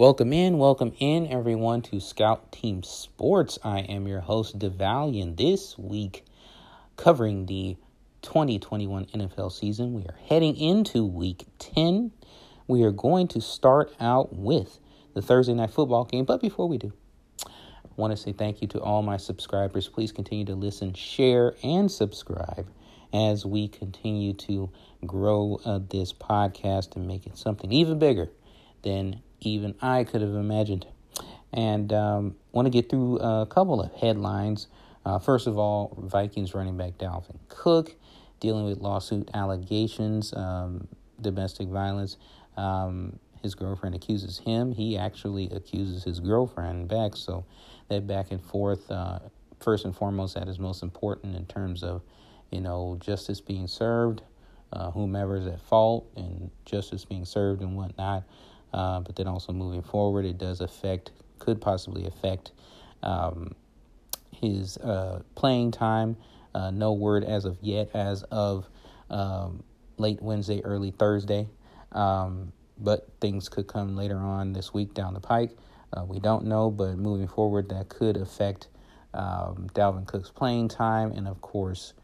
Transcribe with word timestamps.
Welcome 0.00 0.32
in, 0.32 0.56
welcome 0.56 0.94
in, 0.98 1.26
everyone, 1.26 1.82
to 1.82 2.00
Scout 2.00 2.52
Team 2.52 2.82
Sports. 2.82 3.58
I 3.62 3.80
am 3.80 4.08
your 4.08 4.20
host, 4.20 4.58
DeValian. 4.58 5.36
This 5.36 5.76
week, 5.76 6.24
covering 6.96 7.44
the 7.44 7.76
2021 8.22 9.04
NFL 9.14 9.52
season, 9.52 9.92
we 9.92 10.00
are 10.04 10.16
heading 10.26 10.56
into 10.56 11.04
week 11.04 11.44
10. 11.58 12.12
We 12.66 12.82
are 12.84 12.92
going 12.92 13.28
to 13.28 13.42
start 13.42 13.94
out 14.00 14.34
with 14.34 14.80
the 15.12 15.20
Thursday 15.20 15.52
night 15.52 15.70
football 15.70 16.06
game. 16.06 16.24
But 16.24 16.40
before 16.40 16.66
we 16.66 16.78
do, 16.78 16.94
I 17.44 17.50
want 17.96 18.12
to 18.12 18.16
say 18.16 18.32
thank 18.32 18.62
you 18.62 18.68
to 18.68 18.80
all 18.80 19.02
my 19.02 19.18
subscribers. 19.18 19.86
Please 19.86 20.12
continue 20.12 20.46
to 20.46 20.54
listen, 20.54 20.94
share, 20.94 21.56
and 21.62 21.92
subscribe 21.92 22.66
as 23.12 23.44
we 23.44 23.68
continue 23.68 24.32
to 24.32 24.70
grow 25.04 25.60
uh, 25.66 25.78
this 25.90 26.14
podcast 26.14 26.96
and 26.96 27.06
make 27.06 27.26
it 27.26 27.36
something 27.36 27.70
even 27.70 27.98
bigger 27.98 28.30
than 28.80 29.20
even 29.40 29.74
I 29.80 30.04
could 30.04 30.20
have 30.20 30.34
imagined. 30.34 30.86
And 31.52 31.92
um, 31.92 32.36
want 32.52 32.66
to 32.66 32.70
get 32.70 32.88
through 32.88 33.18
a 33.18 33.46
couple 33.46 33.80
of 33.80 33.92
headlines. 33.92 34.68
Uh, 35.04 35.18
first 35.18 35.46
of 35.46 35.58
all, 35.58 35.96
Vikings 35.98 36.54
running 36.54 36.76
back 36.76 36.98
Dalvin 36.98 37.38
Cook 37.48 37.96
dealing 38.40 38.64
with 38.64 38.78
lawsuit 38.78 39.30
allegations, 39.34 40.32
um, 40.34 40.88
domestic 41.20 41.68
violence. 41.68 42.16
Um, 42.56 43.18
his 43.42 43.54
girlfriend 43.54 43.94
accuses 43.94 44.38
him. 44.38 44.72
He 44.72 44.98
actually 44.98 45.48
accuses 45.50 46.04
his 46.04 46.20
girlfriend 46.20 46.88
back. 46.88 47.16
So 47.16 47.44
that 47.88 48.06
back 48.06 48.32
and 48.32 48.42
forth, 48.42 48.90
uh, 48.90 49.20
first 49.60 49.84
and 49.84 49.94
foremost, 49.94 50.34
that 50.34 50.48
is 50.48 50.58
most 50.58 50.82
important 50.82 51.36
in 51.36 51.46
terms 51.46 51.82
of, 51.82 52.02
you 52.50 52.60
know, 52.60 52.96
justice 53.00 53.40
being 53.40 53.66
served, 53.66 54.22
uh, 54.72 54.90
whomever 54.90 55.36
is 55.36 55.46
at 55.46 55.60
fault, 55.60 56.10
and 56.16 56.50
justice 56.64 57.04
being 57.04 57.24
served 57.24 57.62
and 57.62 57.76
whatnot. 57.76 58.24
Uh, 58.72 59.00
but 59.00 59.16
then 59.16 59.26
also 59.26 59.52
moving 59.52 59.82
forward, 59.82 60.24
it 60.24 60.38
does 60.38 60.60
affect, 60.60 61.10
could 61.38 61.60
possibly 61.60 62.06
affect 62.06 62.52
um, 63.02 63.54
his 64.30 64.76
uh, 64.78 65.20
playing 65.34 65.70
time. 65.70 66.16
Uh, 66.54 66.70
no 66.70 66.92
word 66.92 67.24
as 67.24 67.44
of 67.44 67.58
yet, 67.60 67.90
as 67.94 68.22
of 68.24 68.68
um, 69.10 69.62
late 69.98 70.20
Wednesday, 70.20 70.62
early 70.64 70.90
Thursday. 70.90 71.48
Um, 71.92 72.52
but 72.78 73.08
things 73.20 73.48
could 73.48 73.66
come 73.66 73.96
later 73.96 74.16
on 74.16 74.52
this 74.52 74.72
week 74.72 74.94
down 74.94 75.14
the 75.14 75.20
pike. 75.20 75.56
Uh, 75.92 76.04
we 76.04 76.18
don't 76.20 76.46
know, 76.46 76.70
but 76.70 76.96
moving 76.96 77.28
forward, 77.28 77.68
that 77.68 77.88
could 77.88 78.16
affect 78.16 78.68
um, 79.12 79.68
Dalvin 79.74 80.06
Cook's 80.06 80.30
playing 80.30 80.68
time, 80.68 81.12
and 81.12 81.26
of 81.26 81.40
course, 81.40 81.94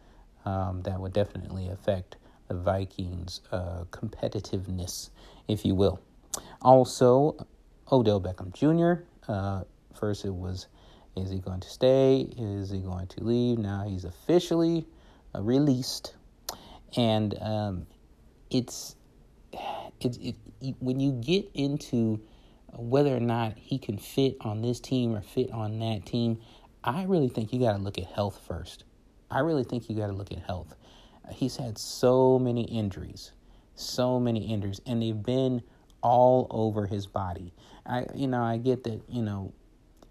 um, 0.45 0.83
that 0.83 1.01
would 1.01 1.12
definitely 1.12 1.69
affect 1.69 2.17
the 2.48 2.55
Vikings' 2.55 3.41
uh, 3.53 3.84
competitiveness, 3.91 5.11
if 5.48 5.64
you 5.64 5.75
will. 5.75 6.01
Also, 6.62 7.47
Odell 7.91 8.20
Beckham 8.20 8.53
Jr. 8.53 9.05
Uh, 9.29 9.65
first, 9.95 10.25
it 10.25 10.34
was 10.34 10.67
is 11.17 11.31
he 11.31 11.39
going 11.39 11.61
to 11.61 11.69
stay? 11.69 12.29
Is 12.37 12.70
he 12.70 12.79
going 12.81 13.06
to 13.06 13.25
leave? 13.25 13.59
Now 13.59 13.84
he's 13.89 14.05
officially 14.05 14.87
uh, 15.34 15.42
released, 15.42 16.14
and 16.97 17.34
um, 17.41 17.87
it's 18.51 18.97
it, 20.01 20.17
it, 20.19 20.34
it 20.61 20.75
when 20.79 21.01
you 21.01 21.12
get 21.12 21.48
into 21.55 22.20
whether 22.75 23.17
or 23.17 23.20
not 23.20 23.57
he 23.57 23.79
can 23.79 23.97
fit 23.97 24.37
on 24.42 24.61
this 24.61 24.79
team 24.79 25.14
or 25.14 25.23
fit 25.23 25.51
on 25.53 25.79
that 25.79 26.05
team. 26.05 26.39
I 26.84 27.05
really 27.05 27.29
think 27.29 27.53
you 27.53 27.59
got 27.59 27.73
to 27.73 27.83
look 27.83 27.98
at 27.98 28.05
health 28.05 28.41
first. 28.47 28.84
I 29.31 29.41
really 29.41 29.64
think 29.64 29.89
you 29.89 29.97
got 29.97 30.07
to 30.07 30.12
look 30.12 30.31
at 30.31 30.39
health. 30.39 30.75
He's 31.33 31.57
had 31.57 31.79
so 31.79 32.39
many 32.39 32.62
injuries, 32.62 33.33
so 33.75 34.20
many 34.20 34.53
injuries, 34.53 34.81
and 34.87 35.02
they've 35.02 35.20
been 35.20 35.63
all 36.06 36.46
over 36.50 36.86
his 36.86 37.05
body. 37.05 37.52
I 37.84 38.06
you 38.14 38.28
know 38.28 38.40
I 38.40 38.58
get 38.58 38.84
that 38.84 39.02
you 39.08 39.22
know 39.22 39.52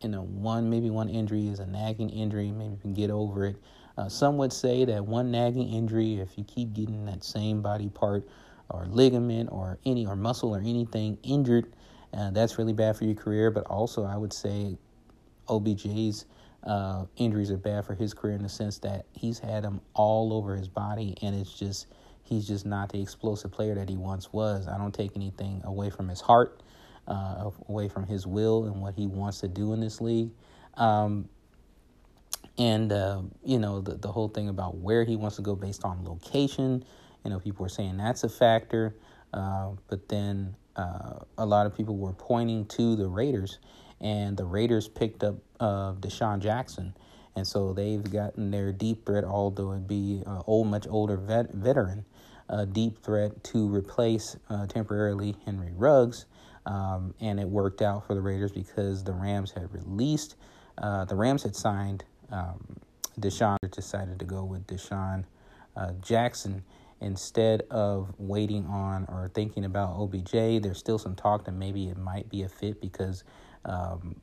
you 0.02 0.10
know 0.10 0.24
one 0.24 0.70
maybe 0.70 0.90
one 0.90 1.08
injury 1.08 1.48
is 1.48 1.60
a 1.60 1.66
nagging 1.66 2.10
injury 2.10 2.52
maybe 2.52 2.72
you 2.72 2.80
can 2.82 2.94
get 2.94 3.10
over 3.10 3.46
it. 3.46 3.56
Uh, 3.98 4.10
some 4.10 4.36
would 4.36 4.52
say 4.52 4.84
that 4.84 5.06
one 5.06 5.32
nagging 5.32 5.70
injury 5.70 6.16
if 6.16 6.38
you 6.38 6.44
keep 6.44 6.74
getting 6.74 7.06
that 7.06 7.24
same 7.24 7.62
body 7.62 7.88
part 7.88 8.28
or 8.70 8.86
ligament 8.88 9.50
or 9.54 9.80
any 9.86 10.06
or 10.06 10.18
muscle 10.18 10.54
or 10.54 10.60
anything 10.60 11.18
injured, 11.24 11.74
uh, 12.14 12.30
that's 12.32 12.58
really 12.58 12.74
bad 12.74 12.98
for 12.98 13.06
your 13.06 13.16
career. 13.16 13.50
But 13.50 13.66
also 13.68 14.04
I 14.04 14.18
would 14.18 14.34
say 14.34 14.78
OBJ's 15.48 16.26
uh, 16.66 17.06
injuries 17.16 17.52
are 17.52 17.58
bad 17.58 17.86
for 17.86 17.94
his 17.94 18.14
career 18.14 18.36
in 18.36 18.44
the 18.44 18.50
sense 18.50 18.80
that 18.80 19.06
he's 19.14 19.40
had 19.40 19.64
them 19.64 19.80
all 19.94 20.34
over 20.34 20.58
his 20.58 20.68
body 20.68 21.16
and 21.22 21.34
it's 21.34 21.54
just 21.58 21.88
he's 22.26 22.48
just 22.48 22.66
not 22.66 22.92
the 22.92 23.02
explosive 23.02 23.52
player 23.52 23.76
that 23.76 23.90
he 23.90 23.96
once 23.96 24.34
was. 24.34 24.68
I 24.68 24.78
don't 24.78 24.94
take 24.94 25.16
anything 25.16 25.62
away 25.64 25.90
from 25.90 26.10
his 26.10 26.22
heart, 26.22 26.62
uh, 27.08 27.50
away 27.70 27.88
from 27.88 28.06
his 28.06 28.28
will 28.28 28.66
and 28.66 28.82
what 28.82 28.96
he 28.96 29.08
wants 29.08 29.40
to 29.40 29.48
do 29.48 29.74
in 29.74 29.80
this 29.80 30.02
league. 30.02 30.32
Um, 30.76 31.30
and, 32.58 32.92
uh, 32.92 33.22
you 33.44 33.60
know, 33.60 33.82
the, 33.82 33.96
the 33.96 34.12
whole 34.12 34.28
thing 34.30 34.50
about 34.50 34.78
where 34.78 35.04
he 35.04 35.16
wants 35.16 35.36
to 35.38 35.42
go 35.42 35.56
based 35.56 35.84
on 35.84 36.04
location. 36.04 36.84
You 37.24 37.32
know, 37.32 37.40
people 37.40 37.64
were 37.64 37.70
saying 37.70 37.98
that's 37.98 38.24
a 38.24 38.30
factor. 38.30 38.96
Uh, 39.34 39.72
but 39.88 40.08
then 40.08 40.56
uh, 40.76 41.20
a 41.38 41.46
lot 41.46 41.66
of 41.66 41.76
people 41.76 41.98
were 41.98 42.14
pointing 42.14 42.66
to 42.66 42.96
the 42.96 43.08
Raiders, 43.08 43.60
and 44.00 44.38
the 44.38 44.46
Raiders 44.46 44.88
picked 44.88 45.24
up 45.24 45.36
uh, 45.60 45.94
DeSean 45.94 46.40
Jackson. 46.40 46.94
And 47.36 47.46
so 47.46 47.74
they've 47.74 48.04
gotten 48.04 48.52
their 48.52 48.72
deep 48.72 49.06
threat, 49.06 49.26
although 49.26 49.74
it 49.74 49.88
be 49.88 50.24
an 50.26 50.42
old, 50.48 50.68
much 50.68 50.88
older 50.90 51.18
vet, 51.18 51.52
veteran, 51.54 52.06
a 52.50 52.66
deep 52.66 53.04
threat 53.04 53.44
to 53.44 53.68
replace 53.68 54.38
uh, 54.50 54.68
temporarily 54.68 55.36
Henry 55.46 55.72
Ruggs. 55.76 56.26
Um, 56.66 57.14
and 57.20 57.40
it 57.40 57.48
worked 57.48 57.82
out 57.82 58.08
for 58.08 58.16
the 58.16 58.22
Raiders 58.22 58.52
because 58.52 59.04
the 59.04 59.14
Rams 59.14 59.52
had 59.52 59.72
released, 59.72 60.36
uh, 60.80 61.06
the 61.06 61.16
Rams 61.16 61.44
had 61.44 61.56
signed 61.56 62.04
um, 62.32 62.78
DeSean, 63.20 63.58
decided 63.72 64.20
to 64.20 64.26
go 64.26 64.44
with 64.44 64.66
DeSean 64.66 65.26
uh, 65.76 65.92
Jackson 66.02 66.64
instead 67.02 67.62
of 67.70 68.14
waiting 68.18 68.66
on 68.66 69.06
or 69.10 69.30
thinking 69.34 69.66
about 69.66 69.96
OBJ. 69.96 70.32
There's 70.32 70.80
still 70.80 70.98
some 70.98 71.16
talk 71.16 71.46
that 71.46 71.52
maybe 71.52 71.88
it 71.90 71.98
might 71.98 72.30
be 72.30 72.44
a 72.44 72.50
fit 72.50 72.82
because 72.82 73.24
um, 73.64 74.22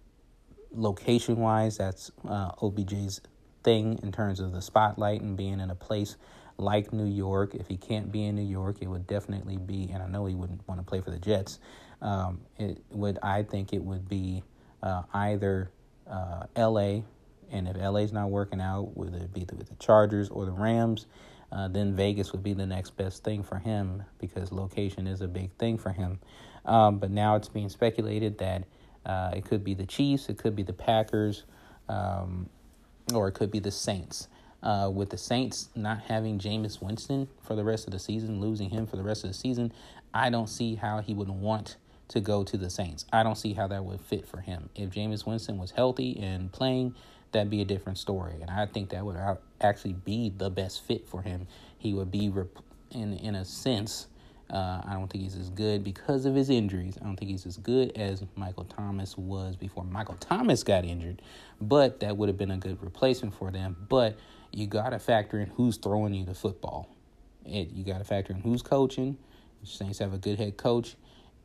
location 0.72 1.36
wise, 1.36 1.76
that's 1.76 2.10
uh, 2.28 2.50
OBJ's 2.60 3.20
thing 3.62 4.00
in 4.02 4.10
terms 4.10 4.40
of 4.40 4.52
the 4.52 4.62
spotlight 4.62 5.20
and 5.20 5.36
being 5.36 5.60
in 5.60 5.70
a 5.70 5.74
place 5.74 6.16
like 6.62 6.92
New 6.92 7.06
York. 7.06 7.54
If 7.54 7.68
he 7.68 7.76
can't 7.76 8.10
be 8.10 8.24
in 8.24 8.36
New 8.36 8.42
York, 8.42 8.76
it 8.80 8.88
would 8.88 9.06
definitely 9.06 9.56
be, 9.56 9.90
and 9.92 10.02
I 10.02 10.06
know 10.06 10.26
he 10.26 10.34
wouldn't 10.34 10.66
want 10.68 10.80
to 10.80 10.84
play 10.84 11.00
for 11.00 11.10
the 11.10 11.18
Jets. 11.18 11.58
Um, 12.00 12.40
it 12.58 12.82
would, 12.90 13.18
I 13.22 13.42
think, 13.42 13.72
it 13.72 13.82
would 13.82 14.08
be 14.08 14.42
uh, 14.82 15.02
either 15.12 15.70
uh, 16.10 16.44
L.A. 16.56 17.04
and 17.50 17.68
if 17.68 17.76
LA's 17.76 18.12
not 18.12 18.30
working 18.30 18.60
out, 18.60 18.96
whether 18.96 19.18
it 19.18 19.32
be 19.32 19.46
with 19.56 19.68
the 19.68 19.76
Chargers 19.76 20.28
or 20.28 20.44
the 20.44 20.52
Rams, 20.52 21.06
uh, 21.52 21.68
then 21.68 21.94
Vegas 21.94 22.32
would 22.32 22.42
be 22.42 22.54
the 22.54 22.66
next 22.66 22.96
best 22.96 23.22
thing 23.22 23.42
for 23.42 23.58
him 23.58 24.02
because 24.18 24.50
location 24.50 25.06
is 25.06 25.20
a 25.20 25.28
big 25.28 25.52
thing 25.58 25.76
for 25.76 25.90
him. 25.90 26.18
Um, 26.64 26.98
but 26.98 27.10
now 27.10 27.36
it's 27.36 27.48
being 27.48 27.68
speculated 27.68 28.38
that 28.38 28.64
uh, 29.04 29.32
it 29.36 29.44
could 29.44 29.62
be 29.62 29.74
the 29.74 29.86
Chiefs, 29.86 30.28
it 30.28 30.38
could 30.38 30.56
be 30.56 30.62
the 30.62 30.72
Packers, 30.72 31.44
um, 31.88 32.48
or 33.12 33.28
it 33.28 33.32
could 33.32 33.50
be 33.50 33.58
the 33.58 33.70
Saints. 33.70 34.28
Uh, 34.62 34.88
with 34.88 35.10
the 35.10 35.18
Saints 35.18 35.68
not 35.74 36.02
having 36.06 36.38
Jameis 36.38 36.80
Winston 36.80 37.28
for 37.42 37.56
the 37.56 37.64
rest 37.64 37.86
of 37.86 37.92
the 37.92 37.98
season, 37.98 38.40
losing 38.40 38.70
him 38.70 38.86
for 38.86 38.96
the 38.96 39.02
rest 39.02 39.24
of 39.24 39.30
the 39.30 39.34
season, 39.34 39.72
I 40.14 40.30
don't 40.30 40.48
see 40.48 40.76
how 40.76 41.00
he 41.00 41.14
would 41.14 41.28
want 41.28 41.76
to 42.08 42.20
go 42.20 42.44
to 42.44 42.56
the 42.56 42.70
Saints. 42.70 43.04
I 43.12 43.22
don't 43.22 43.38
see 43.38 43.54
how 43.54 43.66
that 43.68 43.84
would 43.84 44.00
fit 44.00 44.26
for 44.28 44.40
him. 44.40 44.68
If 44.76 44.90
Jameis 44.90 45.26
Winston 45.26 45.58
was 45.58 45.72
healthy 45.72 46.18
and 46.20 46.52
playing, 46.52 46.94
that'd 47.32 47.50
be 47.50 47.62
a 47.62 47.64
different 47.64 47.98
story. 47.98 48.34
And 48.40 48.50
I 48.50 48.66
think 48.66 48.90
that 48.90 49.04
would 49.04 49.16
actually 49.60 49.94
be 49.94 50.32
the 50.36 50.50
best 50.50 50.84
fit 50.84 51.08
for 51.08 51.22
him. 51.22 51.46
He 51.78 51.94
would 51.94 52.10
be, 52.10 52.32
in 52.90 53.14
in 53.14 53.34
a 53.34 53.44
sense, 53.44 54.06
uh, 54.52 54.82
I 54.84 54.92
don't 54.94 55.08
think 55.08 55.24
he's 55.24 55.36
as 55.36 55.48
good 55.48 55.82
because 55.82 56.26
of 56.26 56.34
his 56.34 56.50
injuries. 56.50 56.98
I 57.00 57.04
don't 57.04 57.16
think 57.16 57.30
he's 57.30 57.46
as 57.46 57.56
good 57.56 57.96
as 57.96 58.22
Michael 58.36 58.64
Thomas 58.64 59.16
was 59.16 59.56
before 59.56 59.84
Michael 59.84 60.16
Thomas 60.20 60.62
got 60.62 60.84
injured, 60.84 61.22
but 61.60 62.00
that 62.00 62.16
would 62.16 62.28
have 62.28 62.36
been 62.36 62.50
a 62.50 62.58
good 62.58 62.82
replacement 62.82 63.34
for 63.34 63.50
them. 63.50 63.76
But 63.88 64.18
you 64.52 64.66
got 64.66 64.90
to 64.90 64.98
factor 64.98 65.40
in 65.40 65.48
who's 65.48 65.78
throwing 65.78 66.12
you 66.12 66.26
the 66.26 66.34
football. 66.34 66.94
It, 67.46 67.70
you 67.70 67.82
got 67.82 67.98
to 67.98 68.04
factor 68.04 68.34
in 68.34 68.40
who's 68.40 68.60
coaching. 68.60 69.16
The 69.62 69.66
Saints 69.66 69.98
have 70.00 70.12
a 70.12 70.18
good 70.18 70.38
head 70.38 70.58
coach, 70.58 70.96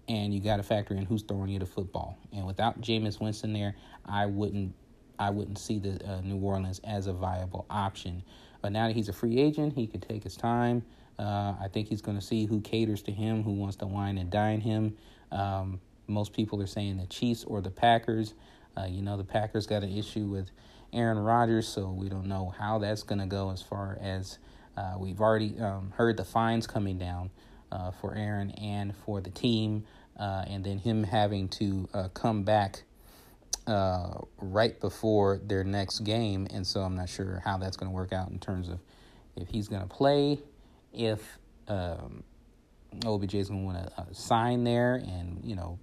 and 0.09 0.33
you 0.33 0.41
got 0.41 0.57
to 0.57 0.63
factor 0.63 0.93
in 0.93 1.05
who's 1.05 1.23
throwing 1.23 1.49
you 1.49 1.59
the 1.59 1.65
football. 1.65 2.17
And 2.33 2.45
without 2.45 2.81
Jameis 2.81 3.21
Winston 3.21 3.53
there, 3.53 3.75
I 4.05 4.25
wouldn't, 4.25 4.73
I 5.17 5.29
wouldn't 5.29 5.59
see 5.59 5.79
the 5.79 6.05
uh, 6.05 6.21
New 6.21 6.39
Orleans 6.39 6.81
as 6.83 7.07
a 7.07 7.13
viable 7.13 7.65
option. 7.69 8.21
But 8.61 8.73
now 8.73 8.87
that 8.87 8.95
he's 8.95 9.07
a 9.07 9.13
free 9.13 9.39
agent, 9.39 9.73
he 9.73 9.87
can 9.87 10.01
take 10.01 10.23
his 10.23 10.35
time. 10.35 10.83
Uh, 11.19 11.55
I 11.59 11.67
think 11.71 11.87
he's 11.87 12.01
going 12.01 12.17
to 12.17 12.23
see 12.23 12.45
who 12.45 12.61
caters 12.61 13.01
to 13.03 13.11
him, 13.11 13.43
who 13.43 13.53
wants 13.53 13.77
to 13.77 13.87
wine 13.87 14.17
and 14.17 14.29
dine 14.29 14.61
him. 14.61 14.95
Um, 15.31 15.81
most 16.07 16.31
people 16.33 16.61
are 16.61 16.67
saying 16.67 16.97
the 16.97 17.07
Chiefs 17.07 17.43
or 17.43 17.61
the 17.61 17.71
Packers. 17.71 18.33
Uh, 18.77 18.85
you 18.85 19.01
know, 19.01 19.17
the 19.17 19.23
Packers 19.23 19.65
got 19.65 19.83
an 19.83 19.97
issue 19.97 20.25
with 20.25 20.51
Aaron 20.93 21.17
Rodgers, 21.17 21.67
so 21.67 21.89
we 21.89 22.07
don't 22.07 22.27
know 22.27 22.53
how 22.57 22.77
that's 22.79 23.03
going 23.03 23.19
to 23.19 23.25
go 23.25 23.49
as 23.51 23.61
far 23.61 23.97
as 23.99 24.37
uh, 24.77 24.95
we've 24.99 25.19
already 25.19 25.59
um, 25.59 25.91
heard 25.97 26.17
the 26.17 26.23
fines 26.23 26.67
coming 26.67 26.97
down 26.99 27.31
uh, 27.71 27.91
for 27.91 28.15
Aaron 28.15 28.51
and 28.51 28.95
for 28.95 29.19
the 29.19 29.31
team. 29.31 29.85
uh, 30.19 30.45
and 30.47 30.63
then 30.63 30.79
him 30.79 31.03
having 31.03 31.47
to 31.47 31.87
uh, 31.93 32.07
come 32.09 32.43
back 32.43 32.83
right 34.39 34.79
before 34.79 35.39
their 35.43 35.63
next 35.63 35.99
game, 35.99 36.47
and 36.51 36.65
so 36.65 36.81
I'm 36.81 36.95
not 36.95 37.09
sure 37.09 37.41
how 37.43 37.57
that's 37.57 37.75
going 37.77 37.89
to 37.91 37.95
work 37.95 38.13
out 38.13 38.29
in 38.29 38.39
terms 38.39 38.69
of 38.69 38.79
if 39.35 39.49
he's 39.49 39.67
going 39.67 39.81
to 39.81 39.87
play, 39.87 40.39
if 40.93 41.37
um, 41.67 42.23
OBJ 43.05 43.35
is 43.35 43.49
going 43.49 43.61
to 43.61 43.65
want 43.65 43.87
to 43.87 44.01
uh, 44.01 44.05
sign 44.11 44.63
there, 44.63 44.95
and 44.95 45.39
you 45.43 45.55
know, 45.55 45.79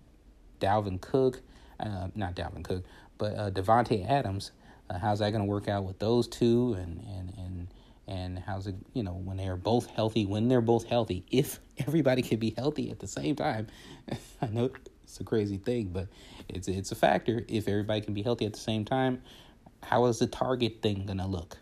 Dalvin 0.61 1.01
Cook, 1.01 1.41
uh, 1.81 2.09
not 2.15 2.35
Dalvin 2.35 2.65
Cook, 2.65 2.85
but 3.19 3.35
uh, 3.37 3.51
Davante 3.51 4.09
Adams. 4.09 4.53
Uh, 4.91 4.99
how's 4.99 5.21
that 5.21 5.31
going 5.31 5.43
to 5.43 5.51
work 5.51 5.69
out 5.69 5.85
with 5.85 5.99
those 5.99 6.29
two, 6.29 6.75
and 6.79 7.01
and 7.01 7.33
and 7.39 7.69
and 8.07 8.39
how's 8.39 8.67
it 8.67 8.75
you 8.93 9.03
know 9.03 9.15
when 9.15 9.37
they're 9.37 9.57
both 9.57 9.87
healthy 9.87 10.27
when 10.27 10.49
they're 10.49 10.61
both 10.61 10.85
healthy 10.85 11.25
if 11.31 11.59
everybody 11.87 12.21
can 12.21 12.39
be 12.39 12.51
healthy 12.57 12.91
at 12.91 12.99
the 12.99 13.07
same 13.07 13.35
time. 13.35 13.67
I 14.43 14.47
know 14.49 14.71
it's 15.03 15.21
a 15.21 15.25
crazy 15.25 15.57
thing 15.57 15.89
but 15.89 16.09
it's 16.49 16.69
it's 16.69 16.93
a 16.93 16.95
factor. 16.95 17.45
If 17.49 17.67
everybody 17.67 18.03
can 18.03 18.13
be 18.13 18.23
healthy 18.23 18.45
at 18.45 18.53
the 18.53 18.59
same 18.59 18.85
time 18.85 19.23
how 19.85 20.07
is 20.07 20.19
the 20.19 20.27
target 20.27 20.81
thing 20.83 21.07
going 21.07 21.19
to 21.19 21.27
look? 21.27 21.59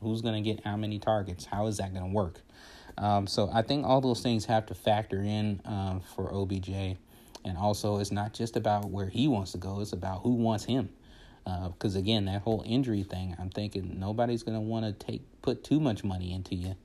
Who's 0.00 0.20
going 0.20 0.42
to 0.42 0.48
get 0.48 0.64
how 0.64 0.76
many 0.76 0.98
targets? 0.98 1.44
How 1.44 1.66
is 1.66 1.78
that 1.78 1.92
going 1.94 2.04
to 2.04 2.14
work 2.14 2.40
um, 2.98 3.26
so 3.26 3.50
i 3.52 3.62
think 3.62 3.86
all 3.86 4.00
those 4.00 4.22
things 4.22 4.44
have 4.44 4.66
to 4.66 4.74
factor 4.74 5.20
in 5.22 5.60
um, 5.64 6.00
for 6.14 6.28
obj 6.30 6.68
and 7.44 7.58
also 7.58 7.98
it's 7.98 8.12
not 8.12 8.32
just 8.32 8.56
about 8.56 8.90
where 8.90 9.08
he 9.08 9.28
wants 9.28 9.52
to 9.52 9.58
go 9.58 9.80
it's 9.80 9.92
about 9.92 10.22
who 10.22 10.34
wants 10.34 10.64
him 10.64 10.88
because 11.44 11.96
uh, 11.96 11.98
again, 11.98 12.26
that 12.26 12.42
whole 12.42 12.62
injury 12.64 13.02
thing, 13.02 13.34
I'm 13.38 13.50
thinking 13.50 13.98
nobody's 13.98 14.42
going 14.42 14.56
to 14.56 14.60
want 14.60 14.86
to 14.86 15.06
take 15.06 15.22
put 15.42 15.64
too 15.64 15.80
much 15.80 16.04
money 16.04 16.32
into 16.32 16.54
you 16.54 16.76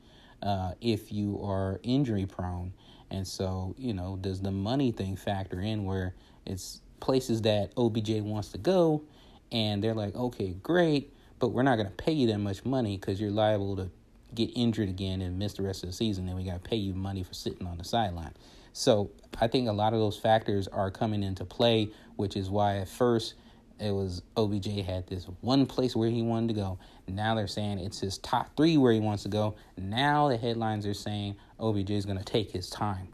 uh, 0.42 0.74
if 0.82 1.12
you 1.12 1.40
are 1.44 1.80
injury 1.84 2.26
prone. 2.26 2.74
And 3.10 3.28
so, 3.28 3.76
you 3.78 3.94
know, 3.94 4.18
does 4.20 4.42
the 4.42 4.52
money 4.52 4.92
thing 4.92 5.16
factor 5.16 5.62
in 5.62 5.86
where 5.86 6.16
it's 6.46 6.82
places 7.00 7.44
that 7.44 7.72
OBJ 7.78 8.22
wants 8.22 8.50
to 8.50 8.58
go, 8.58 9.04
and 9.52 9.84
they're 9.84 9.94
like, 9.94 10.16
okay, 10.16 10.56
great, 10.64 11.14
but 11.40 11.50
we're 11.50 11.64
not 11.64 11.76
going 11.76 11.88
to 11.88 11.96
pay 11.96 12.12
you 12.12 12.28
that 12.28 12.40
much 12.40 12.66
money 12.66 12.98
because 12.98 13.22
you're 13.22 13.32
liable 13.32 13.76
to 13.78 13.90
get 14.38 14.52
injured 14.56 14.88
again 14.88 15.22
and 15.22 15.38
miss 15.38 15.54
the 15.54 15.64
rest 15.64 15.84
of 15.84 15.90
the 15.90 15.96
season, 15.96 16.28
and 16.28 16.38
we 16.38 16.44
got 16.44 16.64
to 16.64 16.70
pay 16.70 16.76
you 16.76 16.94
money 16.94 17.24
for 17.24 17.34
sitting 17.34 17.68
on 17.68 17.78
the 17.78 17.84
sideline. 17.84 18.34
So 18.72 19.10
I 19.42 19.48
think 19.48 19.68
a 19.68 19.74
lot 19.74 19.94
of 19.94 20.00
those 20.00 20.18
factors 20.18 20.68
are 20.68 20.92
coming 20.92 21.24
into 21.24 21.44
play, 21.44 21.90
which 22.16 22.38
is 22.38 22.50
why 22.50 22.78
at 22.78 22.88
first 22.88 23.34
it 23.80 23.92
was 23.92 24.22
OBJ 24.36 24.68
had 24.86 25.08
this 25.08 25.26
one 25.42 25.66
place 25.66 25.96
where 25.96 26.10
he 26.10 26.22
wanted 26.22 26.50
to 26.50 26.54
go. 26.54 26.80
Now 27.08 27.36
they're 27.36 27.48
saying 27.48 27.80
it's 27.80 28.00
his 28.00 28.18
top 28.20 28.56
three 28.56 28.78
where 28.78 28.94
he 28.94 29.00
wants 29.00 29.24
to 29.24 29.30
go. 29.30 29.56
Now 29.78 30.30
the 30.30 30.38
headlines 30.38 30.86
are 30.86 30.94
saying 30.94 31.36
OBJ 31.60 31.92
is 31.92 32.06
going 32.06 32.18
to 32.18 32.24
take 32.24 32.52
his 32.52 32.70
time. 32.70 33.10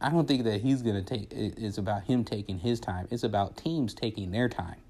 I 0.00 0.10
don't 0.10 0.26
think 0.26 0.44
that 0.44 0.60
he's 0.60 0.82
going 0.82 0.96
to 0.96 1.02
take. 1.02 1.28
It's 1.32 1.78
about 1.78 2.04
him 2.04 2.24
taking 2.24 2.58
his 2.58 2.80
time. 2.80 3.08
It's 3.10 3.24
about 3.24 3.56
teams 3.56 3.94
taking 3.94 4.32
their 4.32 4.48
time. 4.48 4.80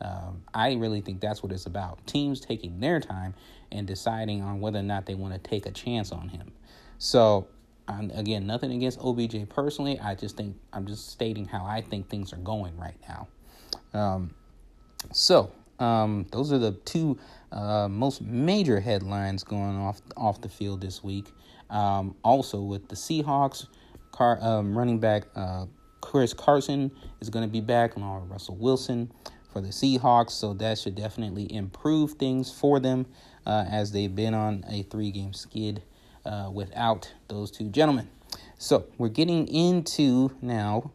Um, 0.00 0.42
I 0.54 0.74
really 0.74 1.00
think 1.00 1.20
that's 1.20 1.42
what 1.42 1.52
it's 1.52 1.66
about. 1.66 2.06
Teams 2.06 2.40
taking 2.40 2.80
their 2.80 3.00
time 3.00 3.34
and 3.72 3.86
deciding 3.86 4.42
on 4.42 4.60
whether 4.60 4.78
or 4.78 4.82
not 4.82 5.06
they 5.06 5.14
want 5.14 5.34
to 5.34 5.50
take 5.50 5.66
a 5.66 5.70
chance 5.70 6.12
on 6.12 6.28
him. 6.28 6.52
So, 6.98 7.48
again, 7.88 8.46
nothing 8.46 8.72
against 8.72 8.98
OBJ 9.00 9.48
personally. 9.48 9.98
I 10.00 10.14
just 10.14 10.36
think 10.36 10.56
I'm 10.72 10.86
just 10.86 11.10
stating 11.10 11.46
how 11.46 11.64
I 11.64 11.80
think 11.80 12.08
things 12.08 12.32
are 12.32 12.38
going 12.38 12.76
right 12.76 12.96
now. 13.08 13.28
Um, 13.98 14.34
so, 15.12 15.52
um, 15.78 16.26
those 16.32 16.52
are 16.52 16.58
the 16.58 16.72
two 16.72 17.18
uh, 17.52 17.88
most 17.88 18.20
major 18.20 18.80
headlines 18.80 19.44
going 19.44 19.76
off 19.76 20.00
off 20.16 20.40
the 20.40 20.48
field 20.48 20.80
this 20.80 21.04
week. 21.04 21.32
Um, 21.70 22.16
also, 22.24 22.60
with 22.60 22.88
the 22.88 22.96
Seahawks, 22.96 23.66
car, 24.12 24.38
um, 24.40 24.76
running 24.76 24.98
back 24.98 25.24
uh, 25.36 25.66
Chris 26.00 26.32
Carson 26.32 26.90
is 27.20 27.30
going 27.30 27.46
to 27.46 27.50
be 27.50 27.60
back 27.60 27.96
along 27.96 28.22
with 28.22 28.30
Russell 28.30 28.56
Wilson 28.56 29.12
for 29.58 29.64
the 29.64 29.72
Seahawks, 29.72 30.30
so 30.30 30.54
that 30.54 30.78
should 30.78 30.94
definitely 30.94 31.52
improve 31.52 32.12
things 32.12 32.52
for 32.52 32.78
them 32.78 33.06
uh, 33.44 33.64
as 33.68 33.90
they've 33.90 34.14
been 34.14 34.32
on 34.32 34.64
a 34.68 34.84
three 34.84 35.10
game 35.10 35.32
skid 35.32 35.82
uh, 36.24 36.48
without 36.52 37.12
those 37.26 37.50
two 37.50 37.68
gentlemen. 37.68 38.08
So, 38.56 38.86
we're 38.98 39.08
getting 39.08 39.48
into 39.48 40.30
now 40.40 40.92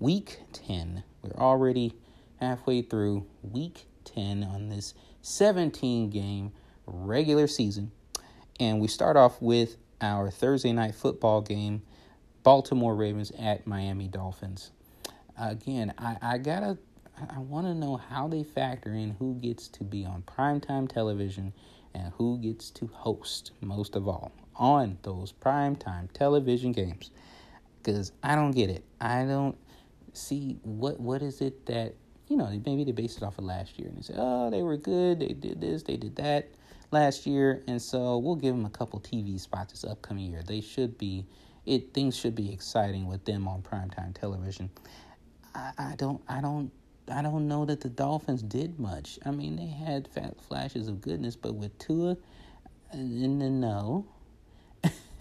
week 0.00 0.40
10. 0.52 1.04
We're 1.22 1.40
already 1.40 1.94
halfway 2.40 2.82
through 2.82 3.26
week 3.42 3.86
10 4.06 4.42
on 4.42 4.70
this 4.70 4.94
17 5.22 6.10
game 6.10 6.50
regular 6.86 7.46
season. 7.46 7.92
And 8.58 8.80
we 8.80 8.88
start 8.88 9.16
off 9.16 9.40
with 9.40 9.76
our 10.00 10.32
Thursday 10.32 10.72
night 10.72 10.96
football 10.96 11.42
game 11.42 11.82
Baltimore 12.42 12.96
Ravens 12.96 13.30
at 13.38 13.68
Miami 13.68 14.08
Dolphins. 14.08 14.72
Again, 15.38 15.94
I, 15.96 16.16
I 16.20 16.38
gotta, 16.38 16.76
I 17.28 17.38
want 17.38 17.66
to 17.66 17.74
know 17.74 17.96
how 17.96 18.28
they 18.28 18.42
factor 18.42 18.92
in 18.92 19.16
who 19.18 19.34
gets 19.34 19.68
to 19.68 19.84
be 19.84 20.04
on 20.04 20.22
primetime 20.22 20.88
television 20.88 21.52
and 21.94 22.12
who 22.14 22.38
gets 22.38 22.70
to 22.70 22.86
host 22.86 23.52
most 23.60 23.96
of 23.96 24.08
all 24.08 24.32
on 24.56 24.98
those 25.02 25.32
primetime 25.32 26.10
television 26.12 26.72
games. 26.72 27.10
Because 27.82 28.12
I 28.22 28.34
don't 28.34 28.52
get 28.52 28.70
it. 28.70 28.84
I 29.00 29.24
don't 29.24 29.56
see 30.12 30.58
what 30.62 31.00
what 31.00 31.22
is 31.22 31.40
it 31.40 31.66
that 31.66 31.94
you 32.30 32.36
know, 32.36 32.48
maybe 32.64 32.84
they 32.84 32.92
based 32.92 33.16
it 33.16 33.24
off 33.24 33.38
of 33.38 33.44
last 33.44 33.76
year 33.76 33.88
and 33.88 33.98
they 33.98 34.02
say, 34.02 34.14
oh, 34.16 34.50
they 34.50 34.62
were 34.62 34.76
good, 34.76 35.18
they 35.18 35.34
did 35.34 35.60
this, 35.60 35.82
they 35.82 35.96
did 35.96 36.14
that 36.16 36.48
last 36.92 37.26
year, 37.26 37.62
and 37.66 37.82
so 37.82 38.18
we'll 38.18 38.36
give 38.36 38.54
them 38.54 38.64
a 38.64 38.70
couple 38.70 39.00
TV 39.00 39.38
spots 39.38 39.72
this 39.72 39.84
upcoming 39.84 40.30
year. 40.30 40.42
They 40.46 40.60
should 40.60 40.96
be, 40.96 41.26
it 41.66 41.92
things 41.92 42.16
should 42.16 42.36
be 42.36 42.52
exciting 42.52 43.08
with 43.08 43.24
them 43.24 43.48
on 43.48 43.62
primetime 43.62 44.14
television. 44.14 44.70
I, 45.56 45.72
I 45.76 45.94
don't, 45.96 46.22
I 46.28 46.40
don't, 46.40 46.70
I 47.10 47.22
don't 47.22 47.48
know 47.48 47.64
that 47.64 47.80
the 47.80 47.88
Dolphins 47.88 48.42
did 48.42 48.78
much. 48.78 49.18
I 49.24 49.30
mean, 49.30 49.56
they 49.56 49.66
had 49.66 50.08
flashes 50.48 50.88
of 50.88 51.00
goodness, 51.00 51.36
but 51.36 51.54
with 51.54 51.76
Tua, 51.78 52.16
in 52.92 53.38
the 53.38 53.50
no. 53.50 54.06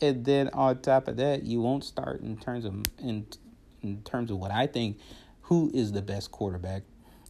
and 0.00 0.24
then 0.24 0.48
on 0.52 0.80
top 0.80 1.08
of 1.08 1.16
that, 1.16 1.42
you 1.44 1.60
won't 1.60 1.84
start 1.84 2.20
in 2.20 2.36
terms 2.36 2.64
of 2.64 2.74
in 2.98 3.26
in 3.82 4.02
terms 4.02 4.30
of 4.30 4.38
what 4.38 4.50
I 4.50 4.66
think 4.66 4.98
who 5.42 5.70
is 5.74 5.92
the 5.92 6.02
best 6.02 6.30
quarterback, 6.30 6.82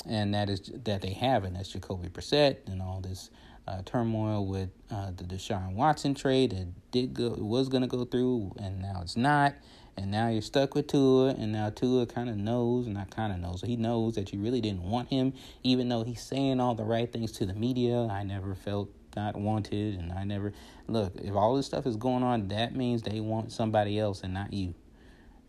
and 0.07 0.35
that 0.35 0.49
is 0.49 0.71
that 0.85 1.03
they 1.03 1.13
have, 1.13 1.45
and 1.45 1.57
that's 1.57 1.71
Jacoby 1.71 2.09
Brissett, 2.09 2.59
and 2.67 2.83
all 2.83 3.01
this 3.01 3.31
uh, 3.67 3.83
turmoil 3.85 4.47
with 4.47 4.71
uh, 4.91 5.13
the 5.17 5.25
Deshaun 5.25 5.75
Watson 5.75 6.15
trade 6.15 6.51
that 6.51 6.91
did 6.91 7.15
go 7.15 7.31
was 7.31 7.69
going 7.69 7.83
to 7.83 7.89
go 7.89 8.05
through, 8.05 8.53
and 8.59 8.81
now 8.81 9.01
it's 9.03 9.17
not. 9.17 9.55
And 9.97 10.11
now 10.11 10.29
you're 10.29 10.43
stuck 10.43 10.75
with 10.75 10.87
Tua, 10.87 11.31
and 11.31 11.53
now 11.53 11.69
Tua 11.71 12.07
kind 12.07 12.31
of 12.31 12.37
knows, 12.37 12.87
not 12.87 13.11
kind 13.11 13.33
of 13.33 13.39
knows, 13.39 13.61
he 13.61 13.77
knows 13.77 14.15
that 14.15 14.33
you 14.33 14.41
really 14.41 14.61
didn't 14.61 14.83
want 14.83 15.09
him, 15.11 15.35
even 15.63 15.89
though 15.89 16.03
he's 16.03 16.23
saying 16.23 16.61
all 16.61 16.75
the 16.75 16.85
right 16.85 17.13
things 17.13 17.31
to 17.33 17.47
the 17.47 17.53
media. 17.53 18.09
I 18.11 18.23
never 18.23 18.55
felt 18.55 18.89
not 19.15 19.37
wanted, 19.37 19.99
and 19.99 20.11
I 20.13 20.25
never 20.25 20.55
look. 20.89 21.13
If 21.17 21.35
all 21.35 21.55
this 21.57 21.67
stuff 21.67 21.87
is 21.87 21.97
going 21.97 22.23
on, 22.23 22.49
that 22.49 22.75
means 22.75 23.03
they 23.03 23.21
want 23.21 23.53
somebody 23.53 23.99
else 23.99 24.23
and 24.23 24.33
not 24.33 24.53
you. 24.53 24.75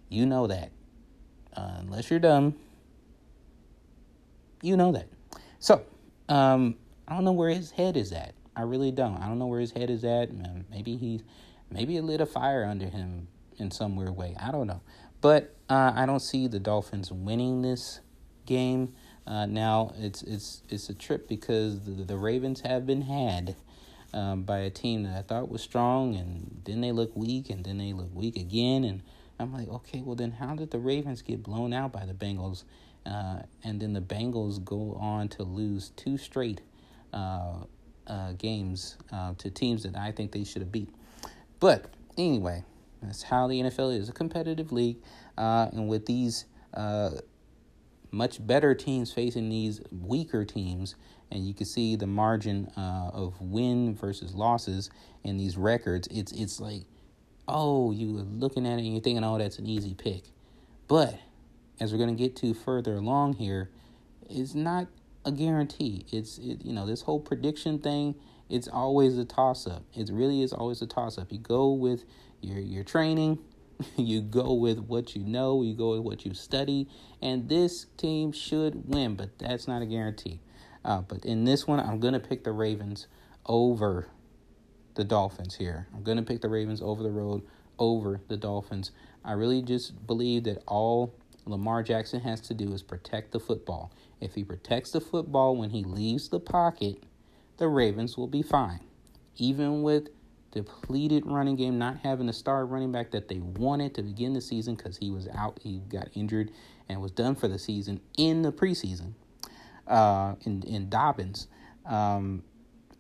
You 0.10 0.26
know 0.26 0.48
that 0.48 0.72
uh, 1.56 1.76
unless 1.80 2.10
you're 2.10 2.20
dumb, 2.20 2.56
you 4.62 4.78
know 4.78 4.92
that. 4.92 5.08
So, 5.60 5.84
um, 6.30 6.76
I 7.08 7.16
don't 7.16 7.24
know 7.24 7.32
where 7.34 7.50
his 7.50 7.72
head 7.72 7.98
is 7.98 8.12
at. 8.12 8.34
I 8.56 8.62
really 8.62 8.92
don't. 8.92 9.18
I 9.18 9.28
don't 9.28 9.40
know 9.40 9.48
where 9.48 9.60
his 9.60 9.72
head 9.72 9.90
is 9.90 10.04
at. 10.04 10.30
Maybe 10.70 10.98
he's, 10.98 11.22
maybe 11.70 11.98
it 11.98 12.04
lit 12.04 12.22
a 12.22 12.26
fire 12.26 12.66
under 12.66 12.86
him 12.86 13.28
in 13.58 13.72
some 13.72 13.96
weird 13.96 14.16
way. 14.16 14.36
I 14.40 14.52
don't 14.52 14.68
know. 14.68 14.82
But 15.22 15.56
uh, 15.70 15.94
I 15.96 16.06
don't 16.06 16.20
see 16.20 16.48
the 16.48 16.60
Dolphins 16.60 17.12
winning 17.12 17.62
this 17.62 18.02
game. 18.46 18.94
Uh, 19.26 19.46
now 19.46 19.94
it's 19.98 20.22
it's 20.24 20.64
it's 20.70 20.90
a 20.90 20.94
trip 20.94 21.30
because 21.30 21.82
the, 21.86 21.92
the 21.92 22.18
Ravens 22.18 22.62
have 22.62 22.86
been 22.86 23.04
had 23.04 23.56
um, 24.14 24.44
by 24.44 24.60
a 24.60 24.70
team 24.70 25.04
that 25.04 25.18
I 25.18 25.22
thought 25.22 25.50
was 25.50 25.62
strong, 25.62 26.16
and 26.16 26.62
then 26.66 26.82
they 26.82 26.92
look 26.92 27.16
weak, 27.16 27.50
and 27.50 27.64
then 27.64 27.78
they 27.78 27.94
look 27.94 28.14
weak 28.14 28.36
again, 28.36 28.84
and 28.84 29.02
I'm 29.40 29.54
like, 29.54 29.70
okay, 29.70 30.02
well 30.02 30.16
then 30.16 30.32
how 30.32 30.56
did 30.56 30.72
the 30.72 30.80
Ravens 30.80 31.22
get 31.22 31.42
blown 31.42 31.74
out 31.74 31.94
by 31.94 32.06
the 32.06 32.14
Bengals? 32.14 32.64
Uh, 33.06 33.44
and 33.64 33.82
then 33.82 33.94
the 33.94 34.02
Bengals 34.02 34.64
go 34.64 34.98
on 35.00 35.28
to 35.30 35.44
lose 35.44 35.90
two 35.96 36.18
straight 36.18 36.62
uh, 37.14 37.64
uh, 38.08 38.34
games 38.34 38.98
uh, 39.12 39.34
to 39.38 39.50
teams 39.50 39.84
that 39.84 39.96
I 39.96 40.12
think 40.12 40.32
they 40.32 40.44
should 40.44 40.62
have 40.62 40.72
beat. 40.72 40.90
But 41.60 41.86
anyway, 42.18 42.64
that's 43.04 43.24
how 43.24 43.48
the 43.48 43.62
NFL 43.62 43.98
is 43.98 44.10
a 44.10 44.14
competitive 44.14 44.72
league. 44.72 44.98
Uh, 45.38 45.70
and 45.72 45.88
with 45.88 46.06
these 46.06 46.46
uh, 46.74 47.12
much 48.12 48.46
better 48.46 48.74
teams 48.76 49.12
facing 49.12 49.50
these 49.50 49.82
weaker 49.92 50.46
teams, 50.46 50.96
and 51.32 51.48
you 51.48 51.54
can 51.54 51.66
see 51.66 51.96
the 51.96 52.08
margin 52.08 52.68
of 52.78 53.40
win 53.42 53.96
versus 53.96 54.36
losses 54.36 54.90
in 55.24 55.38
these 55.38 55.58
records, 55.58 56.08
it's, 56.12 56.32
it's 56.32 56.60
like 56.60 56.84
oh, 57.48 57.92
you 57.92 58.18
are 58.18 58.24
looking 58.24 58.66
at 58.66 58.74
it 58.74 58.84
and 58.84 58.94
you're 58.94 59.02
thinking, 59.02 59.24
oh, 59.24 59.38
that's 59.38 59.60
an 59.60 59.68
easy 59.68 59.94
pick. 59.94 60.24
But 60.88 61.20
as 61.80 61.92
we're 61.92 61.98
going 61.98 62.16
to 62.16 62.22
get 62.22 62.36
to 62.38 62.54
further 62.54 62.96
along 62.96 63.34
here, 63.34 63.70
it's 64.30 64.56
not 64.56 64.88
a 65.26 65.32
guarantee. 65.32 66.06
It's 66.12 66.38
it, 66.38 66.64
you 66.64 66.74
know 66.74 66.86
this 66.86 67.02
whole 67.02 67.20
prediction 67.20 67.80
thing. 67.80 68.16
It's 68.50 68.68
always 68.68 69.18
a 69.18 69.26
toss 69.26 69.66
up. 69.66 69.84
It 69.94 70.10
really 70.12 70.42
is 70.42 70.54
always 70.54 70.82
a 70.82 70.88
toss 70.88 71.18
up. 71.18 71.32
You 71.32 71.40
go 71.40 71.72
with 71.72 72.04
your 72.44 72.60
your 72.60 72.84
training, 72.84 73.40
you 73.98 74.22
go 74.22 74.54
with 74.54 74.80
what 74.80 75.16
you 75.16 75.24
know, 75.24 75.62
you 75.62 75.74
go 75.74 75.92
with 75.92 76.02
what 76.02 76.26
you 76.26 76.34
study, 76.34 76.88
and 77.22 77.50
this 77.50 77.86
team 77.98 78.32
should 78.32 78.88
win, 78.88 79.16
but 79.16 79.38
that's 79.40 79.68
not 79.68 79.82
a 79.82 79.86
guarantee. 79.86 80.40
Uh, 80.86 81.02
but 81.02 81.26
in 81.26 81.46
this 81.46 81.66
one, 81.66 81.80
I'm 81.80 82.00
going 82.00 82.14
to 82.14 82.20
pick 82.20 82.44
the 82.44 82.52
Ravens 82.52 83.08
over 83.46 84.08
the 84.96 85.04
Dolphins 85.04 85.56
here. 85.56 85.88
I'm 85.94 86.04
going 86.04 86.18
to 86.18 86.24
pick 86.24 86.42
the 86.42 86.50
Ravens 86.50 86.82
over 86.82 87.04
the 87.04 87.12
road 87.12 87.42
over 87.80 88.22
the 88.28 88.38
Dolphins. 88.38 88.92
I 89.24 89.34
really 89.34 89.62
just 89.62 90.06
believe 90.06 90.44
that 90.44 90.62
all 90.68 91.16
Lamar 91.46 91.84
Jackson 91.84 92.22
has 92.22 92.42
to 92.42 92.54
do 92.54 92.74
is 92.74 92.84
protect 92.84 93.32
the 93.32 93.40
football. 93.40 93.92
If 94.22 94.36
he 94.36 94.44
protects 94.44 94.92
the 94.92 95.02
football 95.02 95.56
when 95.56 95.72
he 95.72 95.84
leaves 95.84 96.30
the 96.30 96.40
pocket, 96.40 97.04
the 97.58 97.68
Ravens 97.68 98.18
will 98.18 98.28
be 98.28 98.42
fine. 98.42 98.82
Even 99.38 99.82
with 99.82 100.10
depleted 100.54 101.26
running 101.26 101.56
game, 101.56 101.78
not 101.78 101.98
having 101.98 102.30
a 102.30 102.34
star 102.34 102.66
running 102.66 102.92
back 102.92 103.12
that 103.12 103.28
they 103.28 103.40
wanted 103.40 103.96
to 103.96 104.04
begin 104.04 104.34
the 104.34 104.42
season 104.42 104.76
because 104.76 104.98
he 104.98 105.10
was 105.10 105.28
out, 105.36 105.60
he 105.62 105.80
got 105.90 106.08
injured 106.14 106.52
and 106.88 107.02
was 107.02 107.12
done 107.12 107.36
for 107.36 107.48
the 107.48 107.58
season 107.58 108.00
in 108.18 108.44
the 108.44 108.52
preseason. 108.52 109.14
Uh, 109.88 110.36
in 110.46 110.64
in 110.64 110.88
Dobbins, 110.90 111.48
um, 111.86 112.44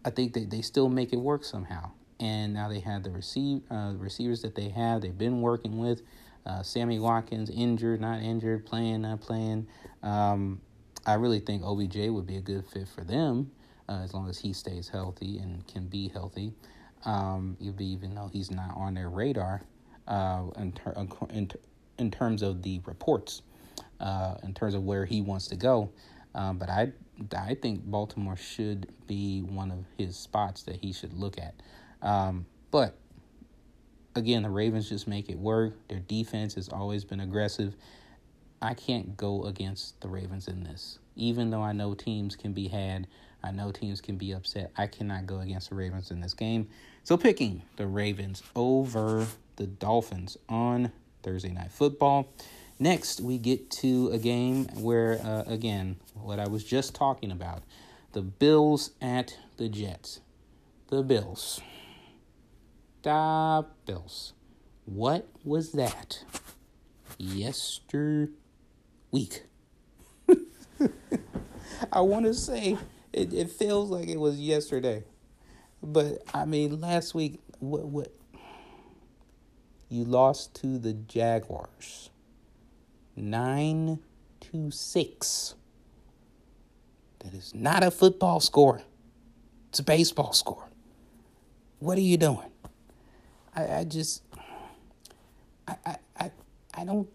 I 0.03 0.09
think 0.09 0.33
they, 0.33 0.43
they 0.43 0.61
still 0.61 0.89
make 0.89 1.13
it 1.13 1.19
work 1.19 1.45
somehow. 1.45 1.91
And 2.19 2.53
now 2.53 2.67
they 2.67 2.79
have 2.81 3.03
the 3.03 3.11
receive 3.11 3.61
uh, 3.71 3.93
receivers 3.95 4.41
that 4.41 4.55
they 4.55 4.69
have. 4.69 5.01
They've 5.01 5.17
been 5.17 5.41
working 5.41 5.77
with 5.77 6.01
uh, 6.45 6.61
Sammy 6.63 6.99
Watkins, 6.99 7.49
injured, 7.49 8.01
not 8.01 8.21
injured, 8.21 8.65
playing, 8.65 9.03
not 9.03 9.21
playing. 9.21 9.67
Um, 10.01 10.61
I 11.05 11.15
really 11.15 11.39
think 11.39 11.63
OBJ 11.63 12.09
would 12.09 12.27
be 12.27 12.37
a 12.37 12.41
good 12.41 12.65
fit 12.65 12.87
for 12.87 13.03
them 13.03 13.51
uh, 13.87 14.01
as 14.03 14.13
long 14.13 14.29
as 14.29 14.39
he 14.39 14.53
stays 14.53 14.89
healthy 14.89 15.37
and 15.37 15.65
can 15.67 15.87
be 15.87 16.09
healthy. 16.09 16.53
Um, 17.05 17.57
even 17.59 18.15
though 18.15 18.29
he's 18.31 18.49
not 18.49 18.77
on 18.77 18.93
their 18.93 19.09
radar 19.09 19.61
uh, 20.07 20.43
in, 20.57 20.71
ter- 20.71 21.07
in, 21.31 21.51
in 21.97 22.11
terms 22.11 22.41
of 22.41 22.61
the 22.61 22.79
reports, 22.85 23.41
uh, 23.99 24.35
in 24.43 24.53
terms 24.53 24.73
of 24.73 24.83
where 24.83 25.05
he 25.05 25.21
wants 25.21 25.47
to 25.47 25.55
go. 25.55 25.91
Um, 26.35 26.57
but 26.57 26.69
I, 26.69 26.91
I 27.37 27.55
think 27.55 27.83
Baltimore 27.83 28.37
should 28.37 28.91
be 29.07 29.41
one 29.41 29.71
of 29.71 29.85
his 29.97 30.15
spots 30.15 30.63
that 30.63 30.77
he 30.77 30.91
should 30.93 31.13
look 31.13 31.37
at. 31.37 31.53
Um, 32.01 32.45
but 32.71 32.95
again, 34.15 34.43
the 34.43 34.49
Ravens 34.49 34.89
just 34.89 35.07
make 35.07 35.29
it 35.29 35.37
work. 35.37 35.75
Their 35.87 35.99
defense 35.99 36.55
has 36.55 36.69
always 36.69 37.05
been 37.05 37.19
aggressive. 37.19 37.75
I 38.61 38.73
can't 38.73 39.17
go 39.17 39.43
against 39.43 39.99
the 40.01 40.07
Ravens 40.07 40.47
in 40.47 40.63
this. 40.63 40.99
Even 41.15 41.49
though 41.49 41.61
I 41.61 41.73
know 41.73 41.93
teams 41.93 42.35
can 42.35 42.53
be 42.53 42.67
had, 42.67 43.07
I 43.43 43.51
know 43.51 43.71
teams 43.71 43.99
can 44.01 44.17
be 44.17 44.31
upset. 44.31 44.71
I 44.77 44.87
cannot 44.87 45.25
go 45.25 45.39
against 45.39 45.69
the 45.69 45.75
Ravens 45.75 46.11
in 46.11 46.21
this 46.21 46.33
game. 46.33 46.69
So 47.05 47.17
picking 47.17 47.63
the 47.75 47.85
Ravens 47.85 48.41
over 48.55 49.27
the 49.57 49.67
Dolphins 49.67 50.37
on 50.47 50.93
Thursday 51.21 51.51
Night 51.51 51.71
Football. 51.71 52.29
Next, 52.79 53.19
we 53.19 53.37
get 53.37 53.69
to 53.71 54.09
a 54.13 54.17
game 54.17 54.65
where, 54.75 55.19
uh, 55.21 55.43
again, 55.45 55.97
what 56.13 56.39
I 56.39 56.47
was 56.47 56.63
just 56.63 56.95
talking 56.95 57.29
about 57.29 57.63
the 58.13 58.21
Bills 58.21 58.91
at 59.01 59.37
the 59.57 59.67
Jets. 59.67 60.21
The 60.87 61.03
Bills. 61.03 61.59
Da 63.01 63.63
Bills. 63.85 64.31
What 64.85 65.27
was 65.43 65.73
that? 65.73 66.23
Yester 67.17 68.29
week. 69.11 69.43
I 71.91 71.99
want 71.99 72.25
to 72.27 72.33
say 72.33 72.77
it, 73.11 73.33
it 73.33 73.49
feels 73.49 73.89
like 73.89 74.07
it 74.07 74.19
was 74.19 74.39
yesterday. 74.39 75.03
But 75.83 76.23
I 76.33 76.45
mean 76.45 76.81
last 76.81 77.13
week 77.13 77.39
what 77.59 77.85
what 77.85 78.13
you 79.89 80.05
lost 80.05 80.55
to 80.55 80.79
the 80.79 80.93
Jaguars. 80.93 82.09
9 83.15 83.99
to 84.41 84.71
6. 84.71 85.55
That 87.19 87.33
is 87.33 87.53
not 87.53 87.83
a 87.83 87.91
football 87.91 88.39
score. 88.39 88.81
It's 89.69 89.79
a 89.79 89.83
baseball 89.83 90.33
score. 90.33 90.69
What 91.79 91.97
are 91.97 92.01
you 92.01 92.17
doing? 92.17 92.51
I, 93.55 93.79
I 93.79 93.83
just 93.83 94.23
I, 95.67 95.75
I 95.85 95.97
I 96.19 96.31
I 96.73 96.85
don't 96.85 97.07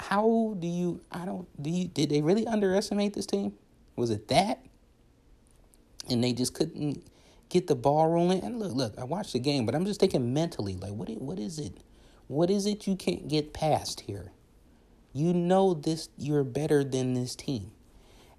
how 0.00 0.56
do 0.58 0.66
you 0.66 1.00
I 1.12 1.24
don't 1.24 1.46
do 1.62 1.70
you 1.70 1.88
did 1.88 2.10
they 2.10 2.22
really 2.22 2.46
underestimate 2.46 3.14
this 3.14 3.26
team? 3.26 3.54
Was 3.96 4.10
it 4.10 4.28
that? 4.28 4.64
And 6.10 6.22
they 6.22 6.32
just 6.32 6.54
couldn't 6.54 7.04
get 7.48 7.66
the 7.66 7.74
ball 7.74 8.08
rolling. 8.08 8.42
And 8.42 8.58
look, 8.58 8.72
look, 8.74 8.98
I 8.98 9.04
watched 9.04 9.32
the 9.32 9.38
game, 9.38 9.66
but 9.66 9.74
I'm 9.74 9.84
just 9.84 10.00
thinking 10.00 10.32
mentally, 10.34 10.76
like 10.76 10.92
what 10.92 11.08
what 11.20 11.38
is 11.38 11.58
it? 11.58 11.78
What 12.28 12.50
is 12.50 12.66
it 12.66 12.86
you 12.86 12.96
can't 12.96 13.28
get 13.28 13.52
past 13.52 14.00
here? 14.00 14.32
You 15.12 15.32
know 15.32 15.74
this 15.74 16.08
you're 16.18 16.44
better 16.44 16.84
than 16.84 17.14
this 17.14 17.34
team. 17.36 17.70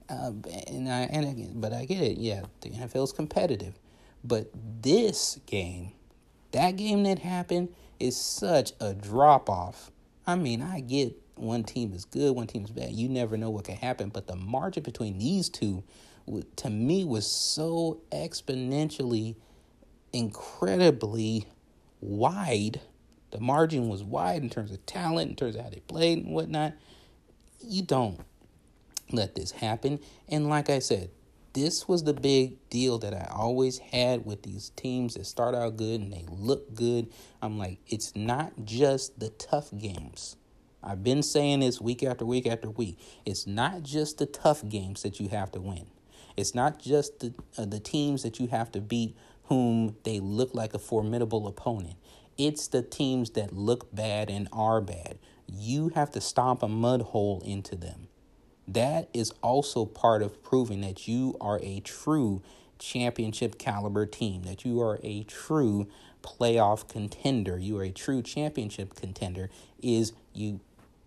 Uh, 0.09 0.31
and 0.67 0.87
I 0.89 1.01
and 1.01 1.25
again, 1.25 1.53
but 1.55 1.73
I 1.73 1.85
get 1.85 2.01
it. 2.01 2.17
Yeah, 2.17 2.43
the 2.61 2.69
NFL 2.69 3.05
is 3.05 3.11
competitive, 3.11 3.77
but 4.23 4.49
this 4.81 5.39
game, 5.45 5.91
that 6.51 6.77
game 6.77 7.03
that 7.03 7.19
happened, 7.19 7.69
is 7.99 8.15
such 8.15 8.73
a 8.79 8.93
drop 8.93 9.49
off. 9.49 9.91
I 10.25 10.35
mean, 10.35 10.61
I 10.61 10.79
get 10.79 11.15
one 11.35 11.63
team 11.63 11.93
is 11.93 12.05
good, 12.05 12.35
one 12.35 12.47
team 12.47 12.63
is 12.63 12.71
bad. 12.71 12.91
You 12.91 13.09
never 13.09 13.37
know 13.37 13.49
what 13.49 13.65
can 13.65 13.75
happen, 13.75 14.09
but 14.09 14.27
the 14.27 14.35
margin 14.35 14.83
between 14.83 15.17
these 15.17 15.49
two, 15.49 15.83
to 16.57 16.69
me, 16.69 17.03
was 17.03 17.25
so 17.25 18.01
exponentially, 18.11 19.35
incredibly 20.13 21.45
wide. 22.01 22.81
The 23.31 23.39
margin 23.39 23.89
was 23.89 24.03
wide 24.03 24.41
in 24.41 24.49
terms 24.49 24.71
of 24.71 24.85
talent, 24.85 25.29
in 25.29 25.35
terms 25.35 25.55
of 25.55 25.63
how 25.63 25.69
they 25.69 25.79
played 25.81 26.19
and 26.19 26.33
whatnot. 26.33 26.73
You 27.61 27.83
don't 27.83 28.21
let 29.11 29.35
this 29.35 29.51
happen. 29.51 29.99
And 30.27 30.49
like 30.49 30.69
I 30.69 30.79
said, 30.79 31.09
this 31.53 31.87
was 31.87 32.03
the 32.03 32.13
big 32.13 32.69
deal 32.69 32.99
that 32.99 33.13
I 33.13 33.27
always 33.33 33.79
had 33.79 34.25
with 34.25 34.43
these 34.43 34.69
teams 34.75 35.15
that 35.15 35.25
start 35.25 35.55
out 35.55 35.77
good 35.77 36.01
and 36.01 36.13
they 36.13 36.25
look 36.29 36.75
good. 36.75 37.11
I'm 37.41 37.57
like, 37.57 37.79
it's 37.87 38.15
not 38.15 38.53
just 38.63 39.19
the 39.19 39.29
tough 39.29 39.71
games. 39.75 40.35
I've 40.83 41.03
been 41.03 41.23
saying 41.23 41.61
this 41.61 41.81
week 41.81 42.03
after 42.03 42.25
week 42.25 42.45
after 42.45 42.69
week. 42.69 42.99
It's 43.25 43.47
not 43.47 43.81
just 43.81 44.19
the 44.19 44.27
tough 44.27 44.67
games 44.69 45.01
that 45.03 45.19
you 45.19 45.29
have 45.29 45.51
to 45.53 45.59
win. 45.59 45.87
It's 46.37 46.53
not 46.55 46.79
just 46.79 47.19
the 47.19 47.33
uh, 47.57 47.65
the 47.65 47.79
teams 47.79 48.23
that 48.23 48.39
you 48.39 48.47
have 48.47 48.71
to 48.73 48.79
beat 48.79 49.17
whom 49.45 49.95
they 50.03 50.19
look 50.19 50.53
like 50.53 50.73
a 50.73 50.79
formidable 50.79 51.47
opponent. 51.47 51.95
It's 52.37 52.67
the 52.67 52.83
teams 52.83 53.31
that 53.31 53.53
look 53.53 53.93
bad 53.93 54.29
and 54.29 54.47
are 54.53 54.79
bad. 54.79 55.17
You 55.47 55.89
have 55.89 56.11
to 56.11 56.21
stomp 56.21 56.61
a 56.61 56.67
mud 56.67 57.01
hole 57.01 57.41
into 57.45 57.75
them. 57.75 58.07
That 58.67 59.09
is 59.13 59.31
also 59.41 59.85
part 59.85 60.21
of 60.21 60.43
proving 60.43 60.81
that 60.81 61.07
you 61.07 61.35
are 61.39 61.59
a 61.63 61.79
true 61.79 62.43
championship 62.77 63.57
caliber 63.57 64.05
team, 64.05 64.43
that 64.43 64.65
you 64.65 64.81
are 64.81 64.99
a 65.03 65.23
true 65.23 65.87
playoff 66.21 66.87
contender, 66.87 67.57
you 67.57 67.77
are 67.79 67.83
a 67.83 67.91
true 67.91 68.21
championship 68.21 68.93
contender, 68.93 69.49
is 69.81 70.13
you 70.33 70.59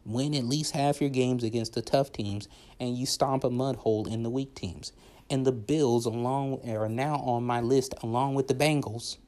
win 0.04 0.34
at 0.34 0.44
least 0.44 0.72
half 0.72 1.00
your 1.00 1.10
games 1.10 1.44
against 1.44 1.74
the 1.74 1.82
tough 1.82 2.10
teams 2.10 2.48
and 2.80 2.96
you 2.96 3.06
stomp 3.06 3.44
a 3.44 3.50
mud 3.50 3.76
hole 3.76 4.06
in 4.08 4.22
the 4.22 4.30
weak 4.30 4.54
teams. 4.54 4.92
And 5.30 5.46
the 5.46 5.52
Bills 5.52 6.06
along 6.06 6.68
are 6.68 6.88
now 6.88 7.16
on 7.16 7.44
my 7.44 7.60
list 7.60 7.94
along 8.02 8.34
with 8.34 8.48
the 8.48 8.54
Bengals 8.54 9.18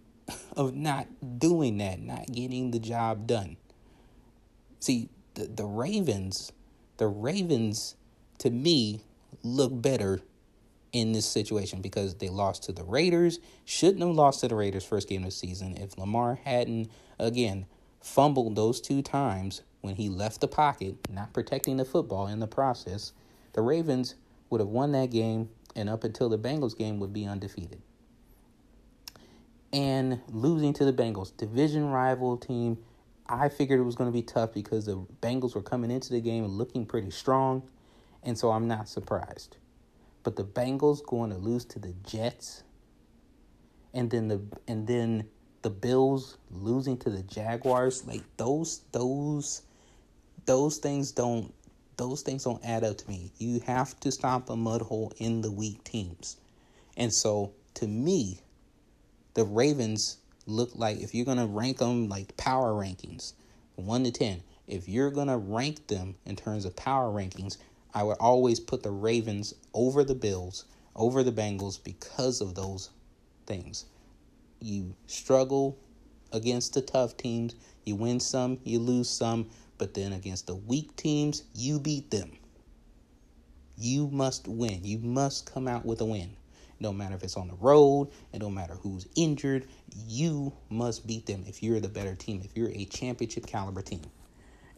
of 0.56 0.74
not 0.74 1.08
doing 1.38 1.78
that, 1.78 2.00
not 2.00 2.26
getting 2.30 2.70
the 2.70 2.78
job 2.78 3.26
done. 3.26 3.56
See, 4.80 5.08
the, 5.34 5.46
the 5.46 5.66
Ravens, 5.66 6.52
the 6.98 7.08
Ravens 7.08 7.96
to 8.38 8.50
me 8.50 9.02
look 9.42 9.72
better 9.82 10.20
in 10.92 11.12
this 11.12 11.26
situation 11.26 11.80
because 11.80 12.14
they 12.14 12.28
lost 12.28 12.62
to 12.64 12.72
the 12.72 12.84
Raiders. 12.84 13.40
Shouldn't 13.64 14.00
have 14.00 14.14
lost 14.14 14.40
to 14.40 14.48
the 14.48 14.54
Raiders 14.54 14.84
first 14.84 15.08
game 15.08 15.22
of 15.22 15.30
the 15.30 15.32
season. 15.32 15.76
If 15.76 15.98
Lamar 15.98 16.40
hadn't 16.44 16.90
again 17.18 17.66
fumbled 18.00 18.56
those 18.56 18.80
two 18.80 19.02
times 19.02 19.62
when 19.80 19.96
he 19.96 20.08
left 20.08 20.40
the 20.40 20.48
pocket, 20.48 20.96
not 21.10 21.32
protecting 21.32 21.76
the 21.76 21.84
football 21.84 22.26
in 22.26 22.40
the 22.40 22.46
process, 22.46 23.12
the 23.52 23.62
Ravens 23.62 24.14
would 24.50 24.60
have 24.60 24.68
won 24.68 24.92
that 24.92 25.10
game 25.10 25.48
and 25.76 25.88
up 25.88 26.04
until 26.04 26.28
the 26.28 26.38
Bengals 26.38 26.76
game 26.76 26.98
would 27.00 27.12
be 27.12 27.26
undefeated. 27.26 27.80
And 29.72 30.20
losing 30.28 30.72
to 30.74 30.84
the 30.84 30.92
Bengals, 30.92 31.36
division 31.36 31.90
rival 31.90 32.36
team, 32.36 32.78
I 33.28 33.50
figured 33.50 33.78
it 33.78 33.82
was 33.82 33.94
going 33.94 34.10
to 34.10 34.12
be 34.12 34.22
tough 34.22 34.54
because 34.54 34.86
the 34.86 34.96
Bengals 35.20 35.54
were 35.54 35.62
coming 35.62 35.90
into 35.90 36.10
the 36.10 36.20
game 36.20 36.46
looking 36.46 36.86
pretty 36.86 37.10
strong, 37.10 37.62
and 38.22 38.38
so 38.38 38.50
I'm 38.50 38.66
not 38.66 38.88
surprised. 38.88 39.58
But 40.22 40.36
the 40.36 40.44
Bengals 40.44 41.04
going 41.04 41.30
to 41.30 41.36
lose 41.36 41.66
to 41.66 41.78
the 41.78 41.94
Jets, 42.04 42.62
and 43.92 44.10
then 44.10 44.28
the 44.28 44.40
and 44.66 44.86
then 44.86 45.28
the 45.60 45.70
Bills 45.70 46.38
losing 46.50 46.96
to 46.98 47.10
the 47.10 47.22
Jaguars, 47.22 48.06
like 48.06 48.22
those 48.38 48.80
those 48.92 49.62
those 50.46 50.78
things 50.78 51.12
don't 51.12 51.52
those 51.98 52.22
things 52.22 52.44
don't 52.44 52.64
add 52.64 52.84
up 52.84 52.96
to 52.96 53.08
me. 53.08 53.32
You 53.38 53.60
have 53.66 53.98
to 54.00 54.10
stop 54.10 54.48
a 54.48 54.56
mud 54.56 54.80
hole 54.80 55.12
in 55.18 55.42
the 55.42 55.50
weak 55.50 55.84
teams. 55.84 56.38
And 56.96 57.12
so 57.12 57.52
to 57.74 57.86
me, 57.86 58.40
the 59.34 59.44
Ravens 59.44 60.16
look 60.46 60.70
like 60.74 61.00
if 61.00 61.14
you're 61.14 61.26
going 61.26 61.38
to 61.38 61.46
rank 61.46 61.78
them 61.78 62.08
like 62.08 62.36
power 62.36 62.72
rankings, 62.72 63.34
1 63.76 64.04
to 64.04 64.10
10. 64.10 64.42
If 64.66 64.88
you're 64.88 65.10
going 65.10 65.28
to 65.28 65.36
rank 65.36 65.86
them 65.86 66.16
in 66.24 66.36
terms 66.36 66.64
of 66.64 66.74
power 66.76 67.10
rankings, 67.10 67.56
I 67.94 68.02
would 68.02 68.16
always 68.18 68.60
put 68.60 68.82
the 68.82 68.90
Ravens 68.90 69.54
over 69.74 70.04
the 70.04 70.14
Bills, 70.14 70.64
over 70.94 71.22
the 71.22 71.32
Bengals 71.32 71.82
because 71.82 72.40
of 72.40 72.54
those 72.54 72.90
things. 73.46 73.86
You 74.60 74.94
struggle 75.06 75.78
against 76.32 76.74
the 76.74 76.82
tough 76.82 77.16
teams, 77.16 77.54
you 77.84 77.94
win 77.96 78.20
some, 78.20 78.58
you 78.64 78.78
lose 78.78 79.08
some, 79.08 79.48
but 79.78 79.94
then 79.94 80.12
against 80.12 80.46
the 80.46 80.56
weak 80.56 80.94
teams, 80.96 81.44
you 81.54 81.78
beat 81.80 82.10
them. 82.10 82.32
You 83.76 84.08
must 84.08 84.48
win. 84.48 84.80
You 84.84 84.98
must 84.98 85.52
come 85.52 85.68
out 85.68 85.86
with 85.86 86.00
a 86.00 86.04
win. 86.04 86.36
Don't 86.80 86.96
matter 86.96 87.14
if 87.14 87.24
it's 87.24 87.36
on 87.36 87.48
the 87.48 87.54
road, 87.54 88.08
it 88.32 88.38
don't 88.38 88.54
matter 88.54 88.74
who's 88.74 89.08
injured, 89.16 89.66
you 90.06 90.52
must 90.68 91.06
beat 91.06 91.26
them 91.26 91.44
if 91.46 91.60
you're 91.62 91.80
the 91.80 91.88
better 91.88 92.14
team, 92.14 92.40
if 92.44 92.56
you're 92.56 92.70
a 92.70 92.84
championship 92.84 93.46
caliber 93.46 93.82
team. 93.82 94.02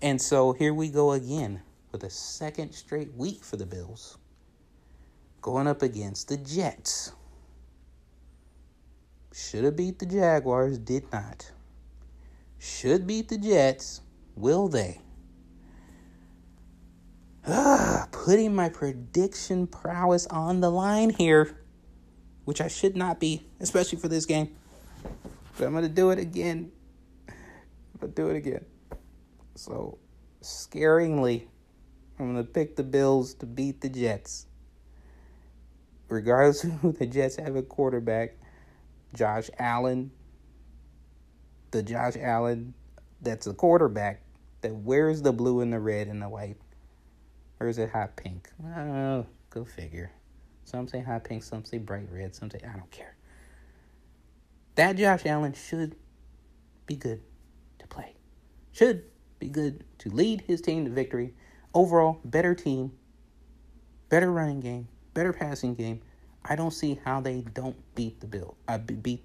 And 0.01 0.21
so 0.21 0.53
here 0.53 0.73
we 0.73 0.89
go 0.89 1.13
again 1.13 1.61
with 1.93 2.05
a 2.05 2.11
second 2.11 2.73
straight 2.73 3.13
week 3.15 3.45
for 3.45 3.59
the 3.59 3.67
Bills. 3.67 4.17
Going 5.43 5.67
up 5.67 5.83
against 5.83 6.29
the 6.29 6.39
Jets. 6.39 7.13
Should 9.33 9.65
have 9.65 9.77
beat 9.77 9.99
the 9.99 10.07
Jaguars, 10.07 10.79
did 10.79 11.05
not. 11.13 11.51
Should 12.59 13.07
beat 13.07 13.29
the 13.29 13.39
Jets, 13.39 14.01
will 14.41 14.69
they? 14.69 15.01
Putting 18.13 18.55
my 18.55 18.69
prediction 18.69 19.67
prowess 19.67 20.27
on 20.27 20.61
the 20.61 20.71
line 20.71 21.11
here, 21.11 21.59
which 22.45 22.61
I 22.61 22.69
should 22.69 22.97
not 22.97 23.19
be, 23.19 23.47
especially 23.61 23.99
for 23.99 24.09
this 24.09 24.27
game. 24.27 24.55
But 25.57 25.67
I'm 25.67 25.73
going 25.73 25.85
to 25.85 25.89
do 25.89 26.11
it 26.11 26.19
again. 26.19 26.71
To 28.01 28.09
do 28.09 28.29
it 28.29 28.37
again. 28.37 28.65
So, 29.55 29.99
scaringly, 30.43 31.47
I'm 32.19 32.33
going 32.33 32.45
to 32.45 32.51
pick 32.51 32.77
the 32.77 32.83
Bills 32.83 33.35
to 33.35 33.47
beat 33.47 33.81
the 33.81 33.89
Jets. 33.89 34.47
Regardless 36.09 36.65
of 36.65 36.73
who 36.81 36.93
the 36.93 37.07
Jets 37.07 37.37
have 37.37 37.57
a 37.57 37.63
quarterback, 37.63 38.37
Josh 39.15 39.51
Allen, 39.59 40.11
the 41.71 41.83
Josh 41.83 42.17
Allen 42.21 42.75
that's 43.23 43.47
a 43.47 43.55
quarterback 43.55 44.23
that 44.63 44.75
where's 44.75 45.23
the 45.23 45.33
blue 45.33 45.61
and 45.61 45.73
the 45.73 45.81
red 45.81 46.09
and 46.09 46.23
the 46.23 46.29
white. 46.29 46.57
Or 47.59 47.69
is 47.69 47.79
it 47.79 47.91
hot 47.91 48.17
pink? 48.17 48.49
Oh, 48.65 49.27
go 49.51 49.65
figure. 49.65 50.11
Some 50.65 50.89
say 50.89 51.01
hot 51.01 51.25
pink, 51.25 51.43
some 51.43 51.65
say 51.65 51.79
bright 51.79 52.09
red, 52.11 52.35
some 52.35 52.51
say 52.51 52.61
I 52.65 52.77
don't 52.77 52.91
care. 52.91 53.17
That 54.77 54.97
Josh 54.97 55.27
Allen 55.27 55.53
should 55.53 55.97
be 56.87 56.97
good 56.97 57.21
to 57.79 57.87
play. 57.87 58.15
Should 58.73 59.05
be 59.39 59.49
good 59.49 59.85
to 59.99 60.11
lead 60.11 60.43
his 60.43 60.61
team 60.61 60.85
to 60.85 60.91
victory 60.91 61.35
overall 61.75 62.21
better 62.25 62.55
team, 62.55 62.93
better 64.09 64.31
running 64.31 64.61
game, 64.61 64.89
better 65.15 65.33
passing 65.33 65.75
game. 65.75 66.01
I 66.45 66.57
don't 66.57 66.73
see 66.73 66.99
how 67.05 67.21
they 67.21 67.43
don't 67.55 67.77
beat 67.95 68.21
the 68.21 68.27
Bill. 68.27 68.57
I 68.67 68.75
uh, 68.75 68.79
beat 68.79 69.23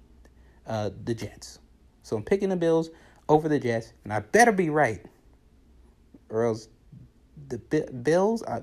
uh, 0.66 0.90
the 1.04 1.14
Jets. 1.14 1.58
So 2.02 2.16
I'm 2.16 2.22
picking 2.22 2.50
the 2.50 2.56
Bills 2.56 2.90
over 3.28 3.48
the 3.48 3.58
Jets, 3.58 3.92
and 4.04 4.12
I 4.12 4.20
better 4.20 4.52
be 4.52 4.70
right, 4.70 5.04
or 6.30 6.44
else 6.44 6.68
the 7.48 7.58
Bills. 8.02 8.42
I, 8.44 8.62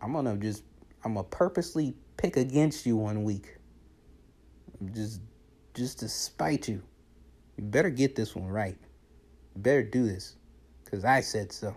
I'm 0.00 0.12
gonna 0.12 0.36
just 0.36 0.62
I'm 1.04 1.14
gonna 1.14 1.24
purposely 1.24 1.94
pick 2.16 2.36
against 2.36 2.86
you 2.86 2.96
one 2.96 3.24
week, 3.24 3.56
just 4.92 5.20
just 5.74 6.00
to 6.00 6.08
spite 6.08 6.68
you. 6.68 6.82
You 7.56 7.64
better 7.64 7.90
get 7.90 8.14
this 8.14 8.34
one 8.34 8.48
right. 8.48 8.78
You 9.54 9.62
better 9.62 9.82
do 9.82 10.06
this, 10.06 10.36
cause 10.90 11.04
I 11.04 11.20
said 11.20 11.52
so. 11.52 11.76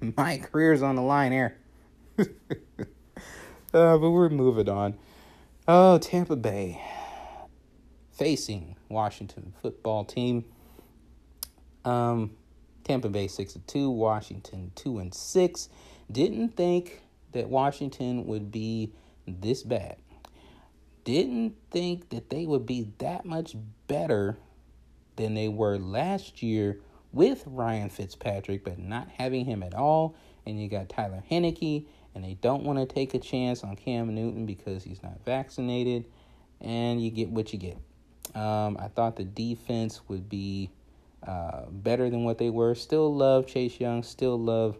my 0.16 0.38
career's 0.38 0.82
on 0.82 0.96
the 0.96 1.02
line 1.02 1.32
here. 1.32 1.58
uh, 2.18 2.24
but 3.72 4.10
we're 4.10 4.28
moving 4.28 4.68
on. 4.68 4.96
Oh, 5.66 5.98
Tampa 5.98 6.36
Bay 6.36 6.80
facing 8.12 8.76
Washington 8.88 9.54
football 9.60 10.04
team. 10.04 10.44
Um, 11.84 12.32
Tampa 12.84 13.08
Bay 13.08 13.26
six 13.26 13.54
and 13.54 13.66
two, 13.66 13.90
Washington 13.90 14.70
two 14.74 14.98
and 14.98 15.12
six. 15.12 15.68
Didn't 16.10 16.50
think 16.56 17.02
that 17.32 17.48
Washington 17.48 18.26
would 18.26 18.52
be 18.52 18.92
this 19.26 19.62
bad. 19.62 19.96
Didn't 21.04 21.56
think 21.70 22.10
that 22.10 22.30
they 22.30 22.46
would 22.46 22.66
be 22.66 22.88
that 22.98 23.24
much 23.24 23.56
better 23.86 24.38
than 25.16 25.34
they 25.34 25.48
were 25.48 25.78
last 25.78 26.42
year 26.42 26.80
with 27.12 27.44
Ryan 27.46 27.90
Fitzpatrick, 27.90 28.64
but 28.64 28.78
not 28.78 29.08
having 29.08 29.44
him 29.44 29.62
at 29.62 29.74
all. 29.74 30.14
And 30.46 30.60
you 30.60 30.68
got 30.68 30.88
Tyler 30.88 31.22
Heinicke, 31.30 31.86
and 32.14 32.24
they 32.24 32.34
don't 32.34 32.64
want 32.64 32.78
to 32.78 32.86
take 32.86 33.14
a 33.14 33.18
chance 33.18 33.64
on 33.64 33.76
Cam 33.76 34.14
Newton 34.14 34.46
because 34.46 34.82
he's 34.82 35.02
not 35.02 35.24
vaccinated. 35.24 36.04
And 36.60 37.02
you 37.02 37.10
get 37.10 37.30
what 37.30 37.52
you 37.52 37.58
get. 37.58 37.78
Um, 38.34 38.76
I 38.80 38.88
thought 38.88 39.16
the 39.16 39.24
defense 39.24 40.00
would 40.08 40.28
be 40.28 40.70
uh, 41.26 41.62
better 41.70 42.10
than 42.10 42.24
what 42.24 42.38
they 42.38 42.50
were. 42.50 42.74
Still 42.74 43.14
love 43.14 43.46
Chase 43.46 43.80
Young, 43.80 44.02
still 44.02 44.38
love 44.38 44.76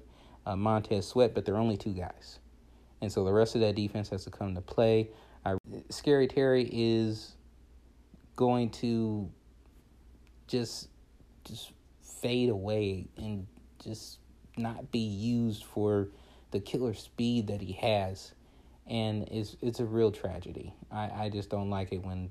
uh, 0.46 0.56
Montez 0.56 1.06
Sweat, 1.06 1.34
but 1.34 1.44
they're 1.44 1.56
only 1.56 1.76
two 1.76 1.92
guys. 1.92 2.38
And 3.00 3.10
so 3.10 3.24
the 3.24 3.32
rest 3.32 3.54
of 3.54 3.60
that 3.62 3.74
defense 3.74 4.08
has 4.10 4.24
to 4.24 4.30
come 4.30 4.54
to 4.54 4.60
play. 4.60 5.10
I, 5.44 5.56
Scary 5.90 6.26
Terry 6.26 6.68
is 6.72 7.32
going 8.36 8.70
to 8.70 9.30
just 10.46 10.88
just 11.44 11.72
fade 12.20 12.48
away 12.48 13.06
and 13.16 13.46
just 13.82 14.18
not 14.56 14.90
be 14.90 14.98
used 14.98 15.64
for 15.64 16.08
the 16.50 16.60
killer 16.60 16.94
speed 16.94 17.48
that 17.48 17.60
he 17.60 17.72
has 17.72 18.32
and 18.86 19.28
it's 19.30 19.56
it's 19.62 19.80
a 19.80 19.84
real 19.84 20.10
tragedy. 20.10 20.74
I, 20.90 21.24
I 21.24 21.30
just 21.30 21.50
don't 21.50 21.70
like 21.70 21.92
it 21.92 22.04
when 22.04 22.30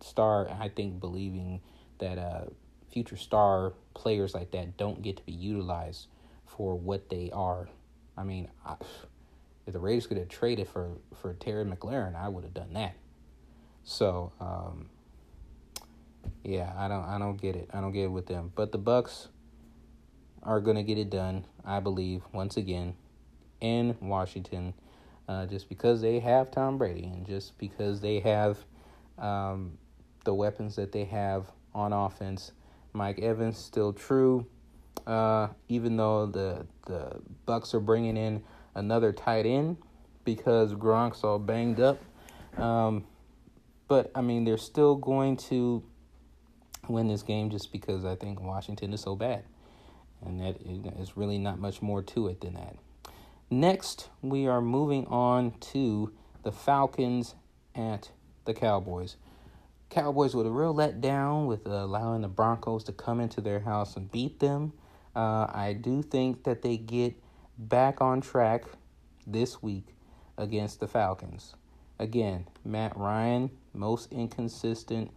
star 0.00 0.48
I 0.60 0.68
think 0.68 1.00
believing 1.00 1.60
that 1.98 2.18
uh 2.18 2.44
future 2.92 3.16
star 3.16 3.72
players 3.94 4.34
like 4.34 4.50
that 4.52 4.76
don't 4.76 5.02
get 5.02 5.16
to 5.16 5.22
be 5.24 5.32
utilized 5.32 6.06
for 6.46 6.78
what 6.78 7.08
they 7.08 7.30
are. 7.32 7.68
I 8.16 8.24
mean, 8.24 8.48
I, 8.64 8.76
if 9.66 9.72
the 9.72 9.78
Raiders 9.78 10.06
could 10.06 10.18
have 10.18 10.28
traded 10.28 10.68
for 10.68 10.90
for 11.20 11.34
Terry 11.34 11.64
McLaurin, 11.64 12.14
I 12.14 12.28
would 12.28 12.44
have 12.44 12.54
done 12.54 12.74
that. 12.74 12.94
So, 13.84 14.32
um, 14.40 14.88
yeah, 16.44 16.72
I 16.76 16.88
don't 16.88 17.04
I 17.04 17.18
don't 17.18 17.40
get 17.40 17.56
it. 17.56 17.70
I 17.72 17.80
don't 17.80 17.92
get 17.92 18.04
it 18.04 18.12
with 18.12 18.26
them. 18.26 18.52
But 18.54 18.72
the 18.72 18.78
Bucs 18.78 19.28
are 20.42 20.60
going 20.60 20.76
to 20.76 20.82
get 20.82 20.98
it 20.98 21.10
done, 21.10 21.46
I 21.64 21.80
believe, 21.80 22.22
once 22.32 22.56
again 22.56 22.94
in 23.60 23.96
Washington, 24.00 24.74
uh, 25.28 25.46
just 25.46 25.68
because 25.68 26.00
they 26.00 26.18
have 26.18 26.50
Tom 26.50 26.78
Brady 26.78 27.04
and 27.04 27.24
just 27.24 27.56
because 27.58 28.00
they 28.00 28.18
have 28.20 28.58
um, 29.18 29.78
the 30.24 30.34
weapons 30.34 30.76
that 30.76 30.92
they 30.92 31.04
have 31.04 31.46
on 31.74 31.92
offense. 31.92 32.52
Mike 32.92 33.18
Evans 33.18 33.58
still 33.58 33.92
true, 33.92 34.46
uh, 35.06 35.48
even 35.68 35.96
though 35.96 36.26
the 36.26 36.66
the 36.86 37.20
Bucs 37.46 37.74
are 37.74 37.80
bringing 37.80 38.16
in 38.16 38.42
another 38.74 39.12
tight 39.12 39.46
end 39.46 39.76
because 40.24 40.74
Gronk's 40.74 41.24
all 41.24 41.38
banged 41.38 41.80
up. 41.80 41.98
Um, 42.58 43.04
but 43.88 44.10
I 44.14 44.20
mean, 44.20 44.44
they're 44.44 44.58
still 44.58 44.96
going 44.96 45.36
to 45.48 45.82
win 46.88 47.08
this 47.08 47.22
game 47.22 47.50
just 47.50 47.72
because 47.72 48.04
I 48.04 48.14
think 48.14 48.40
Washington 48.40 48.92
is 48.92 49.00
so 49.00 49.14
bad. 49.14 49.44
And 50.24 50.40
that 50.40 50.60
is 50.98 51.16
really 51.16 51.38
not 51.38 51.58
much 51.58 51.82
more 51.82 52.02
to 52.02 52.28
it 52.28 52.40
than 52.40 52.54
that. 52.54 52.76
Next, 53.50 54.08
we 54.22 54.46
are 54.46 54.60
moving 54.60 55.06
on 55.06 55.52
to 55.72 56.12
the 56.42 56.52
Falcons 56.52 57.34
at 57.74 58.10
the 58.44 58.54
Cowboys. 58.54 59.16
Cowboys 59.92 60.34
with 60.34 60.46
a 60.46 60.50
real 60.50 60.74
letdown 60.74 61.46
with 61.46 61.66
allowing 61.66 62.22
the 62.22 62.28
Broncos 62.28 62.82
to 62.84 62.92
come 62.92 63.20
into 63.20 63.42
their 63.42 63.60
house 63.60 63.94
and 63.94 64.10
beat 64.10 64.40
them. 64.40 64.72
Uh, 65.14 65.46
I 65.52 65.76
do 65.78 66.02
think 66.02 66.44
that 66.44 66.62
they 66.62 66.78
get 66.78 67.14
back 67.58 68.00
on 68.00 68.22
track 68.22 68.64
this 69.26 69.62
week 69.62 69.94
against 70.38 70.80
the 70.80 70.88
Falcons. 70.88 71.54
Again, 71.98 72.46
Matt 72.64 72.96
Ryan, 72.96 73.50
most 73.74 74.10
inconsistent 74.10 75.10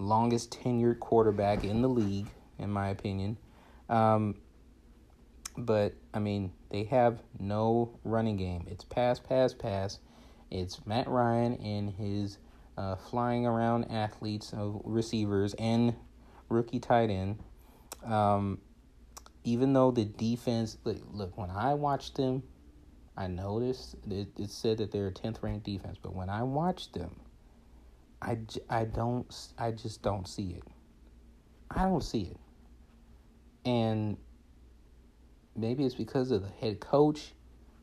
longest 0.00 0.50
tenured 0.50 0.98
quarterback 0.98 1.62
in 1.62 1.80
the 1.80 1.88
league, 1.88 2.26
in 2.58 2.70
my 2.70 2.88
opinion. 2.88 3.36
Um, 3.88 4.34
but 5.56 5.94
I 6.12 6.18
mean, 6.18 6.50
they 6.70 6.82
have 6.84 7.22
no 7.38 7.96
running 8.02 8.36
game. 8.36 8.66
It's 8.68 8.82
pass, 8.82 9.20
pass, 9.20 9.54
pass. 9.54 10.00
It's 10.50 10.84
Matt 10.84 11.06
Ryan 11.06 11.54
and 11.54 11.90
his 11.90 12.38
uh, 12.78 12.94
flying 12.94 13.44
around 13.44 13.90
athletes 13.90 14.52
of 14.52 14.80
receivers 14.84 15.52
and 15.54 15.96
rookie 16.48 16.78
tight 16.78 17.10
end. 17.10 17.40
Um, 18.04 18.58
even 19.42 19.72
though 19.72 19.90
the 19.90 20.04
defense, 20.04 20.78
look, 20.84 20.98
look, 21.10 21.36
when 21.36 21.50
I 21.50 21.74
watched 21.74 22.16
them, 22.16 22.44
I 23.16 23.26
noticed 23.26 23.96
it, 24.08 24.28
it 24.38 24.50
said 24.50 24.78
that 24.78 24.92
they're 24.92 25.08
a 25.08 25.12
10th 25.12 25.42
ranked 25.42 25.66
defense, 25.66 25.98
but 26.00 26.14
when 26.14 26.30
I 26.30 26.44
watched 26.44 26.94
them, 26.94 27.16
I, 28.22 28.38
I 28.70 28.84
don't 28.84 29.26
I 29.58 29.72
just 29.72 30.02
don't 30.02 30.26
see 30.26 30.50
it. 30.50 30.64
I 31.70 31.82
don't 31.82 32.02
see 32.02 32.22
it. 32.22 32.36
And 33.68 34.16
maybe 35.56 35.84
it's 35.84 35.94
because 35.94 36.30
of 36.30 36.42
the 36.42 36.48
head 36.48 36.80
coach, 36.80 37.32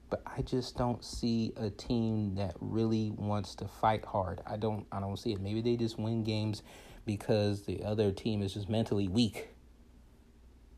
but 0.09 0.21
I 0.25 0.41
just 0.41 0.77
don't 0.77 1.03
see 1.03 1.53
a 1.57 1.69
team 1.69 2.35
that 2.35 2.55
really 2.59 3.11
wants 3.11 3.55
to 3.55 3.67
fight 3.67 4.05
hard. 4.05 4.41
I 4.45 4.57
don't 4.57 4.85
I 4.91 4.99
don't 4.99 5.17
see 5.17 5.33
it. 5.33 5.41
Maybe 5.41 5.61
they 5.61 5.75
just 5.75 5.97
win 5.97 6.23
games 6.23 6.61
because 7.05 7.63
the 7.63 7.83
other 7.83 8.11
team 8.11 8.41
is 8.41 8.53
just 8.53 8.69
mentally 8.69 9.07
weak. 9.07 9.49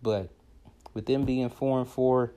But 0.02 0.30
with 0.94 1.06
them 1.06 1.26
being 1.26 1.50
four 1.50 1.80
and 1.80 1.88
four, 1.88 2.34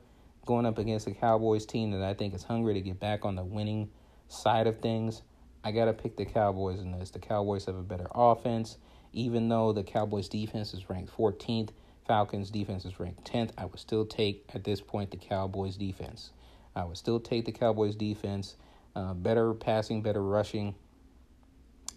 going 0.46 0.66
up 0.66 0.78
against 0.78 1.06
a 1.06 1.12
Cowboys 1.12 1.66
team 1.66 1.90
that 1.92 2.02
I 2.02 2.14
think 2.14 2.34
is 2.34 2.42
hungry 2.42 2.74
to 2.74 2.80
get 2.80 2.98
back 2.98 3.24
on 3.24 3.36
the 3.36 3.44
winning 3.44 3.90
side 4.28 4.66
of 4.66 4.80
things, 4.80 5.22
I 5.62 5.72
gotta 5.72 5.92
pick 5.92 6.16
the 6.16 6.24
Cowboys 6.24 6.80
in 6.80 6.92
this. 6.92 7.10
The 7.10 7.18
Cowboys 7.18 7.66
have 7.66 7.76
a 7.76 7.82
better 7.82 8.08
offense, 8.14 8.78
even 9.12 9.48
though 9.48 9.72
the 9.72 9.84
Cowboys 9.84 10.28
defense 10.28 10.74
is 10.74 10.88
ranked 10.88 11.16
14th. 11.16 11.70
Falcons 12.06 12.50
defense 12.50 12.84
is 12.84 12.98
ranked 12.98 13.24
10th. 13.30 13.52
I 13.56 13.66
would 13.66 13.78
still 13.78 14.04
take 14.04 14.44
at 14.54 14.64
this 14.64 14.80
point 14.80 15.12
the 15.12 15.16
Cowboys 15.16 15.76
defense. 15.76 16.32
I 16.74 16.84
would 16.84 16.96
still 16.96 17.20
take 17.20 17.44
the 17.44 17.52
Cowboys 17.52 17.94
defense. 17.94 18.56
Uh, 18.94 19.14
better 19.14 19.54
passing, 19.54 20.02
better 20.02 20.22
rushing, 20.22 20.74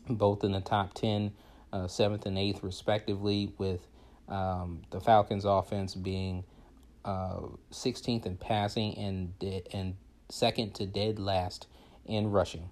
both 0.09 0.43
in 0.43 0.51
the 0.51 0.61
top 0.61 0.93
10, 0.93 1.31
uh, 1.71 1.87
seventh 1.87 2.25
and 2.25 2.37
eighth, 2.37 2.61
respectively, 2.61 3.51
with 3.57 3.87
um, 4.29 4.81
the 4.91 4.99
Falcons 4.99 5.45
offense 5.45 5.95
being 5.95 6.43
uh, 7.03 7.41
16th 7.71 8.25
in 8.25 8.37
passing 8.37 8.97
and 8.97 9.37
de- 9.39 9.63
and 9.73 9.95
second 10.29 10.73
to 10.75 10.85
dead 10.85 11.19
last 11.19 11.67
in 12.05 12.31
rushing. 12.31 12.69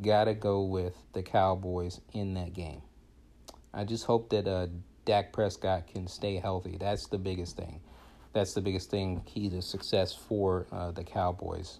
Gotta 0.00 0.34
go 0.34 0.62
with 0.62 0.94
the 1.12 1.22
Cowboys 1.22 2.00
in 2.12 2.34
that 2.34 2.52
game. 2.52 2.82
I 3.72 3.84
just 3.84 4.04
hope 4.04 4.30
that 4.30 4.46
uh, 4.46 4.68
Dak 5.04 5.32
Prescott 5.32 5.86
can 5.88 6.06
stay 6.06 6.36
healthy. 6.36 6.76
That's 6.78 7.06
the 7.06 7.18
biggest 7.18 7.56
thing. 7.56 7.80
That's 8.36 8.52
the 8.52 8.60
biggest 8.60 8.90
thing, 8.90 9.22
key 9.24 9.48
to 9.48 9.62
success 9.62 10.14
for 10.14 10.66
uh, 10.70 10.90
the 10.90 11.02
Cowboys. 11.02 11.78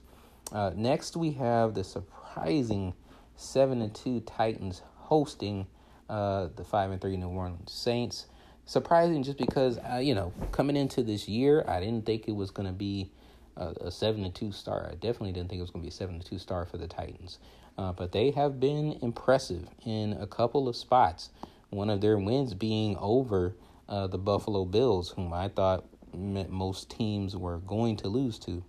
Uh, 0.50 0.70
next, 0.74 1.14
we 1.14 1.32
have 1.32 1.74
the 1.74 1.84
surprising 1.84 2.94
seven 3.36 3.82
and 3.82 3.94
two 3.94 4.20
Titans 4.20 4.80
hosting 4.94 5.66
uh, 6.08 6.48
the 6.56 6.64
five 6.64 6.90
and 6.90 6.98
three 6.98 7.18
New 7.18 7.28
Orleans 7.28 7.70
Saints. 7.70 8.24
Surprising, 8.64 9.22
just 9.22 9.36
because 9.36 9.76
uh, 9.76 9.98
you 9.98 10.14
know 10.14 10.32
coming 10.50 10.76
into 10.76 11.02
this 11.02 11.28
year, 11.28 11.62
I 11.68 11.78
didn't 11.78 12.06
think 12.06 12.26
it 12.26 12.34
was 12.34 12.50
going 12.50 12.66
to 12.66 12.72
be 12.72 13.10
a, 13.58 13.74
a 13.82 13.90
seven 13.90 14.24
and 14.24 14.34
two 14.34 14.50
star. 14.50 14.88
I 14.90 14.94
definitely 14.94 15.32
didn't 15.32 15.50
think 15.50 15.58
it 15.58 15.62
was 15.62 15.70
going 15.70 15.82
to 15.82 15.86
be 15.86 15.90
a 15.90 15.92
seven 15.92 16.14
and 16.14 16.24
two 16.24 16.38
star 16.38 16.64
for 16.64 16.78
the 16.78 16.88
Titans. 16.88 17.38
Uh, 17.76 17.92
but 17.92 18.12
they 18.12 18.30
have 18.30 18.58
been 18.58 18.98
impressive 19.02 19.68
in 19.84 20.14
a 20.14 20.26
couple 20.26 20.70
of 20.70 20.74
spots. 20.74 21.28
One 21.68 21.90
of 21.90 22.00
their 22.00 22.16
wins 22.16 22.54
being 22.54 22.96
over 22.96 23.54
uh, 23.90 24.06
the 24.06 24.16
Buffalo 24.16 24.64
Bills, 24.64 25.10
whom 25.10 25.34
I 25.34 25.48
thought 25.48 25.84
most 26.14 26.90
teams 26.90 27.36
were 27.36 27.58
going 27.58 27.96
to 27.98 28.08
lose 28.08 28.38
to, 28.40 28.64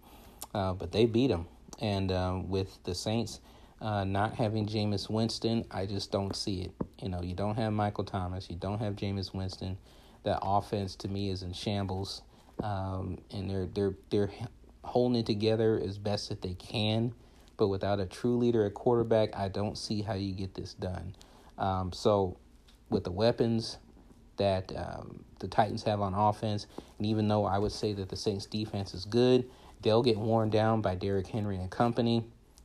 uh, 0.54 0.74
but 0.74 0.92
they 0.92 1.06
beat 1.06 1.28
them. 1.28 1.48
And 1.80 2.12
um, 2.12 2.50
with 2.50 2.84
the 2.84 2.96
Saints 2.96 3.40
uh, 3.82 4.04
not 4.04 4.36
having 4.36 4.66
Jameis 4.66 5.10
Winston, 5.10 5.66
I 5.70 5.86
just 5.86 6.12
don't 6.12 6.36
see 6.36 6.62
it. 6.62 6.72
You 7.02 7.10
know, 7.10 7.22
you 7.22 7.36
don't 7.36 7.56
have 7.56 7.74
Michael 7.74 8.04
Thomas, 8.04 8.50
you 8.50 8.56
don't 8.56 8.80
have 8.80 8.96
Jameis 8.96 9.34
Winston. 9.34 9.78
That 10.24 10.40
offense 10.42 10.96
to 10.98 11.08
me 11.08 11.30
is 11.30 11.44
in 11.44 11.54
shambles, 11.54 12.22
um, 12.62 13.20
and 13.32 13.50
they're 13.50 13.68
they're 13.68 13.96
they're 14.10 14.32
holding 14.84 15.20
it 15.20 15.26
together 15.26 15.80
as 15.82 15.98
best 15.98 16.30
that 16.30 16.42
they 16.42 16.56
can. 16.56 17.14
But 17.56 17.68
without 17.70 18.00
a 18.00 18.06
true 18.06 18.38
leader 18.38 18.66
at 18.66 18.74
quarterback, 18.74 19.36
I 19.36 19.48
don't 19.48 19.78
see 19.78 20.02
how 20.02 20.14
you 20.14 20.34
get 20.34 20.54
this 20.54 20.74
done. 20.74 21.16
Um, 21.58 21.92
so, 21.94 22.38
with 22.90 23.04
the 23.04 23.12
weapons 23.12 23.78
that 24.38 24.72
um, 24.76 25.24
the 25.40 25.48
Titans 25.48 25.84
have 25.84 26.02
on 26.02 26.14
offense, 26.14 26.68
and 26.98 27.06
even 27.06 27.28
though 27.28 27.46
I 27.46 27.58
would 27.58 27.72
say 27.72 27.94
that 27.94 28.10
the 28.10 28.16
Saints 28.16 28.46
defense 28.46 28.94
is 28.94 29.06
good, 29.06 29.50
they'll 29.82 30.04
get 30.04 30.18
worn 30.18 30.50
down 30.50 30.82
by 30.82 30.96
Derrick 30.96 31.28
Henry 31.28 31.58
and 31.58 31.70
company. 31.70 32.24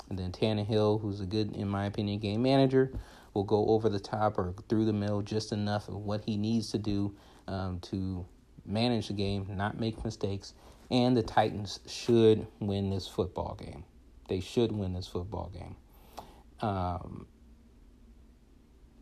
And 0.08 0.18
then 0.18 0.32
Tannehill, 0.32 1.00
who's 1.00 1.20
a 1.20 1.26
good, 1.26 1.56
in 1.56 1.68
my 1.68 1.86
opinion, 1.86 2.18
game 2.18 2.42
manager, 2.42 2.92
will 3.34 3.44
go 3.44 3.66
over 3.68 3.88
the 3.88 4.00
top 4.00 4.38
or 4.38 4.54
through 4.68 4.84
the 4.84 4.92
middle 4.92 5.22
just 5.22 5.52
enough 5.52 5.88
of 5.88 5.96
what 5.96 6.22
he 6.24 6.36
needs 6.36 6.70
to 6.72 6.78
do 6.78 7.14
um, 7.48 7.80
to 7.80 8.24
manage 8.66 9.08
the 9.08 9.14
game, 9.14 9.46
not 9.50 9.78
make 9.80 10.04
mistakes. 10.04 10.54
And 10.90 11.16
the 11.16 11.22
Titans 11.22 11.80
should 11.86 12.46
win 12.60 12.90
this 12.90 13.08
football 13.08 13.56
game. 13.58 13.84
They 14.28 14.40
should 14.40 14.72
win 14.72 14.92
this 14.92 15.06
football 15.06 15.50
game. 15.52 15.76
Um, 16.60 17.26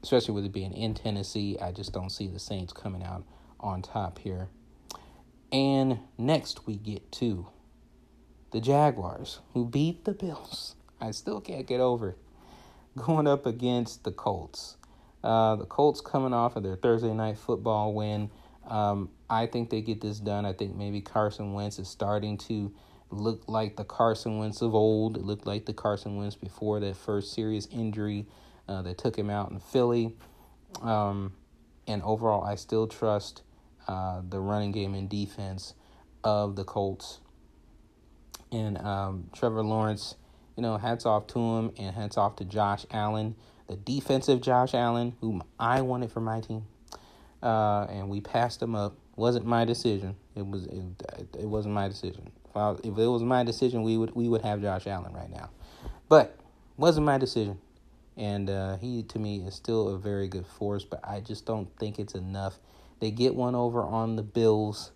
especially 0.03 0.35
with 0.35 0.45
it 0.45 0.53
being 0.53 0.73
in 0.73 0.95
Tennessee, 0.95 1.59
I 1.61 1.73
just 1.73 1.93
don't 1.93 2.11
see 2.11 2.27
the 2.27 2.39
Saints 2.39 2.73
coming 2.73 3.03
out 3.03 3.25
on 3.59 3.83
top 3.83 4.19
here. 4.19 4.49
And 5.53 5.99
next 6.17 6.67
we 6.67 6.77
get 6.77 7.11
to 7.13 7.49
the 8.53 8.61
Jaguars, 8.61 9.41
who 9.53 9.65
beat 9.65 10.05
the 10.05 10.13
Bills. 10.13 10.75
I 11.01 11.11
still 11.13 11.41
can't 11.41 11.67
get 11.67 11.81
over. 11.81 12.17
Going 12.97 13.27
up 13.27 13.47
against 13.47 14.05
the 14.05 14.13
Colts. 14.13 14.77
Uh, 15.23 15.57
the 15.57 15.67
Colts 15.67 16.01
coming 16.01 16.33
off 16.33 16.57
of 16.57 16.63
their 16.63 16.77
Thursday 16.77 17.13
night 17.13 17.39
football 17.39 17.95
win. 17.95 18.31
Um, 18.69 19.11
I 19.29 19.47
think 19.47 19.71
they 19.71 19.81
get 19.81 20.01
this 20.01 20.19
done. 20.19 20.45
I 20.45 20.53
think 20.53 20.75
maybe 20.77 21.01
Carson 21.01 21.53
Wentz 21.53 21.79
is 21.79 21.89
starting 21.89 22.39
to 22.39 22.73
look 23.11 23.43
like 23.49 23.77
the 23.77 23.85
Carson 23.85 24.39
Wentz 24.39 24.63
of 24.63 24.75
old. 24.75 25.17
It 25.17 25.23
looked 25.23 25.47
like 25.47 25.67
the 25.67 25.73
Carson 25.73 26.17
Wentz 26.17 26.37
before 26.37 26.81
that 26.81 26.97
first 26.97 27.33
serious 27.33 27.67
injury 27.71 28.27
uh, 28.71 28.83
that 28.83 28.97
took 28.97 29.17
him 29.17 29.29
out 29.29 29.51
in 29.51 29.59
Philly. 29.59 30.15
Um, 30.81 31.33
and 31.87 32.03
overall, 32.03 32.45
I 32.45 32.55
still 32.55 32.87
trust 32.87 33.43
uh, 33.89 34.23
the 34.27 34.39
running 34.39 34.71
game 34.71 34.95
and 34.95 35.09
defense 35.09 35.75
of 36.23 36.55
the 36.55 36.65
Colts. 36.65 37.19
And 38.53 38.79
um, 38.79 39.29
Trevor 39.33 39.63
Lawrence, 39.63 40.15
you 40.57 40.63
know, 40.63 40.77
hats 40.77 41.05
off 41.05 41.27
to 41.29 41.39
him 41.39 41.73
and 41.79 41.95
hats 41.95 42.17
off 42.17 42.37
to 42.37 42.45
Josh 42.45 42.87
Allen, 42.93 43.35
the 43.67 43.77
defensive 43.77 44.41
Josh 44.41 44.75
Allen, 44.75 45.17
whom 45.21 45.43
I 45.59 45.81
wanted 45.81 46.13
for 46.13 46.21
my 46.21 46.41
team. 46.41 46.65
Uh, 47.43 47.87
and 47.91 48.09
we 48.09 48.21
passed 48.21 48.63
him 48.63 48.75
up. 48.77 48.97
Wasn't 49.17 49.47
my 49.47 49.65
decision. 49.65 50.15
It 50.35 50.47
was 50.47 50.67
it, 50.67 50.83
it 51.39 51.47
wasn't 51.47 51.75
my 51.75 51.89
decision. 51.89 52.31
If, 52.49 52.57
I, 52.57 52.73
if 52.73 52.99
it 52.99 53.07
was 53.07 53.23
my 53.23 53.45
decision, 53.45 53.83
we 53.83 53.97
would 53.97 54.15
we 54.15 54.29
would 54.29 54.43
have 54.43 54.61
Josh 54.63 54.87
Allen 54.87 55.13
right 55.13 55.31
now. 55.31 55.51
But 56.09 56.37
wasn't 56.77 57.07
my 57.07 57.19
decision 57.19 57.59
and 58.21 58.51
uh, 58.51 58.77
he 58.77 59.03
to 59.05 59.19
me 59.19 59.39
is 59.39 59.55
still 59.55 59.89
a 59.89 59.99
very 59.99 60.29
good 60.29 60.47
force, 60.47 60.85
but 60.85 61.01
I 61.03 61.21
just 61.21 61.47
don't 61.47 61.75
think 61.79 61.99
it's 61.99 62.15
enough. 62.15 62.61
They 63.01 63.11
get 63.11 63.35
one 63.35 63.55
over 63.55 63.83
on 63.83 64.17
the 64.17 64.23
Bills, 64.23 64.93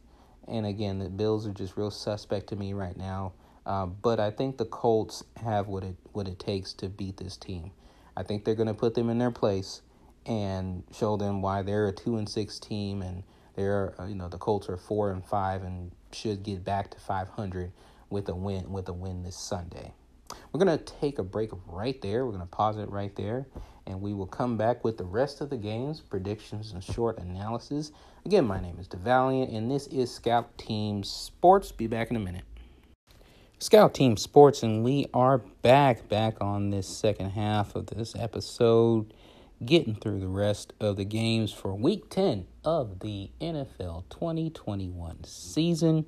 and 0.47 0.67
again, 0.67 0.99
the 0.99 1.09
Bills 1.09 1.47
are 1.47 1.53
just 1.53 1.79
real 1.79 1.91
suspect 1.91 2.49
to 2.49 2.57
me 2.57 2.75
right 2.75 2.97
now. 2.97 3.33
Uh, 3.65 3.87
but 3.87 4.21
I 4.21 4.31
think 4.31 4.59
the 4.59 4.67
Colts 4.67 5.25
have 5.43 5.69
what 5.69 5.85
it 5.85 5.97
what 6.13 6.29
it 6.29 6.39
takes 6.39 6.75
to 6.75 6.91
beat 6.91 7.17
this 7.17 7.39
team. 7.39 7.71
I 8.15 8.25
think 8.25 8.45
they're 8.45 8.55
going 8.55 8.69
to 8.69 8.75
put 8.75 8.95
them 8.95 9.09
in 9.09 9.17
their 9.17 9.31
place 9.31 9.81
and 10.27 10.85
show 10.93 11.17
them 11.17 11.41
why 11.41 11.63
they're 11.63 11.89
a 11.89 11.93
two 11.93 12.19
and 12.19 12.29
six 12.29 12.59
team, 12.59 13.01
and 13.01 13.23
they're 13.57 13.95
uh, 13.99 14.05
you 14.05 14.17
know 14.17 14.29
the 14.29 14.37
Colts 14.37 14.69
are 14.69 14.77
four 14.77 15.11
and 15.11 15.25
five 15.25 15.63
and 15.63 15.93
should 16.13 16.43
get 16.43 16.63
back 16.63 16.91
to 16.91 17.01
five 17.01 17.29
hundred 17.29 17.73
with 18.11 18.29
a 18.29 18.35
win 18.35 18.71
with 18.71 18.87
a 18.91 18.93
win 18.93 19.23
this 19.23 19.39
Sunday. 19.39 19.95
We're 20.55 20.65
going 20.65 20.79
to 20.79 20.85
take 20.85 21.19
a 21.19 21.25
break 21.25 21.51
right 21.67 22.01
there. 22.01 22.25
We're 22.25 22.31
going 22.31 22.45
to 22.45 22.47
pause 22.47 22.77
it 22.77 22.89
right 22.89 23.13
there. 23.17 23.45
And 23.89 24.01
we 24.01 24.15
will 24.15 24.29
come 24.29 24.57
back 24.57 24.85
with 24.85 24.97
the 24.97 25.05
rest 25.05 25.41
of 25.41 25.51
the 25.51 25.57
games, 25.57 25.99
predictions, 25.99 26.71
and 26.71 26.83
short 26.83 27.19
analysis. 27.19 27.91
Again, 28.25 28.45
my 28.47 28.61
name 28.61 28.77
is 28.79 28.87
DeValiant, 28.87 29.53
and 29.53 29.69
this 29.69 29.89
is 29.89 30.15
Scout 30.15 30.57
Team 30.57 31.03
Sports. 31.03 31.73
Be 31.73 31.89
back 31.89 32.09
in 32.11 32.17
a 32.17 32.21
minute. 32.21 32.45
Scout 33.59 33.95
Team 33.95 34.17
Sports, 34.17 34.63
and 34.63 34.85
we 34.85 35.07
are 35.13 35.39
back, 35.39 36.09
back 36.09 36.37
on 36.41 36.71
this 36.71 36.87
second 36.87 37.31
half 37.31 37.75
of 37.75 37.87
this 37.87 38.15
episode, 38.15 39.13
getting 39.67 39.97
through 39.97 40.21
the 40.21 40.29
rest 40.29 40.73
of 40.79 40.95
the 40.95 41.05
games 41.05 41.53
for 41.53 41.75
week 41.75 42.09
10 42.11 42.47
of 42.65 43.01
the 43.01 43.29
NFL 43.41 44.05
2021 44.09 45.25
season. 45.25 46.07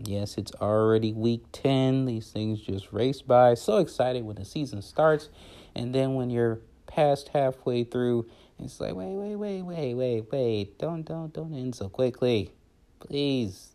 Yes, 0.00 0.38
it's 0.38 0.52
already 0.60 1.12
week 1.12 1.44
10. 1.52 2.04
These 2.04 2.30
things 2.30 2.60
just 2.60 2.92
race 2.92 3.20
by. 3.20 3.54
So 3.54 3.78
excited 3.78 4.24
when 4.24 4.36
the 4.36 4.44
season 4.44 4.80
starts. 4.82 5.28
And 5.74 5.94
then 5.94 6.14
when 6.14 6.30
you're 6.30 6.60
past 6.86 7.28
halfway 7.28 7.84
through, 7.84 8.28
it's 8.60 8.80
like, 8.80 8.94
wait, 8.94 9.14
wait, 9.14 9.36
wait, 9.36 9.62
wait, 9.62 9.94
wait, 9.94 10.24
wait. 10.30 10.78
Don't, 10.78 11.02
don't, 11.02 11.32
don't 11.32 11.54
end 11.54 11.74
so 11.74 11.88
quickly. 11.88 12.52
Please. 13.00 13.70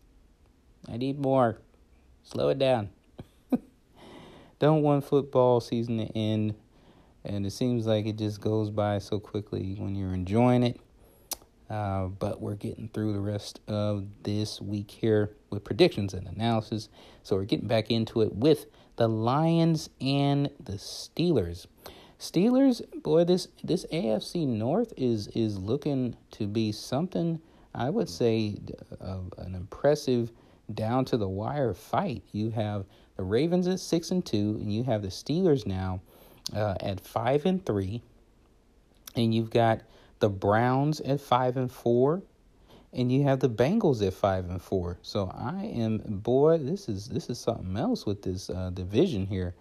I 0.89 0.97
need 0.97 1.19
more. 1.19 1.59
Slow 2.23 2.49
it 2.49 2.59
down. 2.59 2.89
don't 4.59 4.81
want 4.81 5.05
football 5.05 5.59
season 5.59 5.97
to 5.97 6.05
end. 6.17 6.55
And 7.25 7.45
it 7.45 7.51
seems 7.51 7.86
like 7.86 8.05
it 8.05 8.17
just 8.17 8.41
goes 8.41 8.69
by 8.69 8.99
so 8.99 9.19
quickly 9.19 9.75
when 9.77 9.95
you're 9.95 10.13
enjoying 10.13 10.63
it. 10.63 10.79
Uh, 11.69 12.06
but 12.06 12.41
we're 12.41 12.56
getting 12.56 12.89
through 12.89 13.13
the 13.13 13.19
rest 13.19 13.60
of 13.67 14.06
this 14.23 14.62
week 14.62 14.91
here 14.91 15.32
with 15.49 15.63
predictions 15.63 16.13
and 16.13 16.28
analysis. 16.28 16.89
So 17.23 17.36
we're 17.36 17.45
getting 17.45 17.67
back 17.67 17.89
into 17.89 18.21
it 18.21 18.36
with 18.36 18.65
the 18.97 19.08
Lions 19.08 19.89
and 20.02 20.49
the 20.63 20.73
Steelers. 20.73 21.65
Steelers, 22.19 22.82
boy, 23.02 23.23
this 23.23 23.47
this 23.63 23.86
AFC 23.91 24.47
North 24.47 24.93
is 24.95 25.28
is 25.30 25.58
looking 25.58 26.15
to 26.32 26.47
be 26.47 26.71
something 26.71 27.41
I 27.76 27.89
would 27.89 28.10
say, 28.10 28.58
an 28.99 29.56
impressive 29.56 30.32
down 30.73 31.06
to 31.06 31.17
the 31.17 31.28
wire 31.28 31.73
fight. 31.73 32.23
You 32.32 32.52
have 32.52 32.86
the 33.17 33.23
Ravens 33.23 33.67
at 33.67 33.80
six 33.80 34.12
and 34.12 34.26
two, 34.26 34.58
and 34.62 34.71
you 34.71 34.84
have 34.84 35.02
the 35.02 35.08
Steelers 35.08 35.65
now 35.65 36.02
uh, 36.56 36.76
at 36.80 36.99
five 36.99 37.45
and 37.45 37.65
three, 37.65 38.02
and 39.15 39.34
you've 39.34 39.49
got 39.49 39.82
the 40.19 40.30
Browns 40.30 40.99
at 41.02 41.19
five 41.21 41.58
and 41.58 41.71
four, 41.71 42.23
and 42.91 43.12
you 43.12 43.23
have 43.23 43.39
the 43.39 43.49
Bengals 43.49 44.06
at 44.06 44.13
five 44.13 44.49
and 44.49 44.62
four. 44.62 44.97
So 45.02 45.32
I 45.34 45.65
am 45.65 45.97
boy, 45.97 46.60
this 46.60 46.88
is 46.88 47.10
this 47.10 47.30
is 47.30 47.39
something 47.39 47.76
else 47.78 48.06
with 48.06 48.21
this 48.21 48.49
uh, 48.49 48.69
division 48.73 49.26
here. 49.26 49.56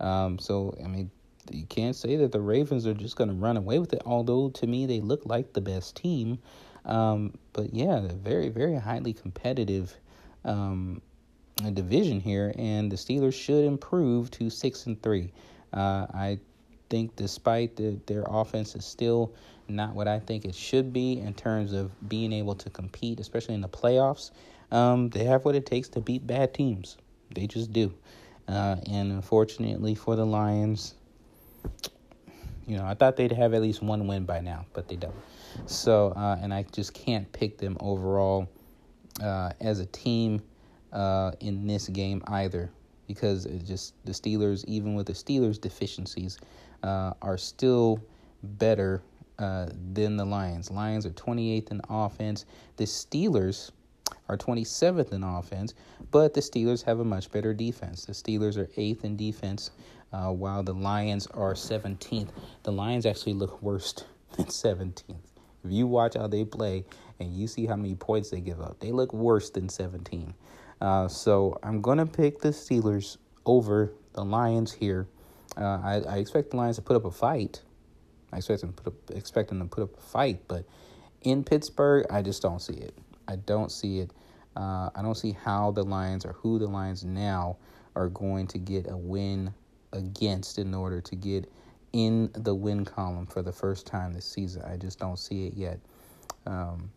Um, 0.00 0.38
so 0.38 0.76
I 0.82 0.88
mean, 0.88 1.10
you 1.50 1.66
can't 1.66 1.96
say 1.96 2.16
that 2.16 2.32
the 2.32 2.40
Ravens 2.40 2.86
are 2.86 2.94
just 2.94 3.16
going 3.16 3.30
to 3.30 3.36
run 3.36 3.56
away 3.56 3.78
with 3.78 3.92
it. 3.92 4.02
Although 4.06 4.50
to 4.50 4.66
me 4.66 4.86
they 4.86 5.00
look 5.00 5.26
like 5.26 5.52
the 5.52 5.60
best 5.60 5.96
team. 5.96 6.38
Um, 6.84 7.34
but 7.52 7.74
yeah, 7.74 8.00
very 8.00 8.48
very 8.48 8.76
highly 8.76 9.12
competitive 9.12 9.94
um, 10.44 11.02
division 11.74 12.20
here, 12.20 12.54
and 12.56 12.90
the 12.90 12.96
Steelers 12.96 13.34
should 13.34 13.64
improve 13.64 14.30
to 14.32 14.50
six 14.50 14.86
and 14.86 15.00
three. 15.02 15.32
Uh, 15.72 16.06
I 16.14 16.38
think, 16.88 17.16
despite 17.16 17.76
the, 17.76 17.98
their 18.06 18.24
offense 18.26 18.74
is 18.74 18.84
still 18.84 19.34
not 19.68 19.94
what 19.94 20.08
I 20.08 20.18
think 20.18 20.44
it 20.44 20.54
should 20.54 20.92
be 20.92 21.20
in 21.20 21.34
terms 21.34 21.72
of 21.72 21.90
being 22.08 22.32
able 22.32 22.54
to 22.56 22.70
compete, 22.70 23.20
especially 23.20 23.54
in 23.54 23.60
the 23.60 23.68
playoffs, 23.68 24.30
um, 24.70 25.08
they 25.10 25.24
have 25.24 25.44
what 25.44 25.54
it 25.54 25.66
takes 25.66 25.88
to 25.90 26.00
beat 26.00 26.26
bad 26.26 26.54
teams. 26.54 26.96
They 27.34 27.46
just 27.46 27.72
do. 27.72 27.92
Uh, 28.46 28.76
and 28.90 29.12
unfortunately 29.12 29.94
for 29.94 30.16
the 30.16 30.24
Lions, 30.24 30.94
you 32.66 32.76
know, 32.76 32.84
I 32.84 32.94
thought 32.94 33.16
they'd 33.16 33.32
have 33.32 33.54
at 33.54 33.62
least 33.62 33.82
one 33.82 34.06
win 34.06 34.24
by 34.24 34.40
now, 34.40 34.66
but 34.74 34.88
they 34.88 34.96
don't. 34.96 35.14
So, 35.66 36.12
uh, 36.16 36.38
and 36.40 36.52
I 36.52 36.64
just 36.64 36.92
can't 36.92 37.30
pick 37.32 37.58
them 37.58 37.76
overall 37.80 38.48
uh, 39.22 39.52
as 39.60 39.80
a 39.80 39.86
team 39.86 40.42
uh, 40.92 41.32
in 41.40 41.66
this 41.66 41.88
game 41.88 42.22
either 42.26 42.70
because 43.06 43.46
just 43.64 43.94
the 44.04 44.12
Steelers, 44.12 44.64
even 44.66 44.94
with 44.94 45.06
the 45.06 45.14
Steelers' 45.14 45.60
deficiencies, 45.60 46.38
uh, 46.82 47.14
are 47.22 47.38
still 47.38 48.02
better 48.42 49.02
uh, 49.38 49.68
than 49.92 50.16
the 50.16 50.24
Lions. 50.24 50.70
Lions 50.70 51.06
are 51.06 51.10
28th 51.10 51.70
in 51.70 51.80
offense. 51.88 52.44
The 52.76 52.84
Steelers 52.84 53.70
are 54.28 54.36
27th 54.36 55.12
in 55.12 55.22
offense, 55.22 55.74
but 56.10 56.34
the 56.34 56.40
Steelers 56.40 56.82
have 56.84 57.00
a 57.00 57.04
much 57.04 57.30
better 57.30 57.54
defense. 57.54 58.04
The 58.04 58.12
Steelers 58.12 58.56
are 58.56 58.66
8th 58.76 59.04
in 59.04 59.16
defense, 59.16 59.70
uh, 60.12 60.30
while 60.30 60.62
the 60.62 60.74
Lions 60.74 61.26
are 61.28 61.54
17th. 61.54 62.28
The 62.62 62.72
Lions 62.72 63.06
actually 63.06 63.34
look 63.34 63.62
worse 63.62 63.94
than 64.36 64.46
17th. 64.46 65.14
If 65.64 65.72
you 65.72 65.86
watch 65.86 66.14
how 66.14 66.26
they 66.26 66.44
play 66.44 66.84
and 67.18 67.34
you 67.34 67.46
see 67.46 67.66
how 67.66 67.76
many 67.76 67.94
points 67.94 68.30
they 68.30 68.40
give 68.40 68.60
up, 68.60 68.78
they 68.80 68.92
look 68.92 69.12
worse 69.12 69.50
than 69.50 69.68
17. 69.68 70.34
Uh, 70.80 71.08
so 71.08 71.58
I'm 71.62 71.80
going 71.80 71.98
to 71.98 72.06
pick 72.06 72.40
the 72.40 72.50
Steelers 72.50 73.16
over 73.44 73.92
the 74.12 74.24
Lions 74.24 74.72
here. 74.72 75.08
Uh, 75.56 75.80
I, 75.82 76.02
I, 76.08 76.16
expect 76.18 76.50
the 76.50 76.56
Lions 76.56 76.76
to 76.76 76.82
put 76.82 76.94
up 76.94 77.04
a 77.04 77.10
fight. 77.10 77.62
I 78.32 78.38
expect 78.38 78.60
them, 78.60 78.72
put 78.72 78.86
up, 78.88 79.16
expect 79.16 79.48
them 79.48 79.60
to 79.60 79.64
put 79.64 79.82
up 79.82 79.96
a 79.96 80.00
fight, 80.00 80.40
but 80.48 80.64
in 81.22 81.44
Pittsburgh, 81.44 82.06
I 82.10 82.22
just 82.22 82.42
don't 82.42 82.60
see 82.60 82.74
it. 82.74 82.96
I 83.26 83.36
don't 83.36 83.70
see 83.70 84.00
it. 84.00 84.12
Uh, 84.56 84.90
I 84.94 85.02
don't 85.02 85.16
see 85.16 85.32
how 85.32 85.70
the 85.70 85.82
Lions 85.82 86.24
or 86.24 86.32
who 86.32 86.58
the 86.58 86.66
Lions 86.66 87.04
now 87.04 87.56
are 87.94 88.08
going 88.08 88.46
to 88.48 88.58
get 88.58 88.90
a 88.90 88.96
win 88.96 89.52
against 89.92 90.58
in 90.58 90.74
order 90.74 91.00
to 91.00 91.16
get 91.16 91.50
in 91.92 92.30
the 92.34 92.54
win 92.54 92.84
column 92.84 93.26
for 93.26 93.42
the 93.42 93.52
first 93.52 93.86
time 93.86 94.12
this 94.12 94.24
season. 94.24 94.62
I 94.62 94.76
just 94.76 94.98
don't 94.98 95.18
see 95.18 95.46
it 95.46 95.54
yet. 95.54 95.80
Um, 96.46 96.90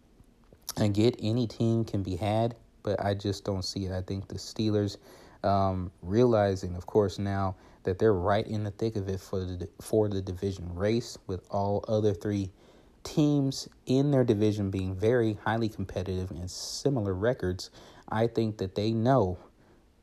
and 0.78 0.94
get 0.94 1.16
any 1.22 1.48
team 1.48 1.84
can 1.84 2.04
be 2.04 2.16
had, 2.16 2.56
but 2.84 3.04
I 3.04 3.14
just 3.14 3.44
don't 3.44 3.64
see 3.64 3.86
it. 3.86 3.92
I 3.92 4.02
think 4.02 4.28
the 4.28 4.36
Steelers, 4.36 4.98
um, 5.44 5.92
realizing, 6.02 6.76
of 6.76 6.86
course, 6.86 7.20
now 7.20 7.56
that 7.84 8.00
they're 8.00 8.14
right 8.14 8.46
in 8.46 8.64
the 8.64 8.72
thick 8.72 8.96
of 8.96 9.10
it 9.10 9.20
for 9.20 9.40
the 9.40 9.68
for 9.82 10.08
the 10.10 10.22
division 10.22 10.74
race, 10.76 11.18
with 11.28 11.46
all 11.50 11.84
other 11.88 12.14
three 12.14 12.52
teams 13.04 13.68
in 13.86 14.12
their 14.12 14.24
division 14.24 14.70
being 14.70 14.96
very 14.96 15.38
highly 15.44 15.70
competitive 15.70 16.32
and 16.32 16.50
similar 16.50 17.14
records, 17.14 17.72
I 18.10 18.28
think 18.28 18.58
that 18.60 18.76
they 18.76 18.92
know 18.92 19.40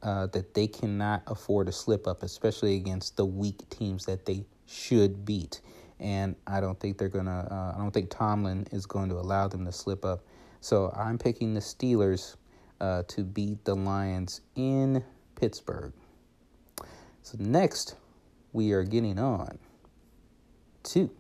uh, 0.02 0.26
that 0.28 0.54
they 0.54 0.66
cannot 0.66 1.22
afford 1.26 1.66
to 1.66 1.72
slip 1.72 2.06
up, 2.06 2.22
especially 2.22 2.76
against 2.76 3.16
the 3.16 3.24
weak 3.24 3.68
teams 3.70 4.06
that 4.06 4.26
they 4.26 4.44
should 4.66 5.24
beat. 5.24 5.60
And 6.00 6.36
I 6.46 6.60
don't 6.60 6.78
think 6.78 6.98
they're 6.98 7.08
gonna. 7.08 7.48
Uh, 7.50 7.76
I 7.76 7.78
don't 7.78 7.90
think 7.90 8.10
Tomlin 8.10 8.66
is 8.70 8.86
going 8.86 9.08
to 9.08 9.16
allow 9.16 9.48
them 9.48 9.64
to 9.64 9.72
slip 9.72 10.04
up. 10.04 10.24
So 10.60 10.92
I'm 10.96 11.18
picking 11.18 11.54
the 11.54 11.60
Steelers 11.60 12.36
uh, 12.80 13.02
to 13.08 13.24
beat 13.24 13.64
the 13.64 13.74
Lions 13.74 14.40
in 14.54 15.02
Pittsburgh. 15.34 15.92
So 17.22 17.36
next, 17.40 17.94
we 18.52 18.72
are 18.72 18.84
getting 18.84 19.18
on 19.18 19.58
to. 20.84 21.10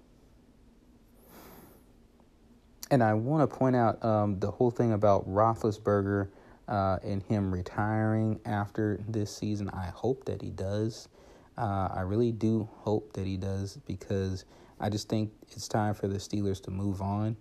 And 2.90 3.02
I 3.02 3.14
want 3.14 3.48
to 3.48 3.56
point 3.56 3.76
out 3.76 4.02
um, 4.02 4.40
the 4.40 4.50
whole 4.50 4.70
thing 4.70 4.92
about 4.92 5.28
Roethlisberger 5.28 6.28
uh, 6.68 6.98
and 7.02 7.22
him 7.22 7.52
retiring 7.52 8.40
after 8.46 9.00
this 9.08 9.34
season. 9.34 9.68
I 9.70 9.86
hope 9.86 10.24
that 10.24 10.40
he 10.40 10.50
does. 10.50 11.08
Uh, 11.56 11.88
I 11.92 12.00
really 12.02 12.32
do 12.32 12.68
hope 12.78 13.12
that 13.14 13.26
he 13.26 13.36
does 13.36 13.78
because 13.86 14.44
I 14.80 14.88
just 14.88 15.08
think 15.08 15.32
it's 15.50 15.68
time 15.68 15.94
for 15.94 16.08
the 16.08 16.18
Steelers 16.18 16.62
to 16.62 16.70
move 16.70 17.02
on. 17.02 17.36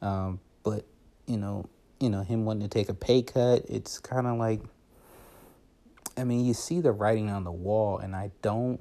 Um, 0.00 0.40
but 0.62 0.84
you 1.26 1.36
know, 1.36 1.68
you 2.00 2.08
know, 2.10 2.22
him 2.22 2.44
wanting 2.44 2.68
to 2.68 2.68
take 2.68 2.88
a 2.88 2.94
pay 2.94 3.22
cut, 3.22 3.64
it's 3.68 3.98
kind 3.98 4.26
of 4.26 4.38
like, 4.38 4.60
I 6.18 6.24
mean, 6.24 6.44
you 6.44 6.52
see 6.52 6.80
the 6.80 6.90
writing 6.90 7.30
on 7.30 7.44
the 7.44 7.52
wall, 7.52 7.98
and 7.98 8.14
I 8.16 8.32
don't 8.42 8.80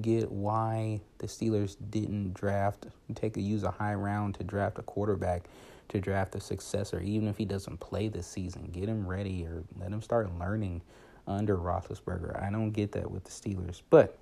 get 0.00 0.30
why 0.30 1.00
the 1.18 1.26
Steelers 1.26 1.76
didn't 1.90 2.32
draft, 2.32 2.86
take 3.14 3.36
a 3.36 3.42
use 3.42 3.62
a 3.62 3.70
high 3.70 3.94
round 3.94 4.36
to 4.36 4.44
draft 4.44 4.78
a 4.78 4.82
quarterback, 4.82 5.44
to 5.90 6.00
draft 6.00 6.34
a 6.34 6.40
successor, 6.40 7.00
even 7.00 7.28
if 7.28 7.36
he 7.36 7.44
doesn't 7.44 7.78
play 7.78 8.08
this 8.08 8.26
season. 8.26 8.70
Get 8.72 8.88
him 8.88 9.06
ready 9.06 9.44
or 9.44 9.64
let 9.78 9.92
him 9.92 10.00
start 10.00 10.30
learning 10.38 10.80
under 11.26 11.58
Roethlisberger. 11.58 12.42
I 12.42 12.50
don't 12.50 12.70
get 12.70 12.92
that 12.92 13.10
with 13.10 13.24
the 13.24 13.30
Steelers, 13.30 13.82
but 13.90 14.16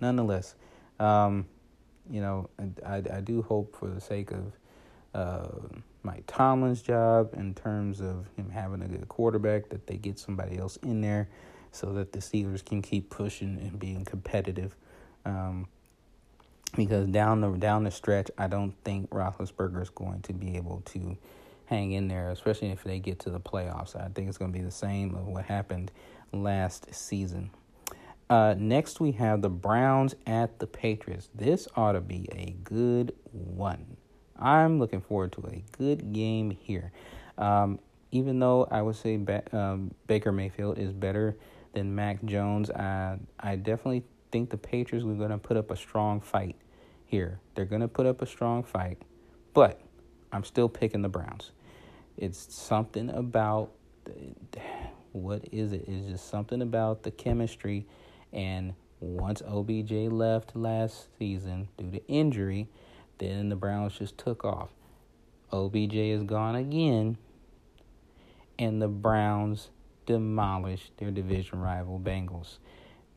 nonetheless, 0.00 0.56
um, 0.98 1.46
you 2.10 2.20
know, 2.20 2.50
I, 2.84 2.96
I 3.12 3.20
do 3.20 3.42
hope 3.42 3.76
for 3.76 3.88
the 3.88 4.00
sake 4.00 4.32
of 4.32 4.52
uh, 5.14 5.48
Mike 6.02 6.24
Tomlin's 6.26 6.82
job 6.82 7.34
in 7.34 7.54
terms 7.54 8.00
of 8.00 8.26
him 8.36 8.50
having 8.50 8.82
a 8.82 8.88
good 8.88 9.08
quarterback, 9.08 9.68
that 9.68 9.86
they 9.86 9.96
get 9.96 10.18
somebody 10.18 10.58
else 10.58 10.78
in 10.78 11.00
there 11.00 11.28
so 11.72 11.92
that 11.94 12.12
the 12.12 12.18
Steelers 12.18 12.64
can 12.64 12.82
keep 12.82 13.10
pushing 13.10 13.58
and 13.58 13.78
being 13.78 14.04
competitive. 14.04 14.74
Um, 15.24 15.68
because 16.76 17.06
down 17.06 17.40
the 17.40 17.50
down 17.52 17.84
the 17.84 17.90
stretch, 17.90 18.30
I 18.36 18.46
don't 18.46 18.74
think 18.84 19.10
Roethlisberger 19.10 19.82
is 19.82 19.90
going 19.90 20.22
to 20.22 20.32
be 20.32 20.56
able 20.56 20.82
to 20.86 21.16
hang 21.66 21.92
in 21.92 22.08
there, 22.08 22.30
especially 22.30 22.70
if 22.70 22.84
they 22.84 22.98
get 22.98 23.20
to 23.20 23.30
the 23.30 23.40
playoffs. 23.40 23.96
I 23.96 24.08
think 24.08 24.28
it's 24.28 24.38
going 24.38 24.52
to 24.52 24.58
be 24.58 24.64
the 24.64 24.70
same 24.70 25.14
of 25.14 25.26
what 25.26 25.44
happened 25.44 25.90
last 26.32 26.94
season. 26.94 27.50
Uh, 28.30 28.54
next, 28.58 29.00
we 29.00 29.12
have 29.12 29.40
the 29.40 29.48
Browns 29.48 30.14
at 30.26 30.58
the 30.58 30.66
Patriots. 30.66 31.30
This 31.34 31.66
ought 31.76 31.92
to 31.92 32.00
be 32.00 32.28
a 32.32 32.50
good 32.62 33.14
one. 33.32 33.96
I'm 34.38 34.78
looking 34.78 35.00
forward 35.00 35.32
to 35.32 35.46
a 35.46 35.62
good 35.76 36.12
game 36.12 36.50
here. 36.50 36.92
Um, 37.38 37.78
even 38.10 38.38
though 38.38 38.66
I 38.70 38.82
would 38.82 38.96
say 38.96 39.16
ba- 39.16 39.44
um, 39.56 39.92
Baker 40.06 40.32
Mayfield 40.32 40.78
is 40.78 40.92
better 40.92 41.36
than 41.78 41.94
Mac 41.94 42.24
Jones, 42.24 42.70
I, 42.70 43.18
I 43.38 43.56
definitely 43.56 44.02
think 44.32 44.50
the 44.50 44.56
Patriots 44.56 45.06
are 45.06 45.14
going 45.14 45.30
to 45.30 45.38
put 45.38 45.56
up 45.56 45.70
a 45.70 45.76
strong 45.76 46.20
fight 46.20 46.56
here. 47.06 47.40
They're 47.54 47.64
going 47.64 47.80
to 47.82 47.88
put 47.88 48.04
up 48.04 48.20
a 48.20 48.26
strong 48.26 48.64
fight, 48.64 48.98
but 49.54 49.80
I'm 50.32 50.44
still 50.44 50.68
picking 50.68 51.02
the 51.02 51.08
Browns. 51.08 51.52
It's 52.16 52.52
something 52.52 53.10
about 53.10 53.70
what 55.12 55.44
is 55.52 55.72
it? 55.72 55.84
It's 55.86 56.10
just 56.10 56.28
something 56.28 56.62
about 56.62 57.04
the 57.04 57.12
chemistry. 57.12 57.86
And 58.32 58.74
once 59.00 59.40
OBJ 59.46 59.92
left 60.10 60.56
last 60.56 61.06
season 61.18 61.68
due 61.78 61.92
to 61.92 62.06
injury, 62.08 62.68
then 63.18 63.48
the 63.50 63.56
Browns 63.56 63.96
just 63.98 64.18
took 64.18 64.44
off. 64.44 64.70
OBJ 65.52 65.94
is 65.94 66.24
gone 66.24 66.56
again, 66.56 67.16
and 68.58 68.82
the 68.82 68.88
Browns 68.88 69.70
demolished 70.08 70.90
their 70.96 71.10
division 71.10 71.60
rival 71.60 72.00
Bengals. 72.00 72.56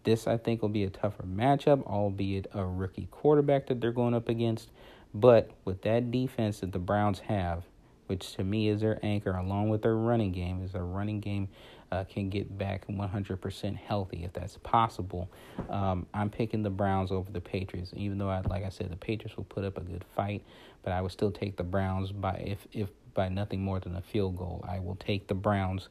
This, 0.04 0.27
I 0.27 0.36
think, 0.36 0.62
will 0.62 0.69
be 0.69 0.84
a 0.84 0.89
tougher 0.89 1.23
matchup, 1.23 1.86
albeit 1.88 2.47
a 2.54 2.65
rookie 2.65 3.08
quarterback 3.12 3.67
that 3.67 3.80
they're 3.80 3.93
going 3.93 4.13
up 4.13 4.27
against. 4.27 4.69
But 5.13 5.51
with 5.63 5.84
that 5.84 6.12
defense 6.12 6.60
that 6.60 6.73
the 6.73 6.80
Browns 6.80 7.19
have, 7.19 7.63
which 8.08 8.34
to 8.34 8.43
me 8.43 8.67
is 8.67 8.82
their 8.82 8.99
anchor, 9.04 9.32
along 9.32 9.69
with 9.69 9.84
their 9.84 9.95
running 9.95 10.34
game, 10.34 10.62
is 10.63 10.73
their 10.73 10.84
running 10.84 11.21
game 11.21 11.47
uh, 11.93 12.04
can 12.04 12.30
get 12.30 12.58
back 12.58 12.88
100% 12.88 13.77
healthy 13.77 14.23
if 14.25 14.34
that's 14.34 14.58
possible. 14.58 15.30
Um, 15.69 16.06
I'm 16.13 16.30
picking 16.30 16.62
the 16.62 16.69
Browns 16.69 17.12
over 17.12 17.32
the 17.32 17.41
Patriots, 17.41 17.91
even 17.95 18.17
though, 18.17 18.30
I, 18.30 18.41
like 18.41 18.65
I 18.65 18.69
said, 18.69 18.91
the 18.91 18.97
Patriots 18.97 19.38
will 19.38 19.45
put 19.45 19.63
up 19.63 19.77
a 19.77 19.82
good 19.82 20.04
fight, 20.13 20.43
but 20.84 20.91
I 20.91 21.01
would 21.01 21.12
still 21.12 21.32
take 21.32 21.56
the 21.56 21.63
Browns 21.63 22.12
by 22.12 22.34
if 22.45 22.67
if 22.73 22.89
by 23.13 23.30
nothing 23.30 23.62
more 23.62 23.80
than 23.80 23.95
a 23.95 24.01
field 24.01 24.38
goal. 24.38 24.65
I 24.67 24.80
will 24.80 24.95
take 24.95 25.27
the 25.27 25.34
Browns 25.34 25.89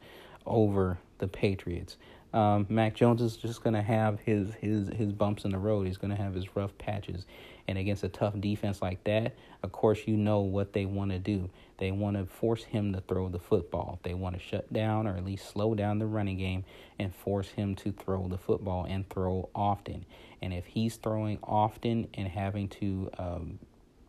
over 0.51 0.99
the 1.19 1.29
Patriots. 1.29 1.97
Um, 2.33 2.67
Mac 2.69 2.95
Jones 2.95 3.23
is 3.23 3.37
just 3.37 3.63
going 3.63 3.75
to 3.75 3.83
have 3.83 4.21
his, 4.21 4.53
his, 4.61 4.89
his 4.89 5.13
bumps 5.13 5.45
in 5.45 5.51
the 5.51 5.59
road. 5.59 5.87
He's 5.87 5.97
going 5.97 6.15
to 6.15 6.23
have 6.23 6.35
his 6.35 6.55
rough 6.55 6.77
patches. 6.79 7.27
And 7.67 7.77
against 7.77 8.05
a 8.05 8.09
tough 8.09 8.39
defense 8.41 8.83
like 8.83 9.03
that, 9.05 9.35
of 9.63 9.73
course, 9.73 10.01
you 10.07 10.17
know 10.17 10.41
what 10.41 10.73
they 10.73 10.87
want 10.87 11.11
to 11.11 11.19
do. 11.19 11.51
They 11.79 11.91
want 11.91 12.17
to 12.17 12.27
force 12.27 12.65
him 12.65 12.93
to 12.93 13.01
throw 13.01 13.29
the 13.29 13.39
football. 13.39 13.99
They 14.03 14.15
want 14.15 14.37
to 14.37 14.41
shut 14.41 14.73
down 14.73 15.07
or 15.07 15.17
at 15.17 15.25
least 15.25 15.51
slow 15.51 15.75
down 15.75 15.99
the 15.99 16.07
running 16.07 16.39
game 16.39 16.65
and 16.99 17.15
force 17.15 17.49
him 17.49 17.75
to 17.77 17.93
throw 17.93 18.29
the 18.29 18.39
football 18.39 18.87
and 18.89 19.09
throw 19.09 19.49
often. 19.55 20.05
And 20.43 20.53
if 20.53 20.67
he's 20.67 20.97
throwing 20.97 21.39
often 21.43 22.09
and 22.15 22.29
having 22.29 22.69
to 22.69 23.11
um, 23.19 23.59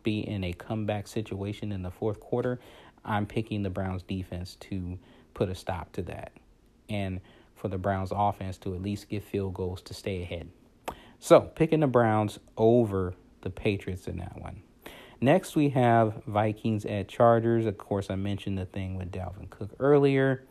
be 0.03 0.19
in 0.19 0.43
a 0.43 0.53
comeback 0.53 1.07
situation 1.07 1.71
in 1.71 1.81
the 1.81 1.91
fourth 1.91 2.19
quarter, 2.19 2.59
I'm 3.03 3.25
picking 3.25 3.63
the 3.63 3.69
Browns 3.69 4.03
defense 4.03 4.57
to 4.61 4.97
put 5.33 5.49
a 5.49 5.55
stop 5.55 5.91
to 5.93 6.01
that. 6.03 6.31
And 6.89 7.21
for 7.55 7.67
the 7.67 7.77
Browns 7.77 8.11
offense 8.13 8.57
to 8.59 8.73
at 8.73 8.81
least 8.81 9.09
get 9.09 9.23
field 9.23 9.53
goals 9.53 9.81
to 9.83 9.93
stay 9.93 10.23
ahead. 10.23 10.49
So, 11.19 11.41
picking 11.41 11.81
the 11.81 11.87
Browns 11.87 12.39
over 12.57 13.13
the 13.41 13.51
Patriots 13.51 14.07
in 14.07 14.17
that 14.17 14.41
one. 14.41 14.63
Next, 15.23 15.55
we 15.55 15.69
have 15.69 16.23
Vikings 16.25 16.83
at 16.85 17.07
Chargers. 17.07 17.67
Of 17.67 17.77
course, 17.77 18.09
I 18.09 18.15
mentioned 18.15 18.57
the 18.57 18.65
thing 18.65 18.97
with 18.97 19.11
Dalvin 19.11 19.49
Cook 19.51 19.69
earlier. 19.79 20.43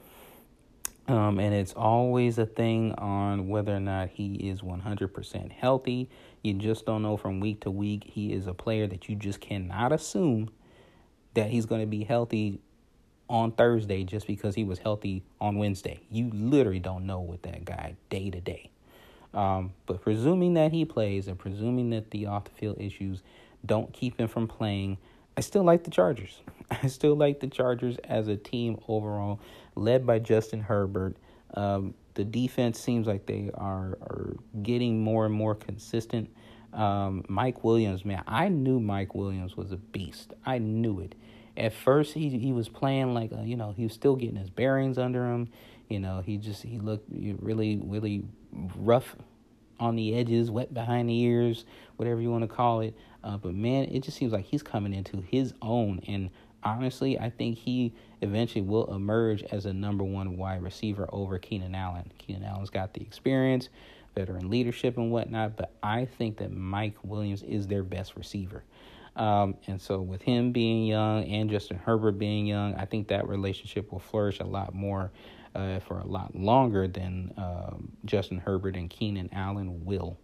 Um, 1.08 1.40
and 1.40 1.52
it's 1.52 1.72
always 1.72 2.38
a 2.38 2.46
thing 2.46 2.94
on 2.94 3.48
whether 3.48 3.74
or 3.74 3.80
not 3.80 4.10
he 4.10 4.34
is 4.48 4.60
100% 4.60 5.50
healthy. 5.50 6.08
You 6.42 6.54
just 6.54 6.86
don't 6.86 7.02
know 7.02 7.16
from 7.16 7.40
week 7.40 7.62
to 7.62 7.70
week. 7.72 8.04
He 8.06 8.32
is 8.32 8.46
a 8.46 8.54
player 8.54 8.86
that 8.86 9.08
you 9.08 9.16
just 9.16 9.40
cannot 9.40 9.90
assume 9.90 10.50
that 11.34 11.50
he's 11.50 11.66
going 11.66 11.80
to 11.80 11.86
be 11.88 12.04
healthy 12.04 12.60
on 13.30 13.52
Thursday 13.52 14.02
just 14.02 14.26
because 14.26 14.56
he 14.56 14.64
was 14.64 14.80
healthy 14.80 15.22
on 15.40 15.56
Wednesday. 15.56 16.00
You 16.10 16.30
literally 16.34 16.80
don't 16.80 17.06
know 17.06 17.20
with 17.20 17.42
that 17.42 17.64
guy 17.64 17.94
day 18.10 18.28
to 18.28 18.40
day. 18.40 18.70
Um, 19.32 19.72
but 19.86 20.02
presuming 20.02 20.54
that 20.54 20.72
he 20.72 20.84
plays 20.84 21.28
and 21.28 21.38
presuming 21.38 21.90
that 21.90 22.10
the 22.10 22.26
off 22.26 22.44
the 22.44 22.50
field 22.50 22.80
issues 22.80 23.22
don't 23.64 23.92
keep 23.92 24.18
him 24.18 24.26
from 24.26 24.48
playing, 24.48 24.98
I 25.36 25.42
still 25.42 25.62
like 25.62 25.84
the 25.84 25.90
Chargers. 25.90 26.40
I 26.82 26.88
still 26.88 27.14
like 27.14 27.38
the 27.38 27.46
Chargers 27.46 27.96
as 28.04 28.26
a 28.26 28.36
team 28.36 28.80
overall, 28.88 29.38
led 29.76 30.04
by 30.04 30.18
Justin 30.18 30.60
Herbert. 30.60 31.16
Um, 31.54 31.94
the 32.14 32.24
defense 32.24 32.80
seems 32.80 33.06
like 33.06 33.26
they 33.26 33.50
are, 33.54 33.96
are 34.02 34.34
getting 34.62 35.04
more 35.04 35.24
and 35.24 35.34
more 35.34 35.54
consistent. 35.54 36.28
Um, 36.72 37.24
Mike 37.28 37.62
Williams, 37.62 38.04
man, 38.04 38.24
I 38.26 38.48
knew 38.48 38.80
Mike 38.80 39.14
Williams 39.14 39.56
was 39.56 39.70
a 39.70 39.76
beast. 39.76 40.34
I 40.44 40.58
knew 40.58 40.98
it. 40.98 41.14
At 41.60 41.74
first, 41.74 42.14
he 42.14 42.30
he 42.30 42.52
was 42.52 42.70
playing 42.70 43.12
like 43.12 43.32
a, 43.32 43.42
you 43.44 43.56
know 43.56 43.72
he 43.76 43.84
was 43.84 43.92
still 43.92 44.16
getting 44.16 44.36
his 44.36 44.48
bearings 44.48 44.96
under 44.96 45.26
him. 45.26 45.50
You 45.90 46.00
know, 46.00 46.22
he 46.24 46.38
just 46.38 46.62
he 46.62 46.78
looked 46.78 47.06
really 47.10 47.78
really 47.84 48.24
rough 48.76 49.14
on 49.78 49.94
the 49.94 50.14
edges, 50.14 50.50
wet 50.50 50.72
behind 50.72 51.10
the 51.10 51.20
ears, 51.20 51.66
whatever 51.96 52.20
you 52.20 52.30
want 52.30 52.42
to 52.42 52.48
call 52.48 52.80
it. 52.80 52.96
Uh, 53.22 53.36
but 53.36 53.54
man, 53.54 53.84
it 53.84 54.02
just 54.02 54.16
seems 54.16 54.32
like 54.32 54.46
he's 54.46 54.62
coming 54.62 54.94
into 54.94 55.20
his 55.20 55.52
own. 55.60 56.00
And 56.06 56.30
honestly, 56.62 57.18
I 57.18 57.28
think 57.28 57.58
he 57.58 57.92
eventually 58.22 58.62
will 58.62 58.94
emerge 58.94 59.42
as 59.44 59.66
a 59.66 59.72
number 59.72 60.04
one 60.04 60.38
wide 60.38 60.62
receiver 60.62 61.08
over 61.12 61.38
Keenan 61.38 61.74
Allen. 61.74 62.10
Keenan 62.18 62.44
Allen's 62.44 62.70
got 62.70 62.94
the 62.94 63.02
experience, 63.02 63.68
veteran 64.14 64.48
leadership, 64.48 64.96
and 64.96 65.10
whatnot. 65.10 65.56
But 65.56 65.72
I 65.82 66.06
think 66.06 66.38
that 66.38 66.52
Mike 66.52 66.96
Williams 67.02 67.42
is 67.42 67.66
their 67.66 67.82
best 67.82 68.16
receiver. 68.16 68.64
Um, 69.16 69.56
and 69.66 69.80
so, 69.80 70.00
with 70.00 70.22
him 70.22 70.52
being 70.52 70.86
young 70.86 71.24
and 71.24 71.50
Justin 71.50 71.78
Herbert 71.78 72.18
being 72.18 72.46
young, 72.46 72.74
I 72.74 72.84
think 72.84 73.08
that 73.08 73.28
relationship 73.28 73.92
will 73.92 73.98
flourish 73.98 74.40
a 74.40 74.46
lot 74.46 74.74
more 74.74 75.10
uh, 75.54 75.80
for 75.80 75.98
a 75.98 76.06
lot 76.06 76.34
longer 76.34 76.86
than 76.86 77.32
um, 77.36 77.92
Justin 78.04 78.38
Herbert 78.38 78.76
and 78.76 78.88
Keenan 78.88 79.28
Allen 79.32 79.84
will. 79.84 80.16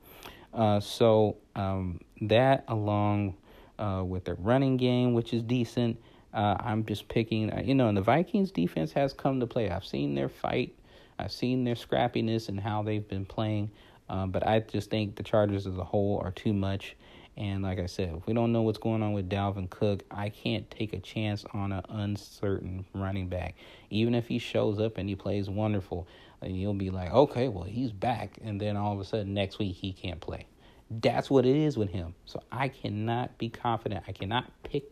Uh, 0.55 0.81
so 0.81 1.37
um, 1.55 2.01
that 2.23 2.65
along 2.69 3.37
uh, 3.79 4.03
with 4.07 4.25
their 4.25 4.37
running 4.37 4.77
game, 4.77 5.13
which 5.13 5.35
is 5.35 5.43
decent, 5.43 5.99
uh, 6.33 6.57
I'm 6.61 6.85
just 6.85 7.09
picking. 7.09 7.53
Uh, 7.53 7.63
you 7.65 7.75
know, 7.75 7.89
and 7.89 7.97
the 7.97 8.03
Vikings 8.03 8.51
defense 8.51 8.93
has 8.93 9.13
come 9.13 9.41
to 9.41 9.47
play. 9.47 9.71
I've 9.71 9.85
seen 9.85 10.15
their 10.15 10.29
fight. 10.29 10.75
I've 11.19 11.33
seen 11.33 11.65
their 11.65 11.75
scrappiness 11.75 12.49
and 12.49 12.61
how 12.61 12.83
they've 12.83 13.07
been 13.07 13.25
playing. 13.25 13.71
Uh, 14.09 14.27
but 14.27 14.47
I 14.47 14.61
just 14.61 14.91
think 14.91 15.17
the 15.17 15.23
Chargers 15.23 15.67
as 15.67 15.77
a 15.77 15.85
whole 15.85 16.21
are 16.23 16.31
too 16.31 16.53
much. 16.53 16.97
And 17.37 17.63
like 17.63 17.79
I 17.79 17.87
said, 17.87 18.15
if 18.17 18.27
we 18.27 18.33
don't 18.33 18.53
know 18.53 18.63
what's 18.63 18.79
going 18.79 19.03
on 19.03 19.13
with 19.13 19.29
Dalvin 19.29 19.69
Cook, 19.69 20.05
I 20.11 20.31
can't 20.31 20.71
take 20.71 20.95
a 20.95 20.99
chance 20.99 21.45
on 21.53 21.71
an 21.71 21.85
uncertain 21.91 22.87
running 22.95 23.29
back. 23.29 23.57
Even 23.91 24.15
if 24.15 24.27
he 24.27 24.39
shows 24.39 24.81
up 24.81 24.97
and 24.97 25.09
he 25.09 25.15
plays 25.15 25.51
wonderful, 25.51 26.09
and 26.41 26.57
you'll 26.57 26.75
be 26.75 26.91
like, 26.91 27.13
okay, 27.13 27.49
well, 27.49 27.65
he's 27.65 27.93
back. 27.93 28.39
And 28.43 28.61
then 28.61 28.77
all 28.77 28.93
of 28.93 29.01
a 29.01 29.05
sudden, 29.05 29.35
next 29.35 29.59
week, 29.59 29.77
he 29.77 29.93
can't 29.93 30.21
play. 30.21 30.47
That's 30.91 31.29
what 31.29 31.45
it 31.45 31.57
is 31.57 31.77
with 31.77 31.91
him. 31.91 32.15
So 32.25 32.43
I 32.51 32.69
cannot 32.69 33.37
be 33.39 33.49
confident. 33.49 34.05
I 34.07 34.13
cannot 34.13 34.51
pick 34.63 34.85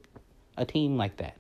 a 0.57 0.65
team 0.65 0.97
like 0.97 1.19
that. 1.19 1.37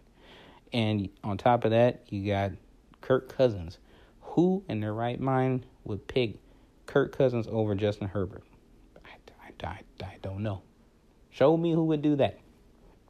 And 0.72 1.08
on 1.22 1.38
top 1.38 1.64
of 1.64 1.70
that, 1.72 2.02
you 2.08 2.26
got 2.26 2.52
Kirk 3.00 3.34
Cousins. 3.34 3.78
Who 4.20 4.64
in 4.68 4.80
their 4.80 4.94
right 4.94 5.20
mind 5.20 5.66
would 5.84 6.06
pick 6.08 6.36
Kirk 6.86 7.16
Cousins 7.16 7.46
over 7.50 7.74
Justin 7.74 8.08
Herbert? 8.08 8.44
I, 9.04 9.10
I, 9.46 9.66
I, 9.66 10.04
I 10.04 10.16
don't 10.22 10.42
know. 10.42 10.62
Show 11.34 11.56
me 11.56 11.72
who 11.72 11.86
would 11.86 12.00
do 12.00 12.14
that. 12.14 12.38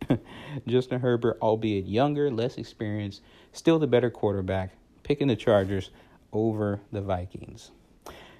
Justin 0.67 1.01
Herbert, 1.01 1.37
albeit 1.43 1.85
younger, 1.85 2.31
less 2.31 2.57
experienced, 2.57 3.21
still 3.53 3.79
the 3.79 3.87
better 3.87 4.09
quarterback, 4.09 4.71
picking 5.03 5.29
the 5.29 5.37
Chargers 5.37 5.91
over 6.33 6.81
the 6.91 7.03
Vikings. 7.03 7.71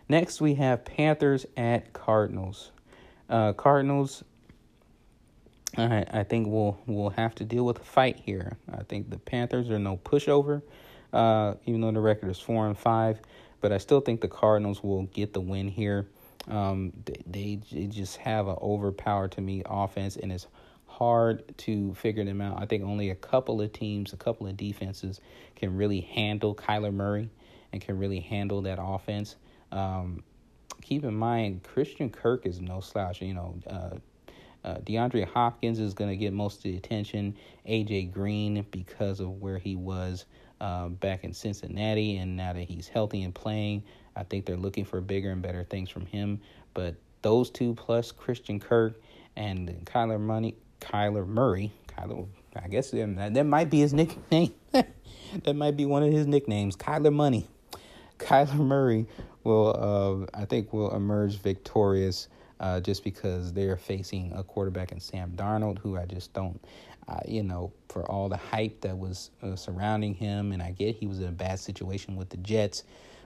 Next, 0.09 0.41
we 0.41 0.55
have 0.55 0.87
Panthers 0.87 1.45
at 1.55 1.93
Cardinals. 1.93 2.73
Uh, 3.29 3.53
Cardinals, 3.53 4.25
I, 5.77 6.07
I 6.11 6.23
think 6.23 6.47
we'll 6.49 6.79
we'll 6.87 7.11
have 7.11 7.35
to 7.37 7.45
deal 7.45 7.67
with 7.67 7.79
a 7.79 7.85
fight 7.85 8.19
here. 8.25 8.57
I 8.73 8.85
think 8.85 9.11
the 9.11 9.19
Panthers 9.19 9.69
are 9.69 9.79
no 9.79 9.99
pushover, 9.99 10.63
uh, 11.13 11.55
even 11.67 11.83
though 11.83 11.93
the 11.93 12.01
record 12.01 12.31
is 12.31 12.39
four 12.39 12.67
and 12.67 12.79
five. 12.79 13.21
But 13.61 13.71
I 13.71 13.77
still 13.77 14.01
think 14.01 14.23
the 14.23 14.29
Cardinals 14.29 14.83
will 14.83 15.03
get 15.05 15.35
the 15.35 15.43
win 15.43 15.69
here. 15.69 16.07
Um, 16.49 16.93
they, 17.27 17.61
they 17.71 17.87
just 17.87 18.19
have 18.19 18.49
an 18.49 18.57
overpower 18.61 19.29
to 19.29 19.41
me 19.41 19.63
offense, 19.65 20.17
and 20.17 20.31
it's 20.31 20.47
hard 20.87 21.57
to 21.59 21.95
figure 21.95 22.25
them 22.25 22.41
out. 22.41 22.63
I 22.63 22.67
think 22.67 22.85
only 22.85 23.11
a 23.11 23.15
couple 23.15 23.61
of 23.61 23.73
teams, 23.73 24.13
a 24.13 24.17
couple 24.17 24.47
of 24.47 24.57
defenses 24.57 25.21
can 25.57 25.77
really 25.77 26.01
handle 26.01 26.55
Kyler 26.55 26.93
Murray 26.93 27.31
and 27.73 27.81
can 27.81 27.99
really 27.99 28.21
handle 28.21 28.63
that 28.63 28.79
offense. 28.81 29.37
Um, 29.73 30.23
keep 30.83 31.05
in 31.05 31.15
mind, 31.15 31.65
Christian 31.65 32.11
Kirk 32.11 32.47
is 32.47 32.61
no 32.61 32.81
slouch. 32.81 33.21
You 33.23 33.35
know, 33.35 33.59
uh, 33.67 33.91
uh, 34.65 34.79
DeAndre 34.79 35.27
Hopkins 35.27 35.79
is 35.79 35.95
going 35.95 36.11
to 36.11 36.17
get 36.17 36.33
most 36.33 36.59
of 36.59 36.63
the 36.65 36.77
attention. 36.77 37.37
AJ 37.69 38.13
Green, 38.13 38.65
because 38.71 39.21
of 39.21 39.41
where 39.41 39.59
he 39.59 39.75
was 39.75 40.27
uh, 40.61 40.89
back 40.89 41.25
in 41.25 41.33
Cincinnati, 41.33 42.17
and 42.17 42.37
now 42.37 42.53
that 42.53 42.63
he's 42.63 42.89
healthy 42.89 43.23
and 43.23 43.35
playing, 43.35 43.83
I 44.17 44.23
think 44.25 44.47
they're 44.47 44.57
looking 44.57 44.85
for 44.85 45.01
bigger 45.01 45.31
and 45.31 45.43
better 45.43 45.65
things 45.65 45.91
from 45.91 46.07
him. 46.07 46.41
But 46.73 46.97
those 47.23 47.51
two 47.51 47.75
plus 47.75 48.13
Christian 48.13 48.61
Kirk 48.61 49.01
and 49.37 49.69
Kyler 49.85 50.21
Money, 50.21 50.57
Kyler 50.81 51.27
Murray, 51.27 51.73
Kyler, 51.89 52.27
I 52.55 52.69
guess 52.69 52.91
that, 52.91 53.47
might 53.47 53.71
be 53.71 53.81
his 53.81 53.93
nickname. 53.93 54.55
that 54.73 55.57
might 55.57 55.77
be 55.77 55.87
one 55.87 56.03
of 56.03 56.13
his 56.13 56.27
nicknames, 56.27 56.77
Kyler 56.77 57.13
Money. 57.13 57.49
Kyler 58.19 58.55
Murray 58.57 59.07
will, 59.43 60.27
uh, 60.35 60.39
I 60.39 60.45
think, 60.45 60.73
will 60.73 60.95
emerge 60.95 61.39
victorious 61.39 62.29
uh, 62.61 62.81
just 62.81 63.05
because 63.05 63.53
they're 63.53 63.77
facing 63.77 64.33
a 64.35 64.43
quarterback 64.43 64.93
in 64.93 65.01
Sam 65.01 65.33
Darnold, 65.35 65.79
who 65.79 65.97
I 65.97 66.07
just 66.07 66.33
don't, 66.33 66.61
uh, 67.09 67.21
you 67.27 67.43
know, 67.43 67.73
for 67.89 68.09
all 68.11 68.29
the 68.29 68.37
hype 68.37 68.81
that 68.83 68.97
was 68.97 69.31
uh, 69.43 69.57
surrounding 69.57 70.15
him, 70.15 70.53
and 70.53 70.63
I 70.63 70.71
get 70.71 70.97
he 70.97 71.07
was 71.07 71.21
in 71.21 71.27
a 71.27 71.33
bad 71.33 71.59
situation 71.59 72.17
with 72.17 72.31
the 72.31 72.37
Jets. 72.39 72.85